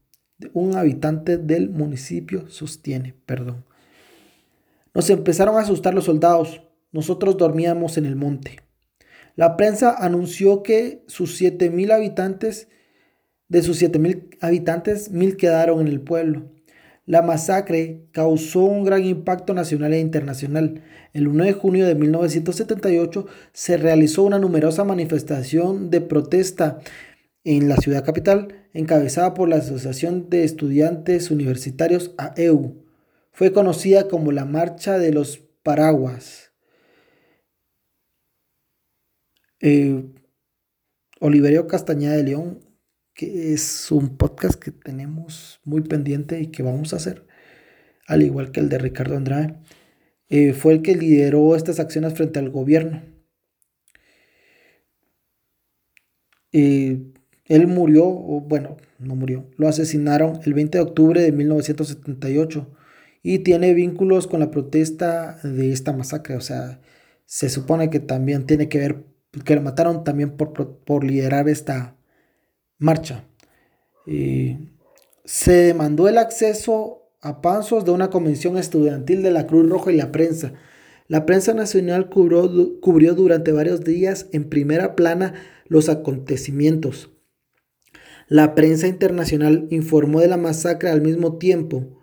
un 0.52 0.76
habitante 0.76 1.36
del 1.36 1.68
municipio 1.68 2.48
sostiene, 2.48 3.14
perdón. 3.26 3.64
Nos 4.94 5.10
empezaron 5.10 5.56
a 5.56 5.60
asustar 5.60 5.94
los 5.94 6.04
soldados. 6.04 6.62
Nosotros 6.92 7.36
dormíamos 7.36 7.96
en 7.96 8.06
el 8.06 8.16
monte. 8.16 8.58
La 9.36 9.56
prensa 9.56 9.94
anunció 9.96 10.62
que 10.62 11.04
sus 11.06 11.40
mil 11.72 11.92
habitantes, 11.92 12.68
de 13.48 13.62
sus 13.62 13.82
mil 13.98 14.28
habitantes, 14.40 15.10
mil 15.10 15.36
quedaron 15.36 15.80
en 15.80 15.88
el 15.88 16.00
pueblo. 16.00 16.50
La 17.06 17.22
masacre 17.22 18.06
causó 18.12 18.64
un 18.64 18.84
gran 18.84 19.04
impacto 19.04 19.54
nacional 19.54 19.94
e 19.94 20.00
internacional. 20.00 20.82
El 21.12 21.28
1 21.28 21.44
de 21.44 21.52
junio 21.52 21.86
de 21.86 21.94
1978 21.94 23.26
se 23.52 23.76
realizó 23.76 24.22
una 24.22 24.38
numerosa 24.38 24.84
manifestación 24.84 25.90
de 25.90 26.00
protesta 26.02 26.78
en 27.44 27.68
la 27.68 27.76
ciudad 27.76 28.04
capital, 28.04 28.68
encabezada 28.72 29.34
por 29.34 29.48
la 29.48 29.56
Asociación 29.56 30.28
de 30.28 30.44
Estudiantes 30.44 31.30
Universitarios 31.30 32.14
AEU. 32.18 32.84
Fue 33.32 33.52
conocida 33.52 34.08
como 34.08 34.32
la 34.32 34.44
Marcha 34.44 34.98
de 34.98 35.12
los 35.12 35.38
Paraguas. 35.62 36.52
Eh, 39.60 40.04
Oliverio 41.20 41.66
Castañeda 41.66 42.16
de 42.16 42.24
León, 42.24 42.64
que 43.14 43.52
es 43.52 43.90
un 43.90 44.16
podcast 44.16 44.58
que 44.58 44.70
tenemos 44.70 45.60
muy 45.64 45.82
pendiente 45.82 46.40
y 46.40 46.46
que 46.48 46.62
vamos 46.62 46.92
a 46.92 46.96
hacer, 46.96 47.26
al 48.06 48.22
igual 48.22 48.52
que 48.52 48.60
el 48.60 48.68
de 48.68 48.78
Ricardo 48.78 49.16
Andrade, 49.16 49.58
eh, 50.28 50.52
fue 50.54 50.72
el 50.74 50.82
que 50.82 50.94
lideró 50.94 51.56
estas 51.56 51.80
acciones 51.80 52.14
frente 52.14 52.38
al 52.38 52.50
gobierno. 52.50 53.02
Eh, 56.52 57.12
él 57.50 57.66
murió, 57.66 58.06
o 58.06 58.40
bueno, 58.40 58.76
no 59.00 59.16
murió, 59.16 59.44
lo 59.56 59.66
asesinaron 59.66 60.38
el 60.44 60.54
20 60.54 60.78
de 60.78 60.84
octubre 60.84 61.20
de 61.20 61.32
1978 61.32 62.68
y 63.24 63.40
tiene 63.40 63.74
vínculos 63.74 64.28
con 64.28 64.38
la 64.38 64.52
protesta 64.52 65.36
de 65.42 65.72
esta 65.72 65.92
masacre, 65.92 66.36
o 66.36 66.40
sea, 66.40 66.80
se 67.26 67.48
supone 67.48 67.90
que 67.90 67.98
también 67.98 68.46
tiene 68.46 68.68
que 68.68 68.78
ver 68.78 69.04
que 69.44 69.56
lo 69.56 69.62
mataron 69.62 70.04
también 70.04 70.36
por, 70.36 71.04
liderar 71.04 71.48
esta 71.48 71.96
marcha. 72.78 73.24
se 75.24 75.52
demandó 75.52 76.08
el 76.08 76.18
acceso 76.18 77.10
a 77.20 77.42
panzos 77.42 77.84
de 77.84 77.90
una 77.90 78.10
convención 78.10 78.58
estudiantil 78.58 79.24
de 79.24 79.32
la 79.32 79.48
Cruz 79.48 79.68
Roja 79.68 79.90
y 79.90 79.96
la 79.96 80.12
prensa. 80.12 80.52
La 81.08 81.26
prensa 81.26 81.52
nacional 81.52 82.08
cubrió, 82.08 82.78
cubrió 82.80 83.14
durante 83.14 83.50
varios 83.50 83.82
días 83.82 84.28
en 84.32 84.48
primera 84.48 84.94
plana 84.94 85.34
los 85.66 85.88
acontecimientos. 85.88 87.09
La 88.30 88.54
prensa 88.54 88.86
internacional 88.86 89.66
informó 89.70 90.20
de 90.20 90.28
la 90.28 90.36
masacre 90.36 90.88
al 90.88 91.02
mismo 91.02 91.36
tiempo 91.38 92.00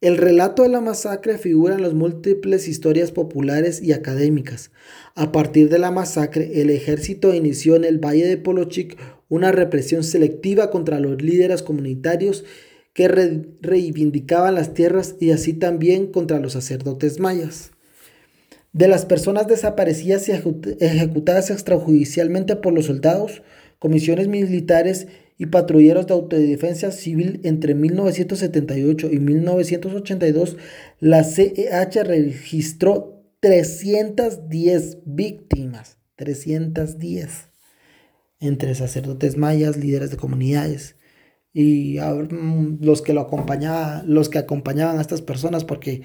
el 0.00 0.16
relato 0.16 0.64
de 0.64 0.70
la 0.70 0.80
masacre 0.80 1.38
figura 1.38 1.76
en 1.76 1.82
las 1.82 1.94
múltiples 1.94 2.66
historias 2.66 3.12
populares 3.12 3.80
y 3.80 3.92
académicas. 3.92 4.72
A 5.14 5.30
partir 5.30 5.68
de 5.68 5.78
la 5.78 5.92
masacre, 5.92 6.60
el 6.62 6.70
ejército 6.70 7.32
inició 7.32 7.76
en 7.76 7.84
el 7.84 8.04
Valle 8.04 8.26
de 8.26 8.38
Polochik 8.38 8.98
una 9.28 9.52
represión 9.52 10.02
selectiva 10.02 10.68
contra 10.68 10.98
los 10.98 11.22
líderes 11.22 11.62
comunitarios 11.62 12.44
que 12.92 13.06
reivindicaban 13.06 14.56
las 14.56 14.74
tierras 14.74 15.14
y 15.20 15.30
así 15.30 15.52
también 15.52 16.08
contra 16.08 16.40
los 16.40 16.54
sacerdotes 16.54 17.20
mayas. 17.20 17.70
De 18.72 18.88
las 18.88 19.06
personas 19.06 19.46
desaparecidas 19.46 20.28
y 20.28 20.32
ejecutadas 20.32 21.50
extrajudicialmente 21.50 22.56
por 22.56 22.72
los 22.72 22.86
soldados, 22.86 23.42
comisiones 23.80 24.28
militares 24.28 25.08
y 25.36 25.46
patrulleros 25.46 26.06
de 26.06 26.14
autodefensa 26.14 26.92
civil 26.92 27.40
entre 27.42 27.74
1978 27.74 29.08
y 29.10 29.18
1982, 29.18 30.56
la 31.00 31.24
CEH 31.24 32.04
registró 32.04 33.24
310 33.40 34.98
víctimas, 35.06 35.98
310, 36.14 37.48
entre 38.38 38.76
sacerdotes 38.76 39.36
mayas, 39.36 39.76
líderes 39.76 40.12
de 40.12 40.18
comunidades 40.18 40.94
y 41.52 41.98
mm, 41.98 42.78
los 42.82 43.02
que 43.02 43.12
lo 43.12 43.22
acompañaban, 43.22 44.12
los 44.12 44.28
que 44.28 44.38
acompañaban 44.38 44.98
a 44.98 45.00
estas 45.00 45.22
personas, 45.22 45.64
porque 45.64 46.02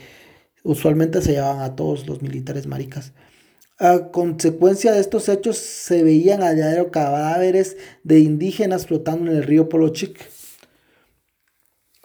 usualmente 0.64 1.22
se 1.22 1.34
llevaban 1.34 1.62
a 1.62 1.76
todos 1.76 2.08
los 2.08 2.22
militares 2.22 2.68
maricas. 2.68 3.14
A 3.78 4.10
consecuencia 4.12 4.94
de 4.94 5.02
estos 5.02 5.28
hechos 5.28 5.58
se 5.58 6.02
veían 6.02 6.44
a 6.44 6.54
diario 6.54 6.92
cadáveres 6.92 7.76
de 8.04 8.20
indígenas 8.20 8.88
flotando 8.88 9.30
en 9.30 9.38
el 9.38 9.44
río 9.44 9.68
Polochic. 9.68 10.18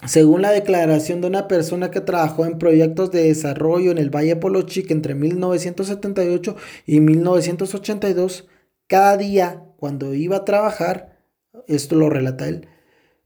Según 0.04 0.42
la 0.42 0.50
declaración 0.50 1.20
de 1.20 1.28
una 1.28 1.46
persona 1.46 1.92
que 1.92 2.00
trabajó 2.00 2.44
en 2.44 2.58
proyectos 2.58 3.12
de 3.12 3.22
desarrollo 3.24 3.92
en 3.92 3.98
el 3.98 4.10
Valle 4.10 4.34
Polochic 4.34 4.90
entre 4.90 5.14
1978 5.14 6.56
y 6.86 7.00
1982, 7.00 8.48
cada 8.88 9.16
día 9.16 9.62
cuando 9.76 10.12
iba 10.14 10.38
a 10.38 10.44
trabajar, 10.44 11.20
esto 11.68 11.94
lo 11.94 12.10
relata 12.10 12.48
él, 12.48 12.66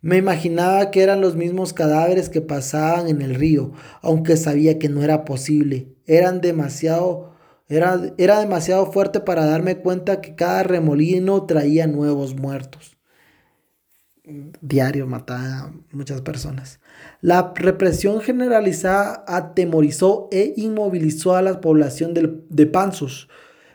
me 0.03 0.19
imaginaba 0.19 0.91
que 0.91 1.03
eran 1.03 1.23
los 1.23 1.35
mismos 1.35 1.73
cadáveres 1.73 2.29
que 2.29 2.43
pasaban 2.43 3.09
en 3.09 3.23
el 3.23 3.37
río, 3.37 3.73
aunque 4.03 4.37
sabía 4.37 4.79
que 4.79 4.91
no 4.91 5.03
era 5.03 5.25
posible. 5.25 5.95
Eran 6.05 6.43
demasiado 6.43 7.34
era, 7.77 8.41
demasiado 8.41 8.93
fuerte 8.93 9.21
para 9.21 9.47
darme 9.47 9.79
cuenta 9.79 10.21
que 10.21 10.35
cada 10.35 10.63
remolino 10.63 11.45
traía 11.45 11.87
nuevos 11.87 12.35
muertos. 12.35 12.97
Diario 14.61 15.07
mataba 15.07 15.59
a 15.59 15.73
muchas 15.93 16.23
personas. 16.23 16.81
La 17.21 17.53
represión 17.55 18.21
generalizada 18.21 19.25
atemorizó 19.27 20.29
e 20.33 20.55
inmovilizó 20.57 21.37
a 21.37 21.43
la 21.43 21.61
población 21.61 22.15
de, 22.15 22.41
de 22.49 22.67
Panzos. 22.67 23.29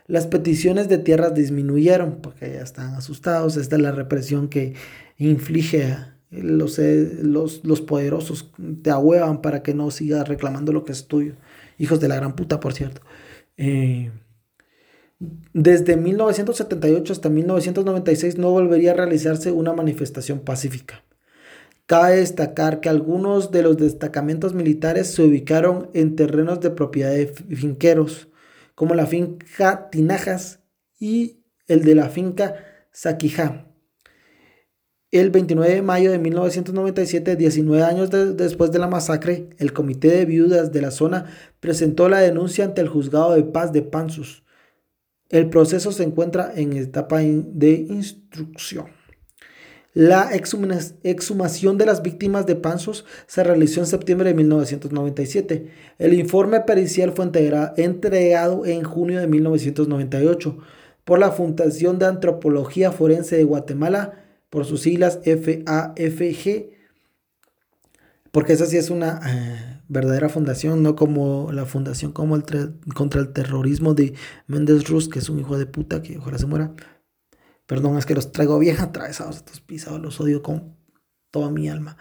Las 0.08 0.26
peticiones 0.26 0.90
de 0.90 0.98
tierras 0.98 1.36
disminuyeron 1.36 2.20
porque 2.22 2.54
ya 2.54 2.62
estaban 2.62 2.96
asustados. 2.96 3.58
Esta 3.58 3.76
es 3.76 3.82
la 3.82 3.92
represión 3.92 4.50
que 4.50 4.74
inflige 5.18 5.98
los, 6.32 6.80
eh, 6.80 7.20
los, 7.22 7.64
los 7.64 7.82
poderosos. 7.82 8.52
Te 8.82 8.90
ahuevan 8.90 9.42
para 9.42 9.62
que 9.62 9.74
no 9.74 9.92
sigas 9.92 10.28
reclamando 10.28 10.74
lo 10.74 10.84
que 10.84 10.94
es 10.94 11.08
tuyo. 11.08 11.36
Hijos 11.78 12.00
de 12.00 12.08
la 12.08 12.16
gran 12.16 12.36
puta, 12.36 12.60
por 12.60 12.74
cierto. 12.74 13.02
Eh, 13.62 14.10
desde 15.54 15.98
1978 15.98 17.12
hasta 17.12 17.28
1996 17.28 18.38
no 18.38 18.52
volvería 18.52 18.92
a 18.92 18.96
realizarse 18.96 19.52
una 19.52 19.74
manifestación 19.74 20.40
pacífica. 20.40 21.04
Cabe 21.86 22.18
destacar 22.18 22.80
que 22.80 22.88
algunos 22.88 23.52
de 23.52 23.64
los 23.64 23.76
destacamentos 23.76 24.54
militares 24.54 25.08
se 25.08 25.24
ubicaron 25.24 25.90
en 25.94 26.16
terrenos 26.16 26.62
de 26.62 26.70
propiedad 26.70 27.12
de 27.12 27.28
finqueros, 27.28 28.30
como 28.76 28.96
la 28.96 29.08
finca 29.08 29.90
Tinajas 29.90 30.62
y 30.98 31.44
el 31.68 31.84
de 31.84 31.96
la 31.96 32.08
finca 32.08 32.56
Saquijá. 32.94 33.69
El 35.12 35.32
29 35.32 35.74
de 35.74 35.82
mayo 35.82 36.12
de 36.12 36.20
1997, 36.20 37.36
19 37.36 37.84
años 37.84 38.12
después 38.38 38.72
de 38.72 38.78
la 38.78 38.86
masacre, 38.86 39.50
el 39.58 39.74
Comité 39.74 40.10
de 40.10 40.26
Viudas 40.26 40.72
de 40.72 40.84
la 40.84 40.92
zona 40.92 41.26
presentó 41.60 42.10
la 42.10 42.20
denuncia 42.20 42.64
ante 42.64 42.82
el 42.82 42.90
Juzgado 42.90 43.34
de 43.34 43.42
Paz 43.42 43.74
de 43.74 43.82
Pansus. 43.82 44.44
El 45.30 45.50
proceso 45.50 45.92
se 45.92 46.04
encuentra 46.04 46.52
en 46.56 46.78
etapa 46.78 47.22
de 47.22 47.88
instrucción. 47.90 48.86
La 49.96 50.30
exhumación 50.32 51.80
de 51.80 51.88
las 51.88 52.04
víctimas 52.04 52.46
de 52.46 52.56
Pansus 52.56 53.04
se 53.26 53.44
realizó 53.44 53.80
en 53.80 53.88
septiembre 53.88 54.30
de 54.30 54.36
1997. 54.36 55.72
El 55.98 56.14
informe 56.14 56.60
pericial 56.60 57.14
fue 57.14 57.26
entregado 57.78 58.64
en 58.64 58.84
junio 58.84 59.20
de 59.20 59.26
1998 59.26 60.58
por 61.04 61.18
la 61.18 61.32
Fundación 61.32 61.98
de 61.98 62.06
Antropología 62.06 62.92
Forense 62.92 63.38
de 63.38 63.44
Guatemala 63.44 64.29
por 64.50 64.66
sus 64.66 64.82
siglas 64.82 65.20
FAFG, 65.24 66.70
porque 68.32 68.54
esa 68.54 68.66
sí 68.66 68.78
es 68.78 68.90
una 68.90 69.20
eh, 69.28 69.82
verdadera 69.88 70.30
fundación, 70.30 70.84
no 70.84 70.96
como 70.96 71.52
la 71.52 71.66
fundación 71.66 72.12
como 72.12 72.36
el 72.36 72.44
contra 72.94 73.22
el 73.22 73.34
terrorismo 73.34 73.94
de 73.94 74.14
Méndez 74.48 74.88
Ruz, 74.88 75.10
que 75.10 75.20
es 75.20 75.30
un 75.30 75.40
hijo 75.40 75.58
de 75.58 75.66
puta 75.66 76.02
que 76.02 76.18
ojalá 76.18 76.38
se 76.38 76.46
muera. 76.46 76.74
Perdón, 77.66 77.98
es 77.98 78.06
que 78.06 78.16
los 78.16 78.32
traigo 78.32 78.58
bien 78.60 78.78
atravesados, 78.80 79.38
estos 79.38 79.62
pisados, 79.62 80.02
los 80.02 80.20
odio 80.20 80.42
con 80.42 80.76
toda 81.32 81.50
mi 81.50 81.70
alma. 81.70 81.98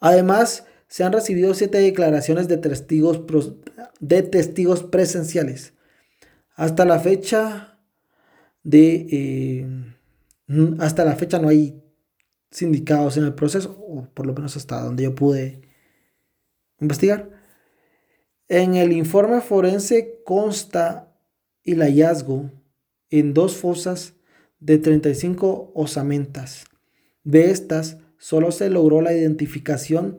Además, 0.00 0.64
se 0.88 1.04
han 1.04 1.12
recibido 1.12 1.54
siete 1.54 1.78
declaraciones 1.78 2.48
de 2.48 2.56
testigos, 2.56 3.22
de 4.00 4.22
testigos 4.22 4.82
presenciales. 4.82 5.74
Hasta 6.56 6.84
la 6.84 6.98
fecha 6.98 7.78
de... 8.62 9.06
Eh, 9.10 9.94
hasta 10.80 11.04
la 11.04 11.14
fecha 11.14 11.38
no 11.38 11.48
hay 11.48 11.79
sindicados 12.50 13.16
en 13.16 13.24
el 13.24 13.34
proceso, 13.34 13.76
o 13.88 14.06
por 14.14 14.26
lo 14.26 14.34
menos 14.34 14.56
hasta 14.56 14.80
donde 14.82 15.04
yo 15.04 15.14
pude 15.14 15.62
investigar. 16.80 17.30
En 18.48 18.74
el 18.74 18.92
informe 18.92 19.40
forense 19.40 20.22
consta 20.24 21.14
el 21.64 21.80
hallazgo 21.82 22.50
en 23.10 23.34
dos 23.34 23.56
fosas 23.56 24.14
de 24.58 24.78
35 24.78 25.72
osamentas. 25.74 26.64
De 27.24 27.50
estas, 27.50 27.98
solo 28.18 28.52
se 28.52 28.70
logró 28.70 29.00
la 29.00 29.12
identificación 29.12 30.18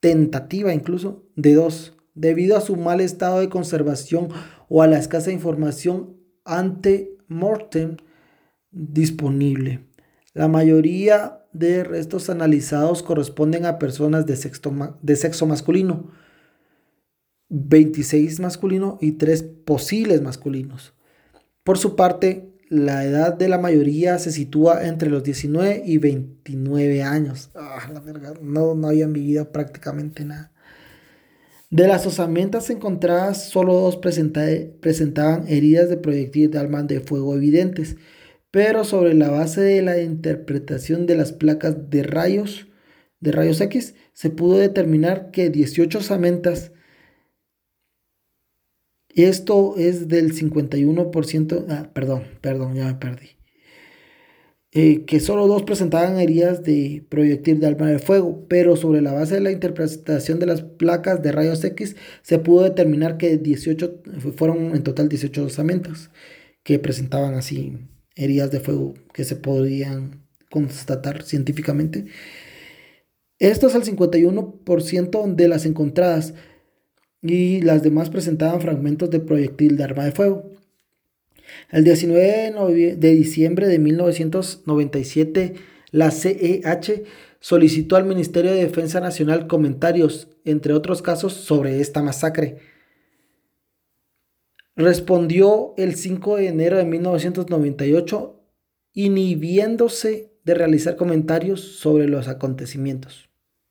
tentativa 0.00 0.74
incluso 0.74 1.24
de 1.36 1.54
dos, 1.54 1.96
debido 2.14 2.56
a 2.56 2.60
su 2.60 2.76
mal 2.76 3.00
estado 3.00 3.40
de 3.40 3.48
conservación 3.48 4.28
o 4.68 4.82
a 4.82 4.86
la 4.86 4.98
escasa 4.98 5.30
información 5.30 6.16
ante 6.44 7.16
mortem 7.28 7.96
disponible. 8.70 9.91
La 10.34 10.48
mayoría 10.48 11.44
de 11.52 11.84
restos 11.84 12.30
analizados 12.30 13.02
corresponden 13.02 13.66
a 13.66 13.78
personas 13.78 14.26
de 14.26 14.36
sexo, 14.36 14.98
de 15.02 15.16
sexo 15.16 15.46
masculino, 15.46 16.10
26 17.50 18.40
masculino 18.40 18.98
y 19.00 19.12
3 19.12 19.42
posibles 19.42 20.22
masculinos. 20.22 20.94
Por 21.64 21.76
su 21.76 21.96
parte, 21.96 22.48
la 22.70 23.04
edad 23.04 23.34
de 23.34 23.50
la 23.50 23.58
mayoría 23.58 24.18
se 24.18 24.32
sitúa 24.32 24.86
entre 24.86 25.10
los 25.10 25.22
19 25.22 25.82
y 25.84 25.98
29 25.98 27.02
años. 27.02 27.50
Ah, 27.54 27.90
la 27.92 28.00
verdad, 28.00 28.40
no, 28.40 28.74
no 28.74 28.88
habían 28.88 29.12
vivido 29.12 29.52
prácticamente 29.52 30.24
nada. 30.24 30.50
De 31.68 31.86
las 31.86 32.06
osamentas 32.06 32.70
encontradas, 32.70 33.48
solo 33.48 33.74
dos 33.74 33.96
presentaban 33.96 35.46
heridas 35.48 35.90
de 35.90 35.98
proyectil 35.98 36.50
de 36.50 36.58
arma 36.58 36.82
de 36.82 37.00
fuego 37.00 37.34
evidentes, 37.34 37.96
pero 38.52 38.84
sobre 38.84 39.14
la 39.14 39.30
base 39.30 39.62
de 39.62 39.82
la 39.82 40.00
interpretación 40.00 41.06
de 41.06 41.16
las 41.16 41.32
placas 41.32 41.90
de 41.90 42.02
rayos, 42.02 42.68
de 43.18 43.32
rayos 43.32 43.60
X, 43.62 43.94
se 44.12 44.30
pudo 44.30 44.58
determinar 44.58 45.30
que 45.32 45.48
18 45.48 45.98
osamentas, 45.98 46.70
esto 49.08 49.74
es 49.78 50.06
del 50.06 50.34
51%, 50.34 51.66
ah, 51.70 51.90
perdón, 51.94 52.24
perdón, 52.42 52.74
ya 52.74 52.86
me 52.86 52.94
perdí. 52.94 53.30
Eh, 54.74 55.04
que 55.06 55.20
solo 55.20 55.48
dos 55.48 55.62
presentaban 55.62 56.18
heridas 56.18 56.62
de 56.62 57.04
proyectil 57.08 57.58
de 57.58 57.66
arma 57.68 57.90
de 57.90 57.98
fuego, 57.98 58.46
pero 58.48 58.76
sobre 58.76 59.00
la 59.00 59.12
base 59.12 59.34
de 59.36 59.40
la 59.40 59.52
interpretación 59.52 60.38
de 60.38 60.46
las 60.46 60.62
placas 60.62 61.22
de 61.22 61.32
rayos 61.32 61.64
X 61.64 61.96
se 62.22 62.38
pudo 62.38 62.64
determinar 62.64 63.16
que 63.16 63.38
18, 63.38 64.02
fueron 64.36 64.74
en 64.74 64.82
total 64.82 65.08
18 65.08 65.44
osamentas 65.44 66.10
que 66.62 66.78
presentaban 66.78 67.34
así 67.34 67.78
heridas 68.16 68.50
de 68.50 68.60
fuego 68.60 68.94
que 69.12 69.24
se 69.24 69.36
podían 69.36 70.22
constatar 70.50 71.22
científicamente. 71.22 72.06
Esto 73.38 73.66
es 73.66 73.74
el 73.74 73.82
51% 73.82 75.34
de 75.34 75.48
las 75.48 75.66
encontradas 75.66 76.34
y 77.22 77.60
las 77.62 77.82
demás 77.82 78.10
presentaban 78.10 78.60
fragmentos 78.60 79.10
de 79.10 79.20
proyectil 79.20 79.76
de 79.76 79.84
arma 79.84 80.04
de 80.04 80.12
fuego. 80.12 80.50
El 81.70 81.84
19 81.84 82.96
de 82.96 83.14
diciembre 83.14 83.66
de 83.66 83.78
1997, 83.78 85.54
la 85.90 86.10
CEH 86.10 87.04
solicitó 87.40 87.96
al 87.96 88.04
Ministerio 88.04 88.52
de 88.52 88.64
Defensa 88.64 89.00
Nacional 89.00 89.46
comentarios, 89.46 90.28
entre 90.44 90.72
otros 90.72 91.02
casos, 91.02 91.32
sobre 91.32 91.80
esta 91.80 92.02
masacre. 92.02 92.71
Respondió 94.74 95.74
el 95.76 95.96
5 95.96 96.36
de 96.36 96.48
enero 96.48 96.76
de 96.78 96.84
1998, 96.84 98.40
inhibiéndose 98.94 100.32
de 100.44 100.54
realizar 100.54 100.96
comentarios 100.96 101.60
sobre 101.60 102.08
los 102.08 102.28
acontecimientos. 102.28 103.28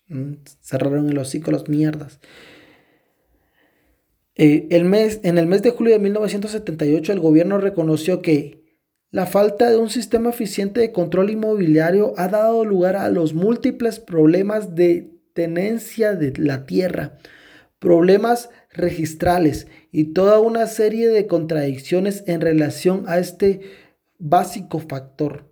Mm, 0.07 0.33
cerraron 0.61 1.09
el 1.09 1.17
hocico 1.17 1.51
los 1.51 1.69
mierdas. 1.69 2.19
Eh, 4.35 4.67
el 4.71 4.85
mes, 4.85 5.19
en 5.23 5.37
el 5.37 5.47
mes 5.47 5.61
de 5.61 5.71
julio 5.71 5.93
de 5.93 5.99
1978 5.99 7.13
el 7.13 7.19
gobierno 7.19 7.57
reconoció 7.57 8.21
que 8.21 8.61
la 9.09 9.25
falta 9.25 9.69
de 9.69 9.77
un 9.77 9.89
sistema 9.89 10.29
eficiente 10.29 10.79
de 10.79 10.93
control 10.93 11.31
inmobiliario 11.31 12.13
ha 12.17 12.29
dado 12.29 12.63
lugar 12.63 12.95
a 12.95 13.09
los 13.09 13.33
múltiples 13.33 13.99
problemas 13.99 14.73
de 14.73 15.11
tenencia 15.33 16.15
de 16.15 16.33
la 16.37 16.65
tierra, 16.65 17.17
problemas 17.77 18.49
registrales 18.73 19.67
y 19.91 20.13
toda 20.13 20.39
una 20.39 20.67
serie 20.67 21.09
de 21.09 21.27
contradicciones 21.27 22.23
en 22.27 22.41
relación 22.41 23.05
a 23.07 23.19
este 23.19 23.61
básico 24.17 24.79
factor. 24.79 25.49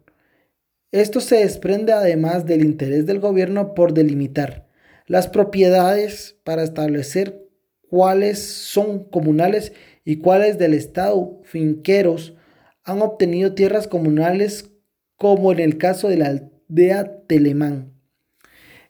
Esto 0.92 1.20
se 1.20 1.38
desprende 1.38 1.94
además 1.94 2.46
del 2.46 2.64
interés 2.64 3.06
del 3.06 3.20
gobierno 3.20 3.74
por 3.74 3.94
delimitar 3.94 4.68
las 5.06 5.28
propiedades 5.28 6.38
para 6.44 6.64
establecer 6.64 7.48
cuáles 7.90 8.40
son 8.40 9.04
comunales 9.04 9.74
y 10.06 10.18
cuáles 10.18 10.58
del 10.58 10.74
Estado 10.74 11.42
finqueros 11.44 12.36
han 12.84 13.02
obtenido 13.02 13.54
tierras 13.54 13.88
comunales 13.88 14.72
como 15.16 15.52
en 15.52 15.60
el 15.60 15.78
caso 15.78 16.08
de 16.08 16.18
la 16.18 16.28
aldea 16.28 17.26
Telemán. 17.28 17.94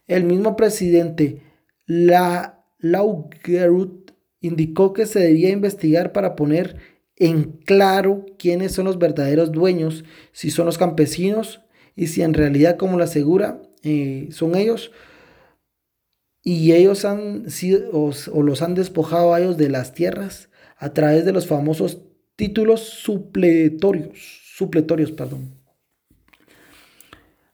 El 0.08 0.24
mismo 0.26 0.56
presidente 0.56 1.42
la 1.86 2.66
Laugerut 2.80 3.99
indicó 4.42 4.94
que 4.94 5.06
se 5.06 5.20
debía 5.20 5.50
investigar 5.50 6.12
para 6.12 6.36
poner 6.36 6.78
en 7.16 7.52
claro 7.66 8.26
quiénes 8.38 8.72
son 8.72 8.86
los 8.86 8.98
verdaderos 8.98 9.52
dueños, 9.52 10.06
si 10.32 10.52
son 10.52 10.66
los 10.66 10.78
campesinos 10.78 11.62
y 11.96 12.08
si 12.08 12.22
en 12.22 12.34
realidad, 12.34 12.78
como 12.78 12.98
lo 12.98 13.04
asegura, 13.04 13.62
eh, 13.84 14.30
son 14.32 14.56
ellos 14.56 14.92
y 16.42 16.72
ellos 16.72 17.06
han 17.06 17.50
sido 17.50 17.90
o, 17.92 18.44
los 18.44 18.62
han 18.62 18.76
despojado 18.76 19.34
a 19.34 19.42
ellos 19.42 19.58
de 19.58 19.70
las 19.70 19.94
tierras 19.94 20.50
a 20.78 20.94
través 20.94 21.26
de 21.26 21.34
los 21.34 21.46
famosos 21.46 22.02
títulos 22.36 22.82
supletorios, 22.82 24.18
supletorios, 24.56 25.12
perdón. 25.12 25.59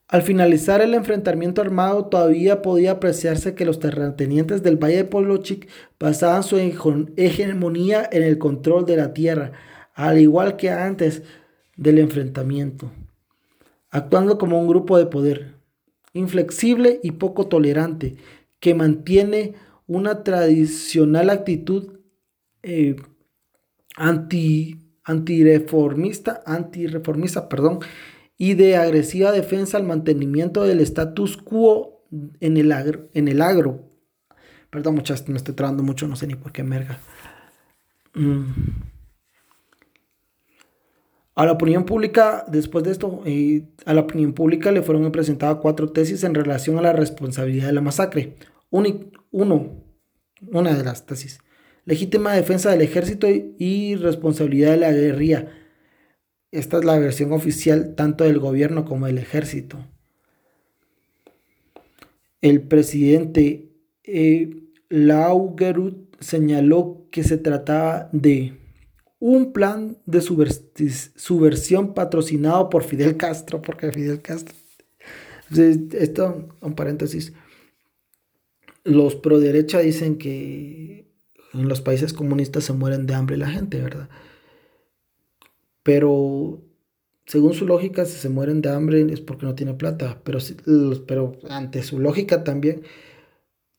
Al 0.07 0.21
finalizar 0.21 0.81
el 0.81 0.93
enfrentamiento 0.93 1.61
armado, 1.61 2.05
todavía 2.05 2.61
podía 2.61 2.91
apreciarse 2.91 3.55
que 3.55 3.65
los 3.65 3.79
terratenientes 3.79 4.61
del 4.61 4.77
Valle 4.77 4.97
de 4.97 5.05
Polochic 5.05 5.67
basaban 5.99 6.43
su 6.43 6.57
hegemonía 6.57 8.07
en 8.11 8.21
el 8.21 8.37
control 8.37 8.85
de 8.85 8.97
la 8.97 9.13
tierra, 9.13 9.53
al 9.95 10.19
igual 10.19 10.57
que 10.57 10.69
antes 10.69 11.23
del 11.75 11.97
enfrentamiento, 11.97 12.91
actuando 13.89 14.37
como 14.37 14.59
un 14.59 14.67
grupo 14.67 14.97
de 14.97 15.07
poder, 15.07 15.55
inflexible 16.13 16.99
y 17.01 17.11
poco 17.11 17.47
tolerante, 17.47 18.15
que 18.59 18.75
mantiene 18.75 19.55
una 19.87 20.23
tradicional 20.23 21.31
actitud 21.31 21.99
eh, 22.61 22.95
anti, 23.95 24.79
antireformista, 25.03 26.43
perdón, 27.49 27.79
y 28.37 28.53
de 28.55 28.75
agresiva 28.75 29.31
defensa 29.31 29.77
al 29.77 29.83
mantenimiento 29.83 30.63
del 30.63 30.81
status 30.81 31.37
quo 31.37 32.03
en 32.39 32.57
el 32.57 32.71
agro. 32.71 33.09
En 33.13 33.27
el 33.27 33.41
agro. 33.41 33.83
Perdón, 34.69 34.95
muchas, 34.95 35.27
me 35.29 35.37
estoy 35.37 35.55
trabando 35.55 35.83
mucho, 35.83 36.07
no 36.07 36.15
sé 36.15 36.27
ni 36.27 36.35
por 36.35 36.51
qué 36.51 36.63
merga. 36.63 36.99
Mm. 38.13 38.45
A 41.35 41.45
la 41.45 41.51
opinión 41.51 41.85
pública, 41.85 42.45
después 42.47 42.85
de 42.85 42.91
esto, 42.91 43.21
eh, 43.25 43.67
a 43.85 43.93
la 43.93 44.01
opinión 44.01 44.33
pública 44.33 44.71
le 44.71 44.81
fueron 44.81 45.11
presentadas 45.11 45.57
cuatro 45.61 45.91
tesis 45.91 46.23
en 46.23 46.33
relación 46.33 46.77
a 46.77 46.81
la 46.81 46.93
responsabilidad 46.93 47.67
de 47.67 47.73
la 47.73 47.81
masacre. 47.81 48.35
Uno, 48.69 49.83
una 50.51 50.73
de 50.73 50.83
las 50.83 51.05
tesis. 51.05 51.39
Legítima 51.83 52.33
defensa 52.33 52.71
del 52.71 52.81
ejército 52.81 53.27
y 53.29 53.95
responsabilidad 53.95 54.71
de 54.71 54.77
la 54.77 54.91
guerrilla. 54.91 55.49
Esta 56.55 56.77
es 56.77 56.85
la 56.85 56.97
versión 56.97 57.33
oficial 57.33 57.95
tanto 57.95 58.23
del 58.23 58.39
gobierno 58.39 58.85
como 58.85 59.07
del 59.07 59.17
ejército. 59.17 59.77
El 62.39 62.61
presidente 62.61 63.73
eh, 64.05 64.63
Laugerut 64.87 66.15
señaló 66.21 67.07
que 67.11 67.25
se 67.25 67.37
trataba 67.37 68.07
de 68.13 68.57
un 69.19 69.51
plan 69.51 69.97
de 70.05 70.21
subversión 70.21 71.93
patrocinado 71.93 72.69
por 72.69 72.83
Fidel 72.83 73.17
Castro, 73.17 73.61
porque 73.61 73.91
Fidel 73.91 74.21
Castro, 74.21 74.55
esto, 75.51 76.55
un 76.61 76.73
paréntesis, 76.73 77.33
los 78.85 79.15
pro 79.17 79.41
derecha 79.41 79.79
dicen 79.79 80.17
que 80.17 81.11
en 81.53 81.67
los 81.67 81.81
países 81.81 82.13
comunistas 82.13 82.63
se 82.63 82.71
mueren 82.71 83.07
de 83.07 83.13
hambre 83.13 83.35
la 83.35 83.49
gente, 83.49 83.81
¿verdad? 83.81 84.07
Pero 85.85 86.63
según 87.27 87.53
su 87.53 87.67
lógica, 87.67 88.05
si 88.05 88.17
se 88.17 88.27
mueren 88.27 88.59
de 88.63 88.69
hambre 88.71 89.05
es 89.13 89.21
porque 89.21 89.45
no 89.45 89.53
tienen 89.53 89.77
plata. 89.77 90.19
Pero, 90.23 90.39
pero 91.05 91.33
ante 91.47 91.83
su 91.83 91.99
lógica 91.99 92.43
también, 92.43 92.81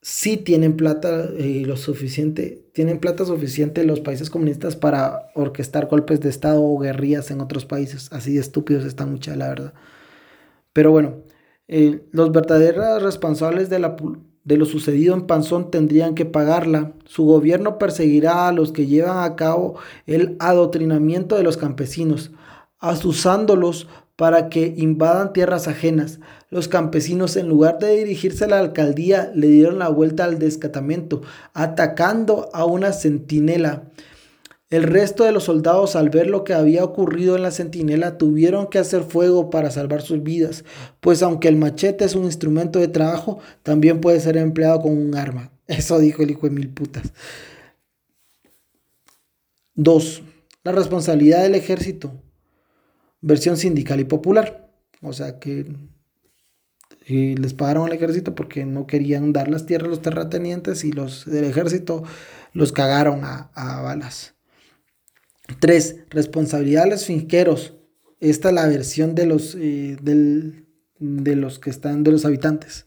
sí 0.00 0.36
tienen 0.36 0.76
plata 0.76 1.30
y 1.36 1.64
eh, 1.64 1.66
lo 1.66 1.76
suficiente, 1.76 2.64
tienen 2.72 3.00
plata 3.00 3.24
suficiente 3.24 3.82
los 3.82 3.98
países 3.98 4.30
comunistas 4.30 4.76
para 4.76 5.30
orquestar 5.34 5.86
golpes 5.88 6.20
de 6.20 6.28
Estado 6.28 6.62
o 6.62 6.78
guerrillas 6.78 7.32
en 7.32 7.40
otros 7.40 7.66
países. 7.66 8.12
Así 8.12 8.34
de 8.34 8.40
estúpidos 8.40 8.84
están 8.84 9.11
mucha, 9.11 9.34
la 9.34 9.48
verdad. 9.48 9.74
Pero 10.72 10.92
bueno, 10.92 11.24
eh, 11.66 12.07
los 12.12 12.30
verdaderos 12.30 13.02
responsables 13.02 13.68
de 13.68 13.80
la 13.80 13.96
de 14.47 14.57
lo 14.57 14.64
sucedido 14.64 15.12
en 15.12 15.26
Panzón 15.26 15.72
tendrían 15.72 16.14
que 16.14 16.24
pagarla. 16.24 16.92
Su 17.05 17.24
gobierno 17.24 17.78
perseguirá 17.78 18.47
a 18.47 18.53
los 18.53 18.70
que 18.70 18.86
llevan 18.86 19.24
a 19.24 19.34
cabo 19.34 19.74
el 20.07 20.36
adoctrinamiento 20.38 21.36
de 21.36 21.42
los 21.42 21.57
campesinos, 21.57 22.30
asusándolos 22.78 23.88
para 24.14 24.49
que 24.49 24.72
invadan 24.76 25.32
tierras 25.32 25.66
ajenas. 25.66 26.20
Los 26.49 26.68
campesinos, 26.68 27.36
en 27.36 27.49
lugar 27.49 27.80
de 27.80 27.97
dirigirse 27.97 28.44
a 28.44 28.49
la 28.49 28.61
alcaldía, 28.61 29.32
le 29.34 29.49
dieron 29.49 29.80
la 29.80 29.88
vuelta 29.88 30.24
al 30.24 30.38
descatamiento, 30.38 31.22
atacando 31.53 32.49
a 32.55 32.64
una 32.64 32.92
centinela. 32.92 33.90
El 34.68 34.82
resto 34.82 35.24
de 35.24 35.32
los 35.32 35.44
soldados, 35.44 35.94
al 35.94 36.10
ver 36.10 36.26
lo 36.26 36.42
que 36.42 36.52
había 36.52 36.82
ocurrido 36.82 37.36
en 37.36 37.42
la 37.42 37.52
centinela, 37.52 38.18
tuvieron 38.18 38.68
que 38.68 38.78
hacer 38.78 39.04
fuego 39.04 39.48
para 39.48 39.70
salvar 39.70 40.02
sus 40.02 40.22
vidas, 40.22 40.64
pues 41.00 41.22
aunque 41.22 41.48
el 41.48 41.56
machete 41.56 42.04
es 42.04 42.16
un 42.16 42.24
instrumento 42.24 42.80
de 42.80 42.88
trabajo, 42.88 43.38
también 43.62 44.00
puede 44.00 44.18
ser 44.20 44.36
empleado 44.36 44.80
como 44.80 44.94
un 44.94 45.14
arma. 45.14 45.52
Eso 45.66 45.98
dijo 45.98 46.22
el 46.22 46.32
hijo 46.32 46.48
de 46.48 46.54
mil 46.54 46.68
putas. 46.68 47.12
2. 49.74 50.22
La 50.64 50.72
responsabilidad 50.72 51.42
del 51.42 51.54
ejército. 51.54 52.12
Versión 53.20 53.56
sindical 53.56 54.00
y 54.00 54.04
popular. 54.04 54.68
O 55.02 55.12
sea 55.12 55.38
que 55.38 55.66
les 57.06 57.54
pagaron 57.54 57.86
al 57.86 57.92
ejército 57.92 58.34
porque 58.34 58.64
no 58.64 58.86
querían 58.86 59.32
dar 59.32 59.48
las 59.48 59.66
tierras 59.66 59.86
a 59.86 59.90
los 59.90 60.02
terratenientes 60.02 60.82
y 60.84 60.92
los 60.92 61.24
del 61.26 61.44
ejército 61.44 62.02
los 62.52 62.72
cagaron 62.72 63.20
a, 63.22 63.50
balas. 63.82 64.36
3. 65.61 65.97
Responsabilidad 66.11 66.84
de 66.84 66.90
los 66.90 67.05
finqueros. 67.05 67.74
Esta 68.20 68.49
es 68.49 68.55
la 68.55 68.66
versión 68.66 69.14
de 69.14 69.26
los, 69.26 69.55
eh, 69.59 69.97
de 70.01 71.36
los 71.36 71.59
que 71.59 71.70
están, 71.70 72.03
de 72.03 72.12
los 72.12 72.24
habitantes. 72.24 72.86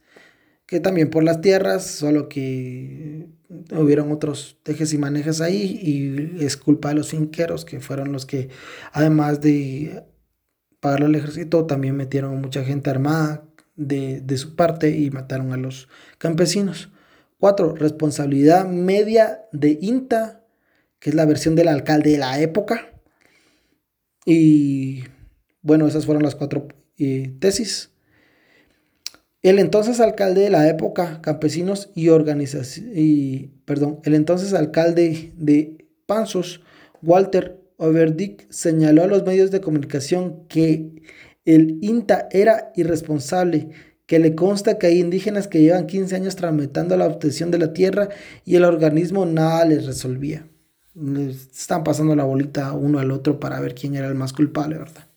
Que 0.65 0.79
también 0.79 1.09
por 1.09 1.23
las 1.23 1.41
tierras, 1.41 1.85
solo 1.85 2.29
que 2.29 3.27
hubieron 3.75 4.11
otros 4.11 4.57
tejes 4.63 4.93
y 4.93 4.97
manejas 4.97 5.41
ahí 5.41 5.79
y 5.81 6.43
es 6.43 6.57
culpa 6.57 6.89
de 6.89 6.95
los 6.95 7.09
finqueros 7.09 7.65
que 7.65 7.79
fueron 7.79 8.11
los 8.11 8.25
que, 8.25 8.49
además 8.91 9.41
de 9.41 10.03
pagarle 10.79 11.07
al 11.07 11.15
ejército, 11.15 11.65
también 11.65 11.95
metieron 11.95 12.39
mucha 12.39 12.63
gente 12.63 12.89
armada 12.89 13.43
de, 13.75 14.37
su 14.37 14.55
parte 14.55 14.91
y 14.91 15.09
mataron 15.09 15.53
a 15.53 15.57
los 15.57 15.87
campesinos. 16.17 16.89
Cuatro, 17.39 17.75
responsabilidad 17.75 18.67
media 18.67 19.45
de 19.51 19.77
INTA, 19.81 20.38
que 20.99 21.09
es 21.09 21.15
la 21.15 21.25
versión 21.25 21.55
del 21.55 21.67
alcalde 21.67 22.11
de 22.11 22.17
la 22.17 22.39
época. 22.39 22.93
Y 24.25 25.03
bueno, 25.61 25.87
esas 25.87 26.05
fueron 26.05 26.23
las 26.23 26.35
cuatro 26.35 26.67
eh, 26.97 27.33
tesis. 27.39 27.91
El 29.41 29.57
entonces 29.57 30.01
alcalde 30.01 30.41
de 30.41 30.49
la 30.49 30.67
época, 30.67 31.21
campesinos 31.21 31.91
y 31.95 32.09
organización, 32.09 32.91
y, 32.93 33.47
perdón, 33.63 34.01
el 34.03 34.13
entonces 34.13 34.53
alcalde 34.53 35.31
de 35.37 35.87
Panzos, 36.05 36.61
Walter 37.01 37.57
Overdick, 37.77 38.51
señaló 38.51 39.03
a 39.03 39.07
los 39.07 39.23
medios 39.25 39.49
de 39.49 39.61
comunicación 39.61 40.45
que 40.49 40.91
el 41.45 41.77
INTA 41.81 42.27
era 42.31 42.73
irresponsable, 42.75 43.69
que 44.05 44.19
le 44.19 44.35
consta 44.35 44.77
que 44.77 44.87
hay 44.87 44.99
indígenas 44.99 45.47
que 45.47 45.61
llevan 45.61 45.87
15 45.87 46.15
años 46.15 46.35
tramitando 46.35 46.97
la 46.97 47.05
obtención 47.05 47.49
de 47.49 47.59
la 47.59 47.71
tierra 47.71 48.09
y 48.43 48.55
el 48.55 48.65
organismo 48.65 49.25
nada 49.25 49.63
les 49.63 49.85
resolvía. 49.85 50.48
Están 51.51 51.83
pasando 51.83 52.15
la 52.15 52.23
bolita 52.23 52.73
uno 52.73 52.99
al 52.99 53.11
otro 53.11 53.39
para 53.39 53.59
ver 53.59 53.75
quién 53.75 53.95
era 53.95 54.07
el 54.07 54.15
más 54.15 54.33
culpable, 54.33 54.77
¿verdad? 54.77 55.09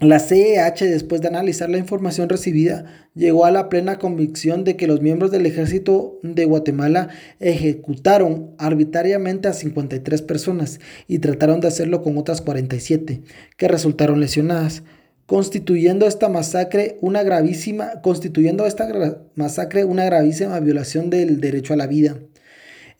La 0.00 0.20
CEH, 0.20 0.84
después 0.84 1.20
de 1.20 1.26
analizar 1.26 1.68
la 1.68 1.78
información 1.78 2.28
recibida, 2.28 2.84
llegó 3.16 3.46
a 3.46 3.50
la 3.50 3.68
plena 3.68 3.98
convicción 3.98 4.62
de 4.62 4.76
que 4.76 4.86
los 4.86 5.02
miembros 5.02 5.32
del 5.32 5.44
ejército 5.44 6.20
de 6.22 6.44
Guatemala 6.44 7.08
ejecutaron 7.40 8.54
arbitrariamente 8.58 9.48
a 9.48 9.52
53 9.52 10.22
personas 10.22 10.78
y 11.08 11.18
trataron 11.18 11.60
de 11.60 11.66
hacerlo 11.66 12.02
con 12.02 12.16
otras 12.16 12.40
47, 12.42 13.22
que 13.56 13.68
resultaron 13.68 14.20
lesionadas, 14.20 14.84
constituyendo 15.26 16.06
esta 16.06 16.28
masacre 16.28 16.96
una 17.00 17.24
gravísima, 17.24 18.00
constituyendo 18.00 18.66
esta 18.66 18.88
masacre 19.34 19.84
una 19.84 20.04
gravísima 20.04 20.60
violación 20.60 21.10
del 21.10 21.40
derecho 21.40 21.74
a 21.74 21.76
la 21.76 21.88
vida. 21.88 22.18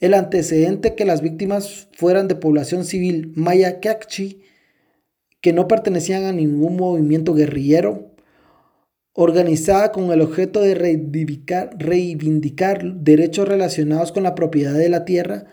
El 0.01 0.15
antecedente 0.15 0.95
que 0.95 1.05
las 1.05 1.23
víctimas 1.23 1.89
fueran 1.93 2.29
de 2.29 2.37
población 2.37 2.85
civil 2.85 3.33
maya 3.35 3.81
Kekchi 3.81 4.43
que 5.41 5.53
no 5.53 5.69
pertenecían 5.69 6.25
a 6.25 6.33
ningún 6.33 6.77
movimiento 6.77 7.35
guerrillero, 7.35 8.13
organizada 9.13 9.93
con 9.93 10.11
el 10.11 10.21
objeto 10.21 10.61
de 10.61 10.75
reivindicar, 10.75 11.71
reivindicar 11.79 12.95
derechos 12.95 13.49
relacionados 13.49 14.13
con 14.13 14.23
la 14.23 14.35
propiedad 14.35 14.75
de 14.75 14.89
la 14.89 15.05
tierra, 15.05 15.47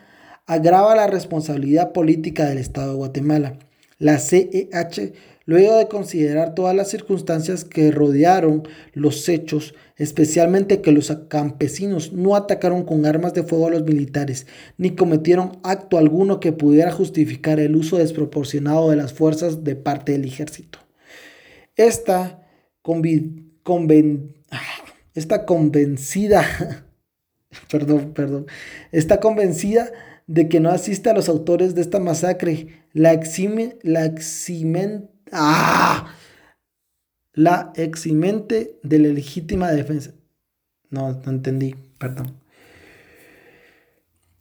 agrava 0.46 0.96
la 0.96 1.08
responsabilidad 1.08 1.91
política 1.91 2.46
del 2.46 2.60
Estado 2.60 2.91
de 2.91 2.98
Guatemala. 2.98 3.58
La 3.98 4.20
CEH 4.20 5.14
Luego 5.48 5.78
de 5.78 5.88
considerar 5.88 6.56
todas 6.56 6.76
las 6.76 6.89
circunstancias 6.89 7.64
que 7.64 7.91
rodearon 7.91 8.68
los 8.93 9.30
hechos, 9.30 9.76
especialmente 9.96 10.82
que 10.82 10.91
los 10.91 11.16
campesinos 11.28 12.14
no 12.14 12.36
atacaron 12.36 12.84
con 12.84 13.06
armas 13.06 13.36
de 13.36 13.43
fuego 13.43 13.68
a 13.68 13.70
los 13.70 13.84
militares, 13.84 14.48
ni 14.78 14.96
cometieron 14.96 15.60
acto 15.62 16.00
alguno 16.00 16.39
que 16.39 16.52
pudiera 16.52 16.91
justificar 16.91 17.60
el 17.60 17.76
uso 17.76 17.98
desproporcionado 17.98 18.89
de 18.89 18.96
las 18.96 19.14
fuerzas 19.14 19.64
de 19.64 19.76
parte 19.76 20.14
del 20.14 20.26
ejército. 20.26 20.80
Esta, 21.76 22.41
esta 25.14 25.46
convencida, 25.46 26.88
perdón, 27.70 28.14
perdón, 28.14 28.48
está 28.91 29.20
convencida 29.20 29.91
de 30.26 30.50
que 30.50 30.60
no 30.60 30.72
asiste 30.72 31.12
a 31.12 31.14
los 31.14 31.30
autores 31.30 31.76
de 31.76 31.82
esta 31.82 32.00
masacre, 32.00 32.84
la, 32.93 33.14
exime, 33.14 33.78
¡Ah! 35.32 36.13
La 37.34 37.73
eximente 37.76 38.80
de 38.84 38.99
la 38.99 39.09
legítima 39.09 39.71
defensa. 39.71 40.13
No, 40.89 41.11
no 41.11 41.32
entendí, 41.32 41.76
perdón. 41.99 42.39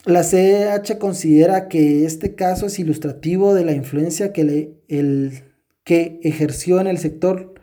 La 0.05 0.23
CH 0.23 0.99
considera 0.99 1.69
que 1.69 2.05
este 2.05 2.35
caso 2.35 2.67
es 2.67 2.79
ilustrativo 2.79 3.55
de 3.55 3.65
la 3.65 3.73
influencia 3.73 4.33
que, 4.33 4.45
le, 4.45 4.75
el, 4.89 5.45
que 5.83 6.21
ejerció 6.23 6.79
en 6.81 6.87
el 6.87 6.99
sector 6.99 7.55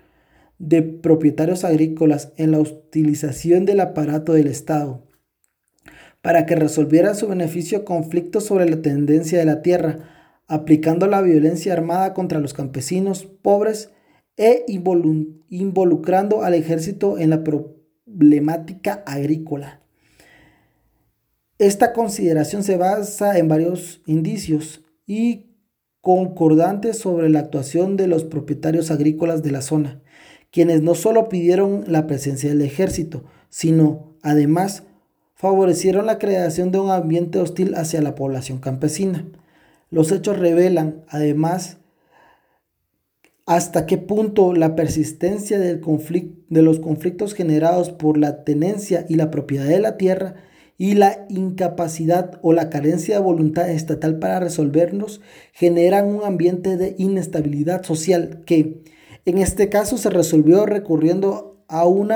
de 0.57 0.82
propietarios 0.82 1.63
agrícolas 1.63 2.34
en 2.38 2.51
la 2.51 2.59
utilización 2.59 3.65
del 3.65 3.80
aparato 3.80 4.34
del 4.34 4.47
Estado 4.47 5.03
para 6.22 6.45
que 6.45 6.55
resolviera 6.55 7.13
su 7.13 7.28
beneficio 7.28 7.84
conflictos 7.84 8.45
sobre 8.45 8.69
la 8.69 8.82
tendencia 8.82 9.39
de 9.39 9.45
la 9.45 9.61
tierra 9.61 10.20
aplicando 10.52 11.08
la 11.08 11.22
violencia 11.22 11.72
armada 11.72 12.14
contra 12.14 12.41
los 12.41 12.54
campesinos 12.54 13.24
pobres 13.24 13.89
e 14.36 14.66
involucrando 14.68 16.43
al 16.43 16.56
ejército 16.56 17.18
en 17.18 17.30
la 17.30 17.41
problemática 17.41 19.02
agrícola. 19.06 19.82
Esta 21.58 21.93
consideración 21.93 22.64
se 22.64 22.76
basa 22.76 23.38
en 23.38 23.47
varios 23.47 24.02
indicios 24.06 24.84
y 25.08 25.56
concordantes 26.02 26.97
sobre 26.97 27.30
la 27.30 27.39
actuación 27.39 27.95
de 27.95 28.08
los 28.08 28.26
propietarios 28.26 28.91
agrícolas 28.91 29.43
de 29.43 29.52
la 29.52 29.62
zona, 29.62 30.02
quienes 30.52 30.82
no 30.82 30.95
solo 30.95 31.30
pidieron 31.30 31.86
la 31.88 32.08
presencia 32.08 32.49
del 32.49 32.62
ejército, 32.62 33.24
sino 33.47 34.18
además 34.22 34.84
favorecieron 35.34 36.08
la 36.08 36.20
creación 36.20 36.74
de 36.74 36.80
un 36.80 36.91
ambiente 36.91 37.39
hostil 37.39 37.74
hacia 37.76 38.02
la 38.02 38.16
población 38.16 38.60
campesina. 38.60 39.26
Los 39.92 40.12
hechos 40.14 40.39
revelan, 40.39 41.04
además, 41.10 41.78
hasta 43.46 43.86
qué 43.86 43.98
punto 43.98 44.54
la 44.54 44.76
persistencia 44.76 45.60
de 45.60 46.62
los 46.62 46.80
conflictos 46.80 47.34
generados 47.34 47.92
por 47.92 48.18
la 48.18 48.46
tenencia 48.46 49.06
y 49.10 49.16
la 49.16 49.30
propiedad 49.30 49.66
de 49.66 49.82
la 49.82 49.98
tierra 49.98 50.36
y 50.78 50.94
la 50.94 51.26
incapacidad 51.28 52.39
o 52.42 52.54
la 52.54 52.70
carencia 52.70 53.16
de 53.16 53.22
voluntad 53.22 53.70
estatal 53.70 54.18
para 54.18 54.39
resolverlos 54.39 55.20
generan 55.52 56.08
un 56.08 56.24
ambiente 56.24 56.78
de 56.78 56.96
inestabilidad 56.98 57.84
social 57.84 58.44
que 58.46 58.82
en 59.26 59.39
este 59.39 59.68
caso 59.68 59.98
se 59.98 60.10
resolvió 60.10 60.66
recurriendo 60.66 61.66
a 61.68 61.86
un 61.86 62.12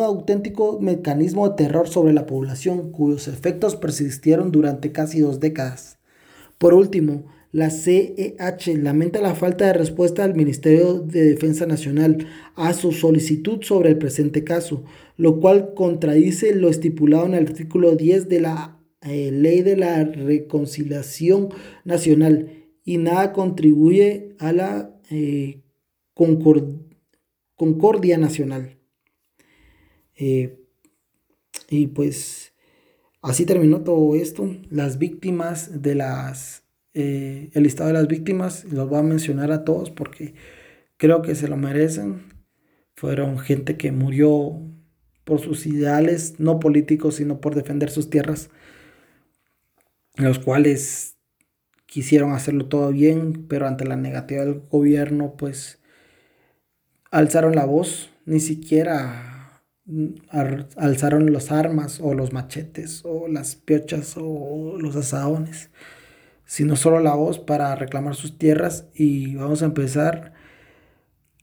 auténtico 0.00 0.78
mecanismo 0.80 1.48
de 1.50 1.56
terror 1.56 1.88
sobre 1.88 2.14
la 2.14 2.24
población 2.24 2.90
cuyos 2.90 3.28
efectos 3.28 3.76
persistieron 3.76 4.50
durante 4.50 4.92
casi 4.92 5.20
dos 5.20 5.40
décadas. 5.40 5.95
Por 6.58 6.74
último, 6.74 7.26
la 7.52 7.70
CEH 7.70 8.76
lamenta 8.76 9.20
la 9.20 9.34
falta 9.34 9.66
de 9.66 9.72
respuesta 9.72 10.26
del 10.26 10.36
Ministerio 10.36 11.00
de 11.00 11.24
Defensa 11.24 11.66
Nacional 11.66 12.26
a 12.54 12.74
su 12.74 12.92
solicitud 12.92 13.62
sobre 13.62 13.90
el 13.90 13.98
presente 13.98 14.44
caso, 14.44 14.84
lo 15.16 15.40
cual 15.40 15.72
contradice 15.74 16.54
lo 16.54 16.68
estipulado 16.68 17.26
en 17.26 17.34
el 17.34 17.46
artículo 17.46 17.96
10 17.96 18.28
de 18.28 18.40
la 18.40 18.78
eh, 19.02 19.30
Ley 19.32 19.62
de 19.62 19.76
la 19.76 20.04
Reconciliación 20.04 21.48
Nacional 21.84 22.66
y 22.84 22.98
nada 22.98 23.32
contribuye 23.32 24.34
a 24.38 24.52
la 24.52 25.00
eh, 25.10 25.62
concordia 27.54 28.18
nacional. 28.18 28.78
Eh, 30.14 30.58
y 31.68 31.88
pues 31.88 32.45
Así 33.26 33.44
terminó 33.44 33.80
todo 33.80 34.14
esto. 34.14 34.54
Las 34.70 34.98
víctimas 34.98 35.82
de 35.82 35.96
las... 35.96 36.62
Eh, 36.94 37.50
el 37.52 37.64
listado 37.64 37.88
de 37.88 37.94
las 37.94 38.06
víctimas, 38.06 38.64
los 38.64 38.88
voy 38.88 39.00
a 39.00 39.02
mencionar 39.02 39.50
a 39.50 39.64
todos 39.64 39.90
porque 39.90 40.34
creo 40.96 41.22
que 41.22 41.34
se 41.34 41.48
lo 41.48 41.56
merecen. 41.56 42.22
Fueron 42.94 43.38
gente 43.38 43.76
que 43.76 43.90
murió 43.90 44.62
por 45.24 45.40
sus 45.40 45.66
ideales, 45.66 46.38
no 46.38 46.60
políticos, 46.60 47.16
sino 47.16 47.40
por 47.40 47.56
defender 47.56 47.90
sus 47.90 48.10
tierras. 48.10 48.48
los 50.14 50.38
cuales 50.38 51.16
quisieron 51.84 52.32
hacerlo 52.32 52.66
todo 52.68 52.92
bien, 52.92 53.46
pero 53.48 53.66
ante 53.66 53.84
la 53.84 53.96
negativa 53.96 54.44
del 54.44 54.60
gobierno, 54.70 55.34
pues 55.36 55.80
alzaron 57.10 57.56
la 57.56 57.66
voz, 57.66 58.10
ni 58.24 58.40
siquiera 58.40 59.35
alzaron 60.76 61.32
las 61.32 61.52
armas 61.52 62.00
o 62.00 62.14
los 62.14 62.32
machetes 62.32 63.02
o 63.04 63.28
las 63.28 63.54
piochas 63.54 64.16
o 64.16 64.76
los 64.78 64.96
asadones, 64.96 65.70
sino 66.44 66.76
solo 66.76 67.00
la 67.00 67.14
voz 67.14 67.38
para 67.38 67.74
reclamar 67.76 68.14
sus 68.14 68.38
tierras 68.38 68.86
y 68.94 69.36
vamos 69.36 69.62
a 69.62 69.66
empezar. 69.66 70.32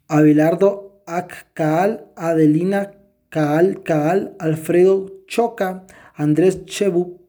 Abelardo 0.08 1.04
Akkaal, 1.06 2.06
Adelina 2.16 2.91
Kaal 3.30 3.82
Kaal, 3.84 4.36
Alfredo 4.39 5.12
Choca, 5.28 5.86
Andrés 6.16 6.66
Chebu, 6.66 7.20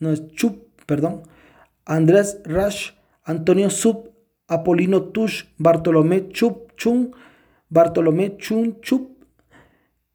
no 0.00 0.12
es 0.12 0.26
Chup, 0.28 0.68
perdón, 0.84 1.22
Andrés 1.84 2.40
Rash, 2.44 2.90
Antonio 3.24 3.70
Sub, 3.70 4.10
Apolino 4.46 5.04
Tush, 5.04 5.44
Bartolomé 5.56 6.28
Chup 6.28 6.72
Chung, 6.76 7.12
Bartolomé 7.68 8.36
Chun 8.36 8.80
Chup, 8.80 9.17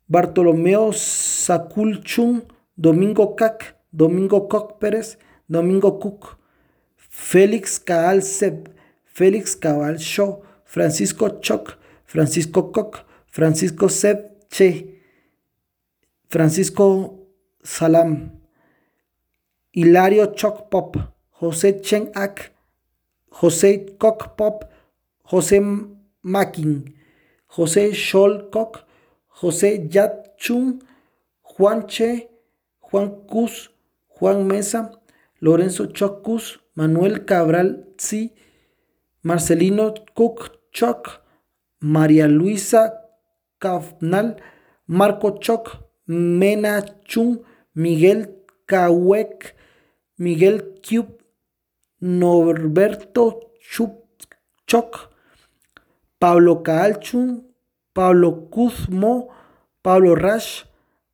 Bartolomeo 0.08 0.92
Sacul 0.92 2.02
Chung, 2.04 2.42
Domingo 2.76 3.36
Cac, 3.36 3.76
Domingo 3.92 4.48
Coc 4.48 4.80
Pérez, 4.80 5.18
Domingo 5.48 6.00
Cook, 6.00 6.38
Félix 6.98 7.80
Caal 7.80 8.22
Seb, 8.22 8.70
Félix 9.06 9.56
Cabal 9.56 10.00
Shaw, 10.00 10.42
Francisco 10.66 11.30
Choc, 11.42 11.78
Francisco 12.06 12.72
Coc, 12.72 13.06
Francisco 13.28 13.88
Seb 13.88 14.18
Che, 14.50 15.00
Francisco 16.30 17.28
Salam, 17.64 18.32
Hilario 19.74 20.34
Choc 20.34 20.70
Pop, 20.70 20.98
José 21.40 21.82
Chen 21.82 22.10
Ak, 22.16 22.52
José 23.32 23.86
Coc 24.00 24.36
Pop, 24.36 24.66
José 25.24 25.60
Makin, 26.24 26.84
José 27.48 27.94
Shol 27.94 28.50
Coc, 28.52 28.86
José 29.40 29.88
Yat 29.92 30.36
Chung, 30.38 30.80
Juan 31.42 31.88
Che, 31.88 32.30
Juan 32.80 33.26
Cus, 33.28 33.72
Juan 34.08 34.46
Mesa, 34.48 34.92
Lorenzo 35.40 35.88
Chocus, 35.88 36.60
Manuel 36.76 37.26
Cabral 37.26 37.88
Tzi, 37.98 38.32
Marcelino 39.24 39.94
Cook 40.16 40.60
Choc, 40.72 41.22
María 41.80 42.28
Luisa 42.28 42.94
Cafnal, 43.60 44.38
Marco 44.88 45.40
Choc, 45.40 45.80
Mena 46.06 46.84
Chung, 47.06 47.42
Miguel 47.74 48.44
Cahuec, 48.68 49.56
Miguel 50.18 50.80
Cube, 50.82 51.18
Norberto 52.02 53.52
Chup 53.60 54.06
Choc, 54.68 55.10
Pablo 56.20 56.62
Caalchun, 56.64 57.53
Pablo 57.94 58.50
Cusmo, 58.50 59.30
Pablo 59.82 60.16
Rash, 60.16 60.64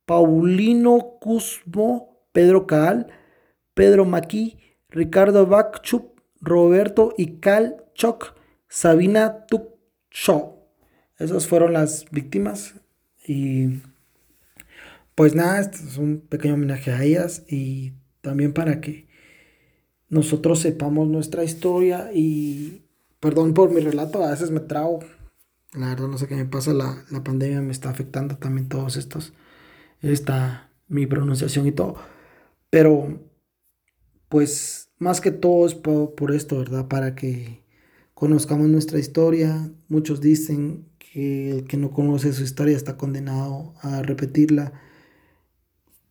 Paulino 0.06 1.18
Cusmo, 1.20 2.24
Pedro 2.32 2.66
Caal, 2.66 3.06
Pedro 3.74 4.04
Maquí, 4.04 4.58
Ricardo 4.88 5.46
Bakchup, 5.46 6.20
Roberto 6.40 7.14
y 7.16 7.38
Cal 7.38 7.84
Choc, 7.94 8.34
Sabina 8.68 9.46
Tukcho. 9.46 10.56
Esas 11.18 11.46
fueron 11.46 11.74
las 11.74 12.06
víctimas 12.10 12.74
y 13.26 13.82
pues 15.14 15.34
nada, 15.34 15.60
este 15.60 15.76
es 15.76 15.98
un 15.98 16.20
pequeño 16.20 16.54
homenaje 16.54 16.92
a 16.92 17.04
ellas 17.04 17.44
y 17.46 17.92
también 18.22 18.54
para 18.54 18.80
que 18.80 19.06
nosotros 20.08 20.60
sepamos 20.60 21.08
nuestra 21.08 21.44
historia 21.44 22.10
y 22.12 22.82
perdón 23.20 23.52
por 23.54 23.70
mi 23.70 23.80
relato, 23.80 24.24
a 24.24 24.30
veces 24.30 24.50
me 24.50 24.60
trago. 24.60 25.00
La 25.72 25.88
verdad 25.88 26.08
no 26.08 26.18
sé 26.18 26.26
qué 26.26 26.34
me 26.36 26.46
pasa, 26.46 26.72
la, 26.72 27.04
la 27.10 27.22
pandemia 27.22 27.60
me 27.60 27.72
está 27.72 27.90
afectando 27.90 28.36
también 28.36 28.68
todos 28.68 28.96
estos, 28.96 29.32
esta, 30.00 30.70
mi 30.88 31.06
pronunciación 31.06 31.66
y 31.66 31.72
todo. 31.72 31.96
Pero 32.70 33.20
pues 34.30 34.90
más 34.98 35.20
que 35.20 35.32
todo 35.32 35.66
es 35.66 35.74
por, 35.74 36.32
esto, 36.32 36.58
¿verdad? 36.58 36.86
Para 36.86 37.14
que 37.14 37.64
conozcamos 38.14 38.68
nuestra 38.68 38.98
historia. 38.98 39.70
Muchos 39.88 40.20
dicen 40.20 40.86
que 40.98 41.50
el 41.50 41.64
que 41.64 41.76
no 41.76 41.90
conoce 41.90 42.32
su 42.32 42.44
historia 42.44 42.76
está 42.76 42.96
condenado 42.96 43.74
a 43.82 44.02
repetirla. 44.02 44.72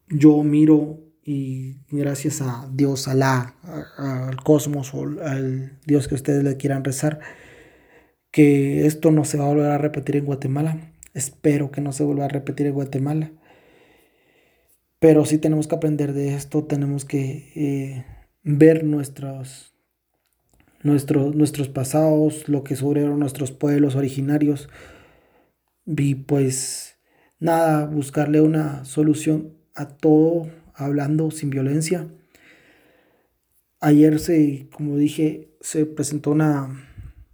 Yo 0.10 0.43
miro 0.43 0.99
y 1.24 1.78
gracias 1.91 2.41
a 2.41 2.68
Dios, 2.74 3.07
Alá, 3.07 3.55
al 3.97 4.43
cosmos 4.43 4.93
o 4.93 5.03
al 5.03 5.80
Dios 5.86 6.07
que 6.07 6.16
ustedes 6.16 6.43
le 6.43 6.57
quieran 6.57 6.84
rezar, 6.84 7.20
que 8.32 8.86
esto 8.86 9.11
no 9.11 9.25
se 9.25 9.38
va 9.38 9.45
a 9.45 9.49
volver 9.49 9.71
a 9.71 9.77
repetir 9.77 10.17
en 10.17 10.25
Guatemala. 10.25 10.91
Espero 11.13 11.71
que 11.71 11.82
no 11.82 11.91
se 11.91 12.03
vuelva 12.03 12.25
a 12.25 12.30
repetir 12.30 12.67
en 12.67 12.73
Guatemala. 12.73 13.32
Pero 14.99 15.25
sí 15.25 15.38
tenemos 15.38 15.67
que 15.67 15.75
aprender 15.75 16.13
de 16.13 16.36
esto, 16.36 16.65
tenemos 16.65 17.05
que 17.05 17.51
eh, 17.55 18.05
ver 18.43 18.84
nuestros, 18.84 19.73
nuestros, 20.84 21.69
pasados, 21.69 22.47
lo 22.49 22.63
que 22.63 22.75
sufrieron 22.75 23.19
nuestros 23.19 23.51
pueblos 23.51 23.95
originarios. 23.95 24.69
Y 25.86 26.15
pues 26.15 26.97
nada, 27.39 27.86
buscarle 27.86 28.41
una 28.41 28.84
solución 28.86 29.53
a 29.73 29.88
todo 29.88 30.49
hablando 30.73 31.32
sin 31.32 31.49
violencia. 31.49 32.07
Ayer 33.80 34.19
se, 34.19 34.67
como 34.73 34.97
dije, 34.97 35.55
se 35.61 35.86
presentó 35.86 36.32
una 36.32 36.89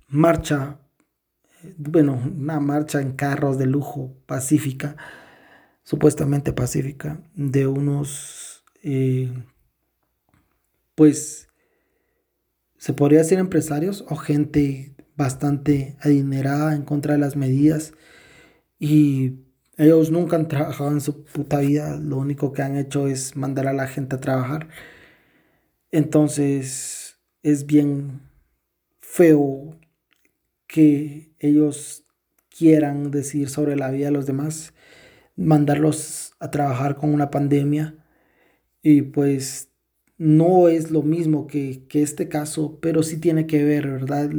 marcha, 0.08 0.80
bueno, 1.78 2.22
una 2.38 2.60
marcha 2.60 3.02
en 3.02 3.14
carros 3.14 3.58
de 3.58 3.66
lujo 3.66 4.16
pacífica 4.26 4.96
supuestamente 5.86 6.52
pacífica 6.52 7.22
de 7.36 7.68
unos, 7.68 8.64
eh, 8.84 9.32
pues, 10.96 11.48
se 12.78 12.94
podría 12.94 13.20
decir 13.20 13.40
empresarios 13.40 14.04
o 14.10 14.16
gente 14.16 14.96
bastante 15.16 15.96
adinerada 16.02 16.76
en 16.76 16.84
contra 16.84 17.14
de 17.14 17.20
las 17.20 17.36
medidas 17.36 17.94
y 18.80 19.46
ellos 19.78 20.12
nunca 20.12 20.36
han 20.36 20.48
trabajado 20.48 20.92
en 20.92 21.02
su 21.02 21.24
puta 21.24 21.60
vida, 21.60 21.98
lo 21.98 22.18
único 22.18 22.52
que 22.52 22.64
han 22.64 22.78
hecho 22.78 23.08
es 23.08 23.36
mandar 23.36 23.68
a 23.68 23.74
la 23.74 23.88
gente 23.88 24.16
a 24.16 24.22
trabajar. 24.22 24.70
Entonces 25.92 27.18
es 27.44 27.66
bien 27.66 28.22
feo 29.00 29.80
que 30.76 31.32
ellos 31.40 32.04
quieran 32.50 33.10
decir 33.10 33.48
sobre 33.48 33.78
la 33.78 33.92
vida 33.92 34.08
de 34.08 34.12
los 34.12 34.26
demás 34.26 34.74
mandarlos 35.38 36.34
a 36.42 36.52
trabajar 36.52 36.98
con 36.98 37.14
una 37.14 37.32
pandemia 37.32 37.96
y 38.82 39.04
pues 39.04 39.70
no 40.18 40.68
es 40.68 40.92
lo 40.92 41.02
mismo 41.02 41.48
que, 41.48 41.86
este 41.94 42.28
caso, 42.28 42.78
pero 42.82 43.04
sí 43.04 43.22
tiene 43.22 43.48
que 43.48 43.64
ver, 43.64 43.88
¿verdad? 43.88 44.30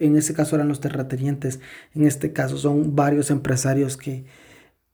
En 0.00 0.16
ese 0.16 0.34
caso 0.34 0.56
eran 0.56 0.66
los 0.66 0.80
terratenientes, 0.80 1.60
en 1.94 2.04
este 2.04 2.32
caso 2.32 2.58
son 2.58 2.96
varios 2.96 3.30
empresarios 3.30 3.96
que, 3.96 4.24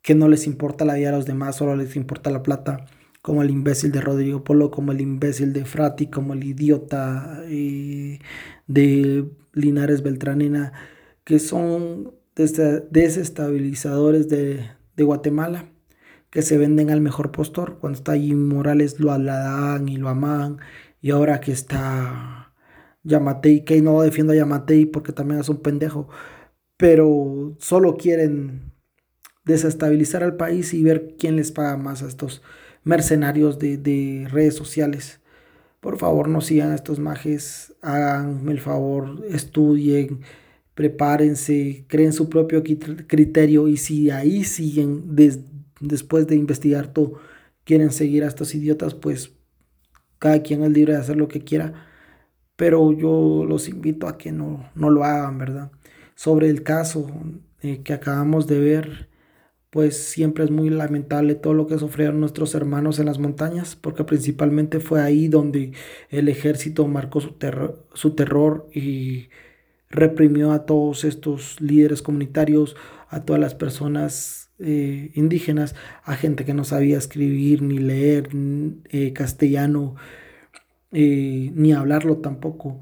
que 0.03 0.15
no 0.15 0.29
les 0.29 0.47
importa 0.47 0.85
la 0.85 0.97
vida 0.97 1.09
a 1.09 1.13
los 1.13 1.25
demás, 1.25 1.57
solo 1.57 1.75
les 1.75 1.97
importa 1.97 2.31
la 2.31 2.43
plata, 2.43 2.85
como 3.23 3.43
el 3.43 3.49
imbécil 3.49 3.93
de 3.93 4.03
Rodrigo 4.03 4.45
Polo, 4.45 4.71
como 4.71 4.93
el 4.93 5.01
imbécil 5.01 5.55
de 5.55 5.65
Frati, 5.65 6.09
como 6.09 6.35
el 6.35 6.45
idiota 6.45 7.43
eh, 7.47 8.19
de 8.67 9.25
Linares 9.57 10.03
Beltranina, 10.03 10.73
que 11.25 11.41
son 11.41 12.15
desestabilizadores 12.35 14.29
de, 14.29 14.69
Guatemala 14.99 15.67
que 16.31 16.43
se 16.43 16.59
venden 16.59 16.91
al 16.91 17.01
mejor 17.01 17.33
postor. 17.33 17.79
Cuando 17.79 17.99
está 17.99 18.13
allí 18.13 18.35
Morales 18.35 19.01
lo 19.01 19.13
aladan 19.13 19.89
y 19.89 19.97
lo 19.97 20.09
aman. 20.09 20.59
Y 21.01 21.11
ahora 21.11 21.41
que 21.41 21.53
está 21.53 22.53
Yamatei, 23.03 23.65
que 23.65 23.81
no 23.81 24.03
defiendo 24.03 24.33
a 24.33 24.37
Yamatei 24.37 24.87
porque 24.87 25.13
también 25.13 25.41
es 25.41 25.49
un 25.49 25.63
pendejo. 25.63 26.09
Pero 26.77 27.57
solo 27.59 27.97
quieren 27.97 28.73
desestabilizar 29.45 30.23
al 30.23 30.37
país 30.37 30.75
y 30.75 30.83
ver 30.83 31.17
quién 31.19 31.37
les 31.37 31.53
paga 31.53 31.77
más 31.79 32.03
a 32.03 32.09
estos 32.09 32.43
mercenarios 32.85 33.59
de 33.59 34.29
redes 34.31 34.55
sociales. 34.55 35.21
Por 35.87 35.99
favor, 35.99 36.27
no 36.27 36.41
sigan 36.41 36.73
a 36.73 36.75
estos 36.75 36.99
majes, 36.99 37.73
hagan 37.81 38.49
el 38.49 38.59
favor, 38.59 39.25
estudien, 39.31 40.23
prepárense, 40.75 41.85
creen 41.87 42.13
su 42.13 42.29
propio 42.29 42.65
criterio 42.65 43.69
y 43.69 43.77
si 43.77 44.11
ahí 44.11 44.43
siguen 44.43 45.15
después 45.79 46.27
de 46.27 46.35
investigar 46.35 46.93
todo, 46.93 47.21
quieren 47.63 47.93
seguir 47.93 48.25
a 48.25 48.27
estos 48.27 48.53
idiotas, 48.57 48.95
pues 48.95 49.31
cada 50.19 50.43
quien 50.43 50.65
es 50.65 50.73
libre 50.73 50.95
de 50.95 50.99
hacer 50.99 51.19
lo 51.19 51.29
que 51.29 51.43
quiera, 51.43 51.87
pero 52.57 52.93
yo 52.93 53.45
los 53.47 53.69
invito 53.69 54.09
a 54.09 54.19
que 54.19 54.33
no, 54.33 54.69
no 54.75 54.91
lo 54.91 55.05
hagan, 55.05 55.39
¿verdad? 55.39 55.71
Sobre 56.17 56.49
el 56.49 56.65
caso 56.65 57.07
eh, 57.63 57.83
que 57.85 57.93
acabamos 57.93 58.49
de 58.49 58.59
ver, 58.59 59.09
pues 59.71 59.97
siempre 59.97 60.45
es 60.45 60.51
muy 60.51 60.71
lamentable 60.71 61.35
todo 61.35 61.55
lo 61.55 61.67
que 61.67 61.79
sufrieron 61.79 62.21
nuestros 62.21 62.55
hermanos 62.55 62.99
en 62.99 63.07
las 63.07 63.19
montañas, 63.19 63.77
porque 63.77 64.05
principalmente 64.05 64.81
fue 64.81 65.03
ahí 65.03 65.29
donde 65.29 65.73
el 66.11 66.29
ejército 66.29 66.87
marcó 66.87 67.21
su, 67.21 67.35
su 67.95 68.15
terror 68.15 68.69
y 68.73 69.29
reprimió 69.91 70.53
a 70.53 70.67
todos 70.67 71.05
estos 71.05 71.61
líderes 71.61 72.03
comunitarios, 72.03 72.77
a 73.09 73.25
todas 73.25 73.41
las 73.41 73.55
personas 73.55 74.51
eh, 74.59 75.11
indígenas, 75.15 75.75
a 76.05 76.17
gente 76.17 76.45
que 76.45 76.55
no 76.55 76.65
sabía 76.65 76.99
escribir 76.99 77.63
ni 77.63 77.79
leer 77.79 78.31
eh, 78.91 79.13
castellano, 79.13 79.97
eh, 80.93 81.51
ni 81.55 81.73
hablarlo 81.73 82.19
tampoco. 82.19 82.81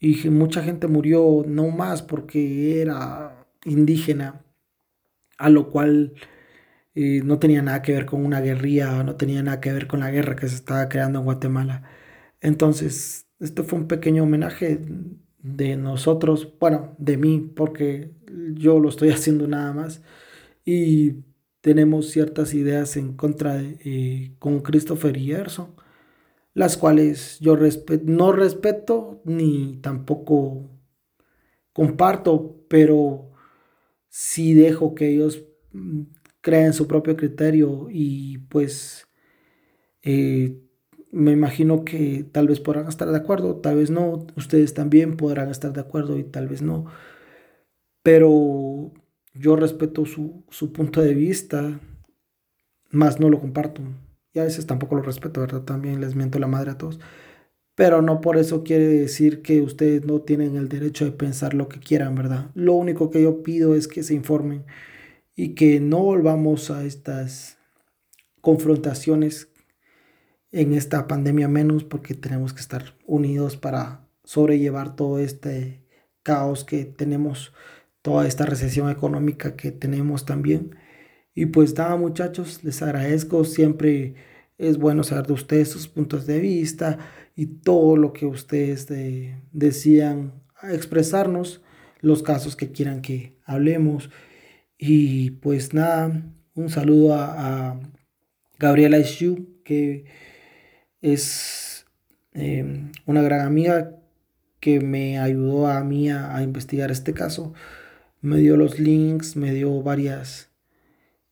Y 0.00 0.28
mucha 0.30 0.62
gente 0.64 0.88
murió 0.88 1.44
no 1.46 1.68
más 1.68 2.02
porque 2.02 2.80
era 2.80 3.46
indígena, 3.64 4.42
a 5.42 5.50
lo 5.50 5.70
cual 5.70 6.14
no 6.94 7.38
tenía 7.38 7.62
nada 7.62 7.82
que 7.82 7.92
ver 7.92 8.06
con 8.06 8.24
una 8.24 8.40
guerrilla, 8.40 9.02
no 9.04 9.16
tenía 9.16 9.42
nada 9.42 9.60
que 9.60 9.72
ver 9.72 9.86
con 9.86 10.00
la 10.00 10.10
guerra 10.10 10.36
que 10.36 10.48
se 10.48 10.56
estaba 10.56 10.88
creando 10.88 11.20
en 11.20 11.24
Guatemala. 11.24 11.84
Entonces, 12.40 13.28
esto 13.40 13.64
fue 13.64 13.78
un 13.80 13.88
pequeño 13.88 14.24
homenaje 14.24 14.80
de 15.38 15.76
nosotros, 15.76 16.54
bueno, 16.60 16.94
de 16.98 17.16
mí, 17.16 17.40
porque 17.56 18.12
yo 18.54 18.78
lo 18.80 18.88
estoy 18.88 19.10
haciendo 19.12 19.48
nada 19.48 19.72
más. 19.72 20.02
Y 20.64 21.24
tenemos 21.60 22.10
ciertas 22.10 22.54
ideas 22.54 22.96
en 22.96 23.14
contra 23.16 23.54
de, 23.56 23.78
eh, 23.84 24.36
con 24.38 24.60
Christopher 24.60 25.16
y 25.16 25.32
las 26.54 26.76
cuales 26.76 27.38
yo 27.40 27.56
no 28.04 28.32
respeto 28.32 29.22
ni 29.24 29.78
tampoco 29.82 30.70
comparto, 31.72 32.64
pero 32.68 33.31
sí 34.12 34.52
dejo 34.52 34.94
que 34.94 35.08
ellos 35.08 35.42
mm, 35.72 36.02
creen 36.42 36.74
su 36.74 36.86
propio 36.86 37.16
criterio 37.16 37.88
y 37.90 38.38
pues 38.50 39.08
eh, 40.02 40.60
me 41.10 41.32
imagino 41.32 41.84
que 41.84 42.26
tal 42.30 42.48
vez 42.48 42.60
podrán 42.60 42.88
estar 42.88 43.08
de 43.10 43.16
acuerdo, 43.16 43.56
tal 43.56 43.76
vez 43.76 43.90
no, 43.90 44.26
ustedes 44.36 44.74
también 44.74 45.16
podrán 45.16 45.50
estar 45.50 45.72
de 45.72 45.80
acuerdo 45.80 46.18
y 46.18 46.24
tal 46.24 46.48
vez 46.48 46.60
no, 46.60 46.86
pero 48.02 48.92
yo 49.32 49.56
respeto 49.56 50.04
su, 50.04 50.44
punto 50.74 51.00
de 51.00 51.14
vista, 51.14 51.80
más 52.90 53.18
no 53.18 53.30
lo 53.30 53.40
comparto. 53.40 53.80
Y 54.34 54.40
a 54.40 54.44
veces 54.44 54.66
tampoco 54.66 54.94
lo 54.94 55.02
respeto, 55.02 55.40
¿verdad? 55.40 55.62
También 55.62 56.00
les 56.00 56.14
miento 56.16 56.38
la 56.38 56.46
madre 56.46 56.72
a 56.72 56.78
todos. 56.78 57.00
Pero 57.82 58.00
no 58.00 58.20
por 58.20 58.36
eso 58.36 58.62
quiere 58.62 58.86
decir 58.86 59.42
que 59.42 59.60
ustedes 59.60 60.04
no 60.04 60.20
tienen 60.20 60.54
el 60.54 60.68
derecho 60.68 61.04
de 61.04 61.10
pensar 61.10 61.52
lo 61.52 61.68
que 61.68 61.80
quieran, 61.80 62.14
¿verdad? 62.14 62.48
Lo 62.54 62.74
único 62.74 63.10
que 63.10 63.20
yo 63.20 63.42
pido 63.42 63.74
es 63.74 63.88
que 63.88 64.04
se 64.04 64.14
informen 64.14 64.64
y 65.34 65.56
que 65.56 65.80
no 65.80 65.98
volvamos 65.98 66.70
a 66.70 66.84
estas 66.84 67.58
confrontaciones 68.40 69.48
en 70.52 70.74
esta 70.74 71.08
pandemia 71.08 71.48
menos 71.48 71.82
porque 71.82 72.14
tenemos 72.14 72.54
que 72.54 72.60
estar 72.60 72.94
unidos 73.04 73.56
para 73.56 74.06
sobrellevar 74.22 74.94
todo 74.94 75.18
este 75.18 75.84
caos 76.22 76.62
que 76.62 76.84
tenemos, 76.84 77.52
toda 78.00 78.28
esta 78.28 78.46
recesión 78.46 78.90
económica 78.90 79.56
que 79.56 79.72
tenemos 79.72 80.24
también. 80.24 80.76
Y 81.34 81.46
pues 81.46 81.76
nada 81.76 81.96
muchachos, 81.96 82.62
les 82.62 82.80
agradezco, 82.80 83.44
siempre 83.44 84.14
es 84.62 84.78
bueno 84.78 85.02
saber 85.02 85.26
de 85.26 85.32
ustedes 85.32 85.68
sus 85.68 85.88
puntos 85.88 86.26
de 86.26 86.40
vista 86.40 86.98
y 87.34 87.46
todo 87.46 87.96
lo 87.96 88.12
que 88.12 88.26
ustedes 88.26 88.86
decían 89.52 90.34
expresarnos, 90.62 91.62
los 92.00 92.22
casos 92.22 92.54
que 92.56 92.70
quieran 92.70 93.02
que 93.02 93.36
hablemos. 93.44 94.10
Y 94.78 95.32
pues 95.32 95.74
nada, 95.74 96.22
un 96.54 96.68
saludo 96.68 97.14
a, 97.14 97.70
a 97.70 97.80
Gabriela 98.58 98.98
Ishu, 98.98 99.60
que 99.64 100.04
es 101.00 101.84
em, 102.32 102.92
una 103.06 103.22
gran 103.22 103.40
amiga 103.40 103.96
que 104.60 104.78
me 104.78 105.18
ayudó 105.18 105.66
a 105.66 105.82
mí 105.82 106.08
a, 106.08 106.40
investigar 106.42 106.92
este 106.92 107.12
caso. 107.14 107.52
Me 108.20 108.36
dio 108.38 108.56
los 108.56 108.78
links, 108.78 109.34
me 109.34 109.52
dio 109.52 109.82
varias 109.82 110.50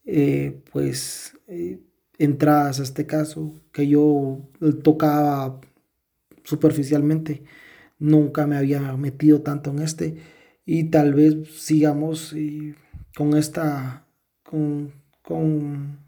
eh, 0.05 0.61
pues 0.73 1.39
eh, 1.47 1.79
entradas 2.21 2.79
a 2.79 2.83
este 2.83 3.07
caso 3.07 3.51
que 3.73 3.89
yo 3.89 4.43
tocaba 4.85 5.59
superficialmente. 6.45 7.43
Nunca 7.99 8.47
me 8.47 8.57
había 8.57 8.97
metido 8.97 9.41
tanto 9.41 9.71
en 9.71 9.81
este 9.81 10.19
y 10.67 10.85
tal 10.85 11.15
vez 11.15 11.49
sigamos 11.59 12.33
eh, 12.35 12.75
con 13.17 13.37
esta 13.37 14.07
con, 14.43 14.93
con 15.23 15.99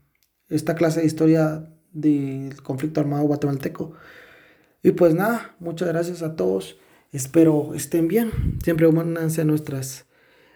esta 0.48 0.74
clase 0.74 1.00
de 1.00 1.06
historia 1.06 1.70
del 1.92 2.62
conflicto 2.62 3.00
armado 3.00 3.24
guatemalteco. 3.24 3.94
Y 4.82 4.92
pues 4.92 5.14
nada, 5.14 5.56
muchas 5.60 5.88
gracias 5.88 6.22
a 6.22 6.36
todos. 6.36 6.76
Espero 7.10 7.72
estén 7.74 8.06
bien. 8.06 8.58
Siempre 8.62 8.86
únanse 8.86 9.40
a 9.40 9.44
nuestras 9.44 10.04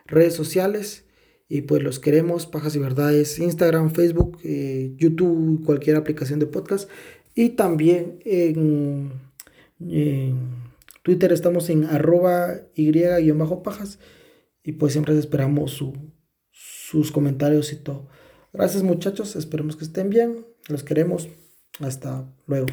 redes 0.06 0.34
sociales. 0.34 1.05
Y 1.48 1.62
pues 1.62 1.82
los 1.82 2.00
queremos, 2.00 2.46
Pajas 2.46 2.74
y 2.74 2.78
Verdades, 2.78 3.38
Instagram, 3.38 3.92
Facebook, 3.92 4.38
eh, 4.42 4.94
YouTube, 4.96 5.64
cualquier 5.64 5.96
aplicación 5.96 6.38
de 6.40 6.46
podcast. 6.46 6.90
Y 7.34 7.50
también 7.50 8.18
en, 8.24 9.12
Twitter 11.02 11.32
estamos 11.32 11.70
en 11.70 11.84
arroba 11.84 12.62
y-pajas. 12.74 13.98
Y 14.64 14.72
pues 14.72 14.92
siempre 14.92 15.16
esperamos 15.16 15.80
sus 16.50 17.12
comentarios 17.12 17.72
y 17.72 17.76
todo. 17.76 18.08
Gracias 18.52 18.82
muchachos, 18.82 19.36
esperemos 19.36 19.76
que 19.76 19.84
estén 19.84 20.10
bien. 20.10 20.46
Los 20.68 20.82
queremos. 20.82 21.28
Hasta 21.78 22.28
luego. 22.46 22.66